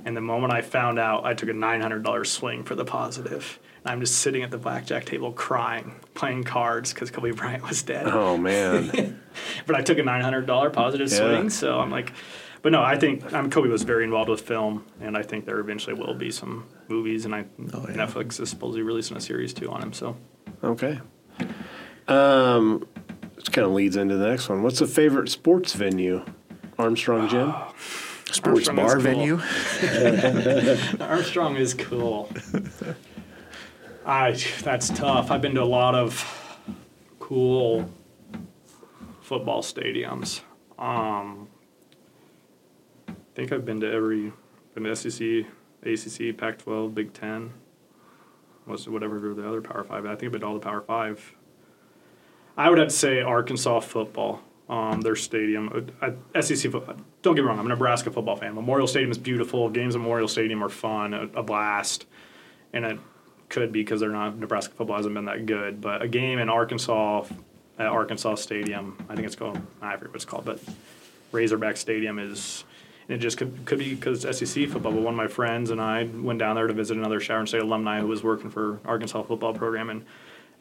And 0.06 0.16
the 0.16 0.22
moment 0.22 0.54
I 0.54 0.62
found 0.62 1.00
out, 1.00 1.26
I 1.26 1.34
took 1.34 1.50
a 1.50 1.54
$900 1.54 2.26
swing 2.28 2.64
for 2.64 2.76
the 2.76 2.86
positive. 2.86 3.60
And 3.84 3.92
I'm 3.92 4.00
just 4.02 4.20
sitting 4.20 4.44
at 4.44 4.52
the 4.52 4.60
blackjack 4.60 5.06
table 5.06 5.32
crying, 5.32 5.96
playing 6.14 6.44
cards 6.44 6.94
because 6.94 7.10
Kobe 7.10 7.32
Bryant 7.32 7.68
was 7.68 7.82
dead. 7.82 8.08
Oh 8.08 8.38
man, 8.38 9.20
But 9.66 9.76
I 9.76 9.82
took 9.82 9.98
a 9.98 10.02
$900 10.04 10.74
positive 10.74 11.12
Yeah. 11.12 11.18
swing, 11.18 11.50
so 11.50 11.80
I'm 11.80 11.90
like, 11.90 12.14
but 12.62 12.72
no, 12.72 12.82
I 12.82 12.98
think 12.98 13.32
um, 13.34 13.50
Kobe 13.50 13.70
was 13.70 13.84
very 13.84 14.04
involved 14.04 14.30
with 14.30 14.42
film, 14.42 14.86
and 15.02 15.16
I 15.18 15.24
think 15.24 15.46
there 15.46 15.60
eventually 15.60 15.94
will 15.94 16.14
be 16.14 16.32
some 16.32 16.66
movies, 16.88 17.26
and 17.26 17.34
I 17.36 17.46
Oh, 17.74 17.86
yeah. 17.90 17.96
Netflix 17.96 18.40
is 18.40 18.50
supposedly 18.50 18.82
releasing 18.84 19.18
a 19.18 19.22
series 19.22 19.54
too 19.54 19.70
on 19.72 19.82
him. 19.82 19.94
So 19.94 20.16
okay. 20.64 21.00
Um, 22.08 22.88
this 23.36 23.50
kind 23.50 23.66
of 23.66 23.74
leads 23.74 23.96
into 23.96 24.18
the 24.18 24.28
next 24.28 24.50
one. 24.50 24.64
What's 24.64 24.82
a 24.82 24.88
favorite 24.88 25.30
sports 25.30 25.74
venue? 25.74 26.24
Armstrong 26.78 27.28
Gym. 27.30 27.54
Sports 28.32 28.70
Armstrong 28.70 28.76
bar 28.76 28.94
cool. 28.96 29.02
venue? 29.02 29.40
Armstrong 31.04 31.56
is 31.56 31.74
cool. 31.74 32.30
I 34.06 34.32
that's 34.62 34.90
tough. 34.90 35.32
I've 35.32 35.42
been 35.42 35.56
to 35.56 35.64
a 35.64 35.66
lot 35.66 35.96
of 35.96 36.24
cool 37.20 37.90
football 39.22 39.62
stadiums. 39.64 40.42
Um, 40.78 41.48
I 41.48 41.49
think 43.40 43.54
I've 43.54 43.64
been 43.64 43.80
to 43.80 43.90
every 43.90 44.34
been 44.76 44.94
SEC, 44.96 45.46
ACC, 45.84 46.38
Pac-12, 46.38 46.94
Big 46.94 47.14
Ten. 47.14 47.54
Was 48.66 48.88
whatever 48.88 49.18
the 49.34 49.48
other 49.48 49.62
Power 49.62 49.84
Five. 49.84 50.06
I 50.06 50.10
think 50.10 50.26
I've 50.26 50.32
been 50.34 50.42
to 50.42 50.48
all 50.48 50.54
the 50.56 50.60
Power 50.60 50.82
Five. 50.82 51.34
I 52.58 52.70
would 52.70 52.78
have 52.78 52.90
to 52.90 52.94
say 52.94 53.22
Arkansas 53.22 53.80
football. 53.80 54.42
Um, 54.68 55.02
their 55.02 55.16
stadium, 55.16 55.90
uh, 56.00 56.42
SEC 56.42 56.72
football. 56.72 56.98
Don't 57.24 57.34
get 57.34 57.42
me 57.42 57.48
wrong, 57.48 57.58
I'm 57.58 57.66
a 57.66 57.70
Nebraska 57.70 58.12
football 58.12 58.36
fan. 58.36 58.54
Memorial 58.54 58.86
Stadium 58.86 59.10
is 59.10 59.18
beautiful. 59.18 59.68
Games 59.68 59.96
at 59.96 60.02
Memorial 60.02 60.28
Stadium 60.28 60.64
are 60.64 60.70
fun, 60.70 61.16
a, 61.16 61.24
a 61.34 61.42
blast, 61.42 62.06
and 62.72 62.86
it 62.86 63.00
could 63.48 63.72
be 63.72 63.82
because 63.82 64.00
they're 64.00 64.12
not 64.12 64.38
Nebraska 64.38 64.76
football 64.76 64.98
hasn't 64.98 65.16
been 65.16 65.26
that 65.26 65.48
good. 65.48 65.82
But 65.82 66.04
a 66.04 66.08
game 66.08 66.38
in 66.38 66.50
Arkansas 66.50 67.26
at 67.80 67.88
Arkansas 67.88 68.36
Stadium. 68.36 68.96
I 69.10 69.16
think 69.16 69.26
it's 69.26 69.36
called, 69.36 69.60
I 69.82 69.94
forget 69.94 70.10
what 70.10 70.16
it's 70.18 70.26
called, 70.26 70.46
but 70.46 70.60
Razorback 71.32 71.78
Stadium 71.78 72.20
is, 72.20 72.64
it 73.10 73.18
just 73.18 73.38
could, 73.38 73.66
could 73.66 73.80
be 73.80 73.94
because 73.96 74.22
SEC 74.22 74.70
football. 74.70 74.94
But 74.94 75.02
one 75.02 75.14
of 75.14 75.18
my 75.18 75.28
friends 75.28 75.72
and 75.72 75.82
I 75.82 76.04
went 76.04 76.40
down 76.40 76.56
there 76.56 76.68
to 76.68 76.74
visit 76.74 76.96
another 76.98 77.20
Chadron 77.20 77.48
State 77.48 77.62
alumni 77.62 78.00
who 78.00 78.08
was 78.08 78.24
working 78.24 78.50
for 78.50 78.80
Arkansas 78.86 79.24
football 79.24 79.54
program, 79.54 79.90
and 79.90 80.06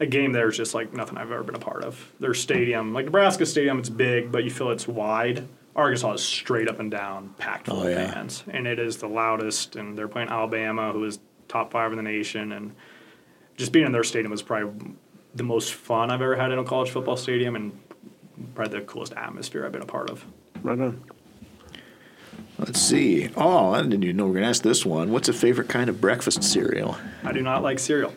a 0.01 0.05
game 0.05 0.31
there 0.33 0.49
is 0.49 0.57
just 0.57 0.73
like 0.73 0.91
nothing 0.93 1.17
I've 1.17 1.31
ever 1.31 1.43
been 1.43 1.55
a 1.55 1.59
part 1.59 1.83
of. 1.83 2.11
Their 2.19 2.33
stadium, 2.33 2.93
like 2.93 3.05
Nebraska 3.05 3.45
Stadium, 3.45 3.79
it's 3.79 3.89
big, 3.89 4.31
but 4.31 4.43
you 4.43 4.49
feel 4.51 4.71
it's 4.71 4.87
wide. 4.87 5.47
Arkansas 5.75 6.13
is 6.13 6.23
straight 6.23 6.67
up 6.67 6.79
and 6.79 6.89
down, 6.91 7.35
packed 7.37 7.67
full 7.67 7.81
Oh, 7.81 7.87
of 7.87 7.91
yeah. 7.91 8.11
fans, 8.11 8.43
and 8.49 8.65
it 8.67 8.79
is 8.79 8.97
the 8.97 9.07
loudest. 9.07 9.75
And 9.75 9.97
they're 9.97 10.07
playing 10.07 10.29
Alabama, 10.29 10.91
who 10.91 11.03
is 11.05 11.19
top 11.47 11.71
five 11.71 11.91
in 11.91 11.97
the 11.97 12.03
nation, 12.03 12.51
and 12.51 12.73
just 13.57 13.71
being 13.71 13.85
in 13.85 13.91
their 13.91 14.03
stadium 14.03 14.31
was 14.31 14.41
probably 14.41 14.93
the 15.35 15.43
most 15.43 15.73
fun 15.73 16.09
I've 16.09 16.21
ever 16.21 16.35
had 16.35 16.51
in 16.51 16.57
a 16.59 16.63
college 16.63 16.89
football 16.89 17.15
stadium, 17.15 17.55
and 17.55 17.79
probably 18.55 18.79
the 18.79 18.85
coolest 18.85 19.13
atmosphere 19.13 19.65
I've 19.65 19.71
been 19.71 19.81
a 19.81 19.85
part 19.85 20.09
of. 20.09 20.25
Right 20.63 20.79
on. 20.79 21.03
Let's 22.59 22.81
see. 22.81 23.29
Oh, 23.37 23.71
I 23.71 23.81
didn't 23.81 24.03
even 24.03 24.17
know 24.17 24.25
we 24.25 24.31
were 24.31 24.33
going 24.33 24.43
to 24.43 24.49
ask 24.49 24.63
this 24.63 24.85
one. 24.85 25.11
What's 25.11 25.29
a 25.29 25.33
favorite 25.33 25.69
kind 25.69 25.89
of 25.89 26.01
breakfast 26.01 26.43
cereal? 26.43 26.97
I 27.23 27.31
do 27.31 27.41
not 27.41 27.63
like 27.63 27.79
cereal. 27.79 28.13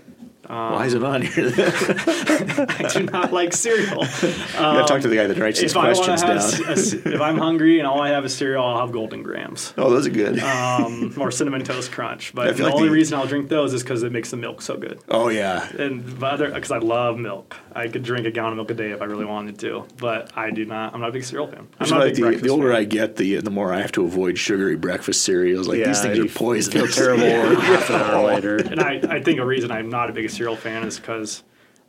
Why 0.52 0.86
is 0.86 0.94
it 0.94 1.02
on 1.02 1.22
here? 1.22 1.50
I 1.56 2.90
do 2.92 3.04
not 3.04 3.32
like 3.32 3.54
cereal. 3.54 4.02
gotta 4.02 4.84
talk 4.86 5.00
to 5.00 5.08
the 5.08 5.16
guy 5.16 5.26
that 5.26 5.38
writes 5.38 5.60
these 5.60 5.74
I 5.74 5.92
want 5.92 5.96
questions 5.96 6.20
down. 6.22 6.36
have, 6.36 7.06
a 7.06 7.14
if 7.14 7.20
I'm 7.20 7.38
hungry 7.38 7.78
and 7.78 7.86
all 7.86 8.02
I 8.02 8.10
have 8.10 8.24
is 8.26 8.34
cereal, 8.36 8.62
I'll 8.62 8.80
have 8.80 8.92
Golden 8.92 9.22
Grahams. 9.22 9.72
oh, 9.78 9.90
those 9.90 10.06
are 10.06 10.10
good. 10.10 10.38
um, 10.40 11.14
or 11.18 11.30
cinnamon 11.30 11.64
toast 11.64 11.90
crunch. 11.92 12.34
But 12.34 12.56
the 12.56 12.64
like 12.64 12.74
only 12.74 12.88
the- 12.88 12.94
reason 12.94 13.18
I'll 13.18 13.26
drink 13.26 13.48
those 13.48 13.72
is 13.72 13.82
because 13.82 14.02
it 14.02 14.12
makes 14.12 14.30
the 14.30 14.36
milk 14.36 14.60
so 14.60 14.76
good. 14.76 15.00
oh, 15.08 15.28
yeah. 15.28 15.66
And 15.78 16.04
because 16.04 16.70
I 16.70 16.78
love 16.78 17.18
milk, 17.18 17.56
I 17.72 17.88
could 17.88 18.02
drink 18.02 18.26
a 18.26 18.30
gallon 18.30 18.52
of 18.52 18.56
milk 18.56 18.70
a 18.70 18.74
day 18.74 18.90
if 18.90 19.00
I 19.00 19.06
really 19.06 19.24
wanted 19.24 19.58
to. 19.60 19.86
But 19.96 20.36
I 20.36 20.50
do 20.50 20.66
not. 20.66 20.92
I'm 20.92 21.00
not 21.00 21.08
a 21.08 21.12
big 21.12 21.24
cereal 21.24 21.46
fan. 21.46 21.66
I'm 21.80 21.88
not 21.88 22.00
a 22.02 22.04
like 22.04 22.14
big 22.14 22.24
the, 22.24 22.36
the 22.42 22.48
older 22.50 22.68
fan. 22.72 22.76
I 22.76 22.84
get, 22.84 23.16
the 23.16 23.36
the 23.36 23.50
more 23.50 23.72
I 23.72 23.80
have 23.80 23.92
to 23.92 24.04
avoid 24.04 24.38
sugary 24.38 24.76
breakfast 24.76 25.22
cereals. 25.22 25.66
Like 25.66 25.82
these 25.84 26.02
things 26.02 26.18
you 26.18 26.26
are 26.26 26.28
poison. 26.28 26.72
Feel 26.72 26.88
terrible 26.88 27.24
half 27.60 27.88
an 27.88 27.96
hour 27.96 28.26
later. 28.26 28.56
and 28.56 28.80
I, 28.80 29.00
I 29.08 29.22
think 29.22 29.38
a 29.40 29.46
reason 29.46 29.70
I'm 29.70 29.88
not 29.88 30.10
a 30.10 30.12
big 30.12 30.28
cereal 30.28 30.41
fan 30.56 30.84
is 30.84 30.98
because 30.98 31.42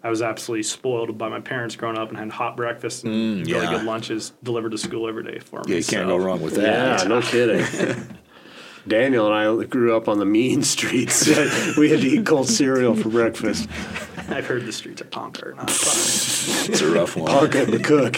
I 0.04 0.10
was 0.10 0.22
absolutely 0.22 0.64
spoiled 0.64 1.18
by 1.18 1.30
my 1.30 1.40
parents 1.40 1.76
growing 1.76 1.98
up 1.98 2.10
and 2.10 2.18
had 2.18 2.30
hot 2.30 2.58
breakfast 2.58 3.06
and 3.06 3.14
mm, 3.14 3.46
really 3.46 3.66
yeah. 3.66 3.72
good 3.72 3.86
lunches 3.86 4.34
delivered 4.44 4.72
to 4.72 4.78
school 4.78 5.08
every 5.08 5.24
day 5.24 5.40
for 5.40 5.62
me. 5.66 5.72
Yeah, 5.72 5.78
you 5.78 5.84
can't 5.84 6.08
So 6.08 6.08
go 6.08 6.18
wrong 6.18 6.42
with 6.42 6.56
that. 6.56 6.64
Yeah, 6.64 6.98
that. 6.98 7.08
no 7.08 7.22
kidding. 7.22 8.18
Daniel 8.88 9.32
and 9.32 9.62
I 9.62 9.66
grew 9.66 9.96
up 9.96 10.10
on 10.10 10.20
the 10.20 10.26
mean 10.26 10.62
streets. 10.64 11.28
we 11.78 11.90
had 11.90 12.02
to 12.02 12.08
eat 12.08 12.26
cold 12.26 12.50
cereal 12.50 12.96
for 12.96 13.10
breakfast. 13.10 13.70
I've 14.30 14.46
heard 14.46 14.66
the 14.66 14.74
streets 14.74 15.00
of 15.02 15.10
Ponca 15.10 15.48
are 15.48 15.54
not 15.54 15.70
fun. 15.70 16.72
It's 16.72 16.82
a 16.82 16.92
rough 16.92 17.16
one. 17.16 17.32
Parka 17.32 17.64
and 17.64 17.74
the 17.74 17.80
cook. 17.80 18.14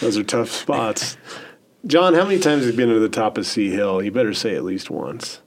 Those 0.00 0.16
are 0.18 0.24
tough 0.24 0.50
spots. 0.50 1.16
John, 1.86 2.12
how 2.14 2.24
many 2.24 2.38
times 2.38 2.64
have 2.64 2.72
you 2.72 2.76
been 2.76 2.90
to 2.90 2.98
the 2.98 3.08
top 3.08 3.38
of 3.38 3.46
C 3.46 3.70
Hill? 3.70 4.02
You 4.02 4.10
better 4.10 4.34
say 4.34 4.54
at 4.54 4.64
least 4.64 4.90
once. 4.90 5.40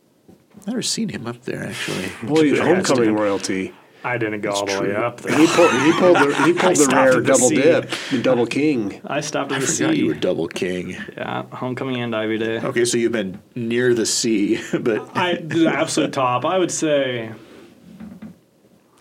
I've 0.63 0.67
never 0.67 0.81
seen 0.81 1.09
him 1.09 1.27
up 1.27 1.41
there 1.41 1.65
actually. 1.65 2.09
Boy, 2.23 2.43
he's 2.51 2.59
homecoming 2.59 3.13
royalty. 3.13 3.73
I 4.05 4.17
didn't 4.17 4.39
go 4.41 4.51
all 4.51 4.65
the 4.65 4.81
way 4.81 4.95
up 4.95 5.19
there. 5.19 5.37
He 5.37 5.45
pulled, 5.47 5.71
he 5.71 5.91
pulled 5.93 6.15
the, 6.15 6.43
he 6.45 6.53
pulled 6.57 6.75
the 6.77 6.89
rare 6.93 7.09
at 7.09 7.15
the 7.15 7.21
double 7.21 7.49
dip, 7.49 7.89
the 8.11 8.21
double 8.21 8.45
king. 8.45 9.01
I 9.05 9.19
stopped 9.19 9.51
I 9.51 9.55
at 9.55 9.61
the 9.61 9.67
forgot 9.67 9.93
C. 9.93 9.99
you 9.99 10.07
were 10.07 10.13
double 10.13 10.47
king. 10.47 10.95
Yeah, 11.17 11.43
homecoming 11.51 11.97
and 12.01 12.15
Ivy 12.15 12.37
Day. 12.37 12.59
Okay, 12.61 12.85
so 12.85 12.97
you've 12.97 13.11
been 13.11 13.41
near 13.55 13.93
the 13.93 14.05
C, 14.05 14.61
but 14.79 15.17
I 15.17 15.35
the 15.35 15.67
absolute 15.67 16.13
top. 16.13 16.45
I 16.45 16.57
would 16.57 16.71
say 16.71 17.33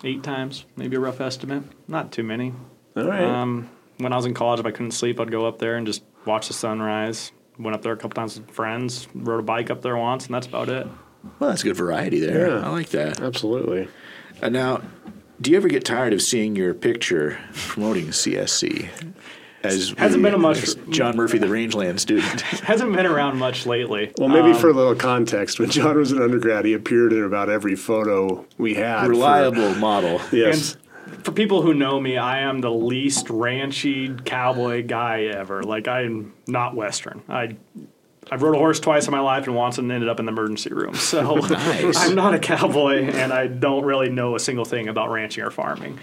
eight 0.02 0.24
times, 0.24 0.64
maybe 0.76 0.96
a 0.96 1.00
rough 1.00 1.20
estimate. 1.20 1.62
Not 1.86 2.10
too 2.10 2.24
many. 2.24 2.52
All 2.96 3.04
right. 3.04 3.22
Um, 3.22 3.70
when 3.98 4.12
I 4.12 4.16
was 4.16 4.26
in 4.26 4.34
college, 4.34 4.58
if 4.58 4.66
I 4.66 4.72
couldn't 4.72 4.92
sleep, 4.92 5.20
I'd 5.20 5.30
go 5.30 5.46
up 5.46 5.58
there 5.60 5.76
and 5.76 5.86
just 5.86 6.02
watch 6.26 6.48
the 6.48 6.54
sunrise. 6.54 7.30
Went 7.56 7.76
up 7.76 7.82
there 7.82 7.92
a 7.92 7.96
couple 7.96 8.14
times 8.16 8.38
with 8.40 8.50
friends. 8.50 9.06
Rode 9.14 9.38
a 9.38 9.42
bike 9.42 9.70
up 9.70 9.82
there 9.82 9.96
once, 9.96 10.26
and 10.26 10.34
that's 10.34 10.46
about 10.46 10.68
it. 10.68 10.86
Well, 11.38 11.50
that's 11.50 11.62
good 11.62 11.76
variety 11.76 12.20
there. 12.20 12.48
Yeah. 12.48 12.66
I 12.66 12.70
like 12.70 12.90
that. 12.90 13.20
Absolutely. 13.20 13.88
And 14.40 14.52
now, 14.52 14.82
do 15.40 15.50
you 15.50 15.56
ever 15.56 15.68
get 15.68 15.84
tired 15.84 16.12
of 16.12 16.22
seeing 16.22 16.56
your 16.56 16.74
picture 16.74 17.38
promoting 17.54 18.06
CSC? 18.08 18.88
As 19.64 19.90
Hasn't 19.96 20.22
the- 20.22 20.28
been 20.28 20.34
a 20.34 20.38
much- 20.38 20.74
John 20.90 21.16
Murphy, 21.16 21.38
the 21.38 21.46
rangeland 21.48 22.00
student. 22.00 22.40
Hasn't 22.40 22.92
been 22.96 23.06
around 23.06 23.38
much 23.38 23.64
lately. 23.64 24.10
Well, 24.18 24.28
maybe 24.28 24.50
Um, 24.50 24.54
for 24.58 24.68
a 24.70 24.72
little 24.72 24.96
context, 24.96 25.60
when 25.60 25.70
John 25.70 25.96
was 25.96 26.10
an 26.10 26.20
undergrad, 26.20 26.64
he 26.64 26.72
appeared 26.72 27.12
in 27.12 27.22
about 27.22 27.48
every 27.48 27.76
photo 27.76 28.44
we 28.58 28.74
had. 28.74 29.04
for- 29.04 29.10
Reliable 29.10 29.74
model. 29.76 30.20
yes. 30.32 30.76
And 31.06 31.24
for 31.24 31.30
people 31.30 31.62
who 31.62 31.74
know 31.74 32.00
me, 32.00 32.16
I 32.16 32.40
am 32.40 32.60
the 32.60 32.72
least 32.72 33.26
ranchy 33.28 34.24
cowboy 34.24 34.84
guy 34.84 35.24
ever. 35.26 35.62
Like 35.62 35.86
I'm 35.86 36.32
not 36.48 36.74
Western. 36.74 37.22
I 37.28 37.56
I've 38.33 38.41
rode 38.41 38.55
a 38.55 38.59
horse 38.59 38.80
twice 38.80 39.07
in 39.07 39.11
my 39.11 39.20
life 39.20 39.47
and 39.47 39.55
once 39.55 39.76
and 39.76 39.93
ended 39.93 40.09
up 40.09 40.18
in 40.18 40.24
the 40.24 40.33
emergency 40.33 40.72
room. 40.72 40.95
So 40.95 41.35
Nice. 41.51 41.99
I'm 41.99 42.14
not 42.14 42.33
a 42.33 42.39
cowboy 42.39 43.05
and 43.05 43.30
I 43.30 43.47
don't 43.47 43.85
really 43.85 44.09
know 44.09 44.35
a 44.37 44.41
single 44.41 44.64
thing 44.64 44.89
about 44.89 45.11
ranching 45.11 45.45
or 45.45 45.51
farming. 45.51 45.99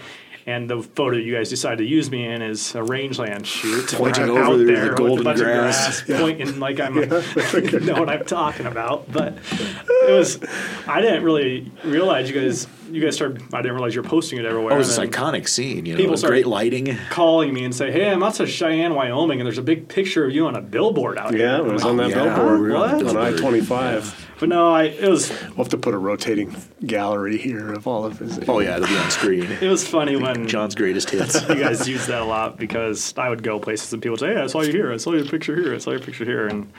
And 0.46 0.68
the 0.70 0.82
photo 0.82 1.16
you 1.18 1.34
guys 1.34 1.50
decided 1.50 1.78
to 1.78 1.84
use 1.84 2.10
me 2.10 2.26
in 2.26 2.40
is 2.42 2.74
a 2.74 2.82
rangeland 2.82 3.46
shoot. 3.46 3.92
Pointing 3.92 4.24
I'm 4.24 4.30
over 4.30 4.40
out 4.42 4.50
the- 4.52 4.64
the 4.64 4.72
there 4.72 4.86
with 4.88 4.96
golden 4.96 5.20
a 5.20 5.24
bunch 5.24 5.38
grass. 5.40 6.00
of 6.00 6.06
grass, 6.06 6.20
pointing 6.20 6.58
like 6.60 6.80
I'm 6.80 6.94
know 7.84 8.00
what 8.00 8.08
I'm 8.08 8.24
talking 8.24 8.66
about. 8.66 9.10
But 9.12 9.34
it 9.52 10.12
was 10.12 10.40
I 10.86 11.00
didn't 11.00 11.24
really 11.24 11.70
realize 11.84 12.30
you 12.30 12.40
guys 12.40 12.66
you 12.90 13.00
guys 13.02 13.14
started 13.16 13.42
I 13.52 13.58
didn't 13.62 13.74
realize 13.74 13.94
you're 13.94 14.02
posting 14.02 14.38
it 14.38 14.44
everywhere. 14.46 14.72
Oh, 14.74 14.78
it's 14.80 14.96
this 14.96 14.98
iconic 14.98 15.46
scene, 15.48 15.84
you 15.86 15.92
know, 15.92 15.98
People 15.98 16.12
with 16.12 16.24
great 16.24 16.46
lighting. 16.46 16.96
calling 17.10 17.52
me 17.54 17.64
and 17.64 17.74
say, 17.74 17.92
"Hey, 17.92 18.10
I'm 18.10 18.22
outside 18.22 18.48
Cheyenne, 18.48 18.94
Wyoming, 18.94 19.40
and 19.40 19.46
there's 19.46 19.58
a 19.58 19.62
big 19.62 19.88
picture 19.88 20.24
of 20.24 20.32
you 20.32 20.46
on 20.46 20.56
a 20.56 20.60
billboard 20.62 21.18
out 21.18 21.32
here." 21.34 21.46
Yeah, 21.46 21.58
it 21.58 21.64
was 21.66 21.82
like, 21.84 21.90
on 21.90 21.96
that 21.98 22.04
oh, 22.06 22.08
yeah, 22.08 22.34
billboard 22.34 22.60
we 22.62 22.74
on 22.74 22.90
I 22.90 22.98
billboard. 22.98 23.36
twenty 23.38 23.60
five. 23.60 24.29
But 24.40 24.48
no, 24.48 24.72
I 24.72 24.84
it 24.84 25.08
was 25.08 25.30
We'll 25.48 25.56
have 25.58 25.68
to 25.68 25.76
put 25.78 25.94
a 25.94 25.98
rotating 25.98 26.56
gallery 26.86 27.36
here 27.36 27.72
of 27.72 27.86
all 27.86 28.04
of 28.06 28.18
his. 28.18 28.40
Oh 28.48 28.60
yeah, 28.60 28.76
it'll 28.76 28.88
be 28.88 28.96
on 28.96 29.10
screen. 29.10 29.44
it 29.44 29.68
was 29.68 29.86
funny 29.86 30.16
when 30.16 30.48
John's 30.48 30.74
greatest 30.74 31.10
hits. 31.10 31.40
you 31.48 31.56
guys 31.56 31.86
use 31.86 32.06
that 32.06 32.22
a 32.22 32.24
lot 32.24 32.56
because 32.56 33.14
I 33.18 33.28
would 33.28 33.42
go 33.42 33.60
places 33.60 33.92
and 33.92 34.02
people 34.02 34.12
would 34.14 34.20
say, 34.20 34.34
"Hey, 34.34 34.40
I 34.40 34.46
saw 34.46 34.62
you 34.62 34.72
here. 34.72 34.92
I 34.92 34.96
saw 34.96 35.12
your 35.12 35.26
picture 35.26 35.54
here. 35.54 35.74
I 35.74 35.78
saw 35.78 35.90
your 35.90 36.00
picture 36.00 36.24
here." 36.24 36.46
And 36.46 36.72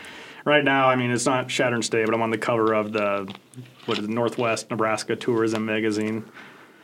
right 0.43 0.63
now, 0.63 0.89
I 0.89 0.95
mean, 0.95 1.11
it's 1.11 1.25
not 1.25 1.47
Shattern 1.49 1.87
Day, 1.87 2.03
but 2.03 2.13
I'm 2.15 2.21
on 2.23 2.31
the 2.31 2.37
cover 2.37 2.73
of 2.73 2.93
the 2.93 3.31
what 3.85 3.99
is 3.99 4.05
it, 4.05 4.09
Northwest 4.09 4.69
Nebraska 4.71 5.15
Tourism 5.15 5.65
magazine. 5.65 6.25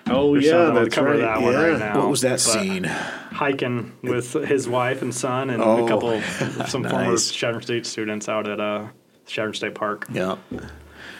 Oh 0.09 0.33
There's 0.33 0.45
yeah, 0.45 0.51
something 0.51 0.67
on 0.67 0.73
the 0.75 0.79
that's 0.81 0.95
cover 0.95 1.07
right. 1.09 1.15
of 1.15 1.21
that 1.21 1.41
one 1.41 1.53
yeah. 1.53 1.65
right 1.65 1.79
now. 1.79 1.99
What 1.99 2.09
was 2.09 2.21
that 2.21 2.31
But 2.31 2.39
scene? 2.39 2.83
Hiking 2.83 3.93
with 4.03 4.33
his 4.33 4.67
wife 4.67 5.01
and 5.01 5.13
son 5.13 5.49
and 5.49 5.61
Oh, 5.61 5.85
a 5.85 5.87
couple 5.87 6.09
of 6.11 6.23
some 6.69 6.83
former 6.83 7.11
nice. 7.11 7.31
Chadron 7.31 7.61
State 7.63 7.85
students 7.85 8.29
out 8.29 8.47
at 8.47 8.59
uh, 8.59 8.87
Chadron 9.27 9.53
State 9.53 9.75
Park. 9.75 10.07
Yeah. 10.11 10.37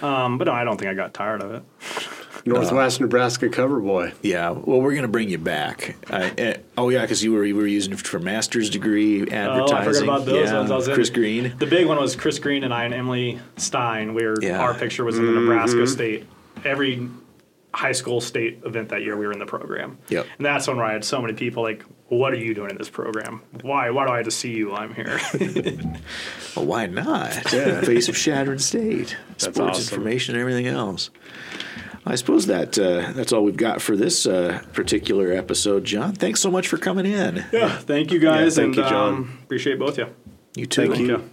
Um, 0.02 0.38
but 0.38 0.46
no, 0.46 0.54
I 0.54 0.64
don't 0.64 0.78
think 0.78 0.90
I 0.90 0.94
got 0.94 1.14
tired 1.14 1.42
of 1.42 1.52
it. 1.52 1.64
Northwest 2.46 3.02
Nebraska 3.02 3.50
cover 3.50 3.80
boy. 3.82 4.14
Yeah, 4.22 4.52
well, 4.52 4.80
we're 4.80 4.96
gonna 4.96 5.08
bring 5.08 5.30
you 5.30 5.38
back. 5.38 5.98
I, 6.10 6.30
eh, 6.38 6.58
oh 6.78 6.90
yeah, 6.90 7.02
because 7.02 7.24
you 7.24 7.34
were 7.34 7.44
you 7.44 7.56
were 7.56 7.68
using 7.68 7.94
it 7.94 8.00
for 8.00 8.20
master's 8.20 8.70
degree 8.70 9.24
advertising. 9.24 9.76
Oh, 9.76 9.78
I 9.78 9.84
forgot 9.84 10.04
about 10.04 10.26
those 10.26 10.50
yeah, 10.50 10.58
ones. 10.58 10.72
I 10.72 10.76
was 10.76 10.88
in- 10.88 10.94
Chris 10.94 11.10
Green. 11.10 11.56
The 11.58 11.66
big 11.66 11.88
one 11.88 11.98
was 11.98 12.16
Chris 12.16 12.40
Green 12.40 12.64
and 12.64 12.74
I 12.74 12.86
and 12.86 12.94
Emily 12.94 13.40
Stein. 13.58 14.14
We 14.14 14.26
were 14.26 14.36
Yeah. 14.42 14.62
our 14.62 14.74
picture 14.74 15.04
was 15.04 15.18
in 15.18 15.26
the 15.26 15.32
Nebraska 15.34 15.86
State. 15.88 16.26
Every 16.64 17.10
high 17.74 17.92
school 17.92 18.22
state 18.22 18.60
event 18.66 18.90
that 18.90 19.04
year, 19.04 19.18
we 19.18 19.28
were 19.28 19.34
in 19.34 19.40
the 19.40 19.46
program. 19.46 19.98
Yep. 20.10 20.26
And 20.38 20.46
that's 20.46 20.68
when 20.68 20.80
I 20.80 20.94
had 20.94 21.04
so 21.06 21.22
many 21.22 21.34
people 21.34 21.64
like, 21.64 21.84
"What 22.10 22.34
are 22.34 22.38
you 22.38 22.54
doing 22.54 22.72
in 22.72 22.78
this 22.78 22.90
program? 22.90 23.42
Why? 23.62 23.90
Why 23.90 24.06
do 24.06 24.12
I 24.12 24.18
have 24.18 24.26
to 24.26 24.32
see 24.32 24.52
you? 24.52 24.70
while 24.70 24.82
I'm 24.82 24.94
here." 24.94 25.20
Well, 26.56 26.66
why 26.66 26.88
not? 26.88 27.54
Yeah. 27.54 27.82
Face 27.86 28.10
of 28.10 28.16
Chadron 28.16 28.58
State, 28.58 29.16
sports 29.38 29.60
awesome. 29.78 29.94
information, 30.00 30.34
and 30.34 30.42
everything 30.42 30.66
else. 30.66 31.12
I 32.04 32.16
suppose 32.16 32.48
that 32.48 32.80
uh, 32.80 33.12
that's 33.12 33.32
all 33.32 33.44
we've 33.44 33.58
got 33.58 33.80
for 33.82 33.96
this 33.96 34.26
uh, 34.26 34.64
particular 34.74 35.32
episode. 35.34 35.84
John, 35.84 36.14
thanks 36.14 36.40
so 36.40 36.50
much 36.50 36.68
for 36.68 36.78
coming 36.78 37.06
in. 37.06 37.46
yeah. 37.52 37.78
Thank 37.78 38.12
you 38.12 38.20
guys, 38.20 38.58
Yeah, 38.58 38.64
thank 38.64 38.76
and 38.78 38.86
you, 38.86 38.90
John. 38.90 39.14
Um, 39.14 39.40
appreciate 39.44 39.78
both 39.78 39.98
of 40.00 40.08
you. 40.08 40.16
You 40.56 40.66
too. 40.66 40.88
Thank 40.88 41.00
you. 41.00 41.08
you. 41.08 41.30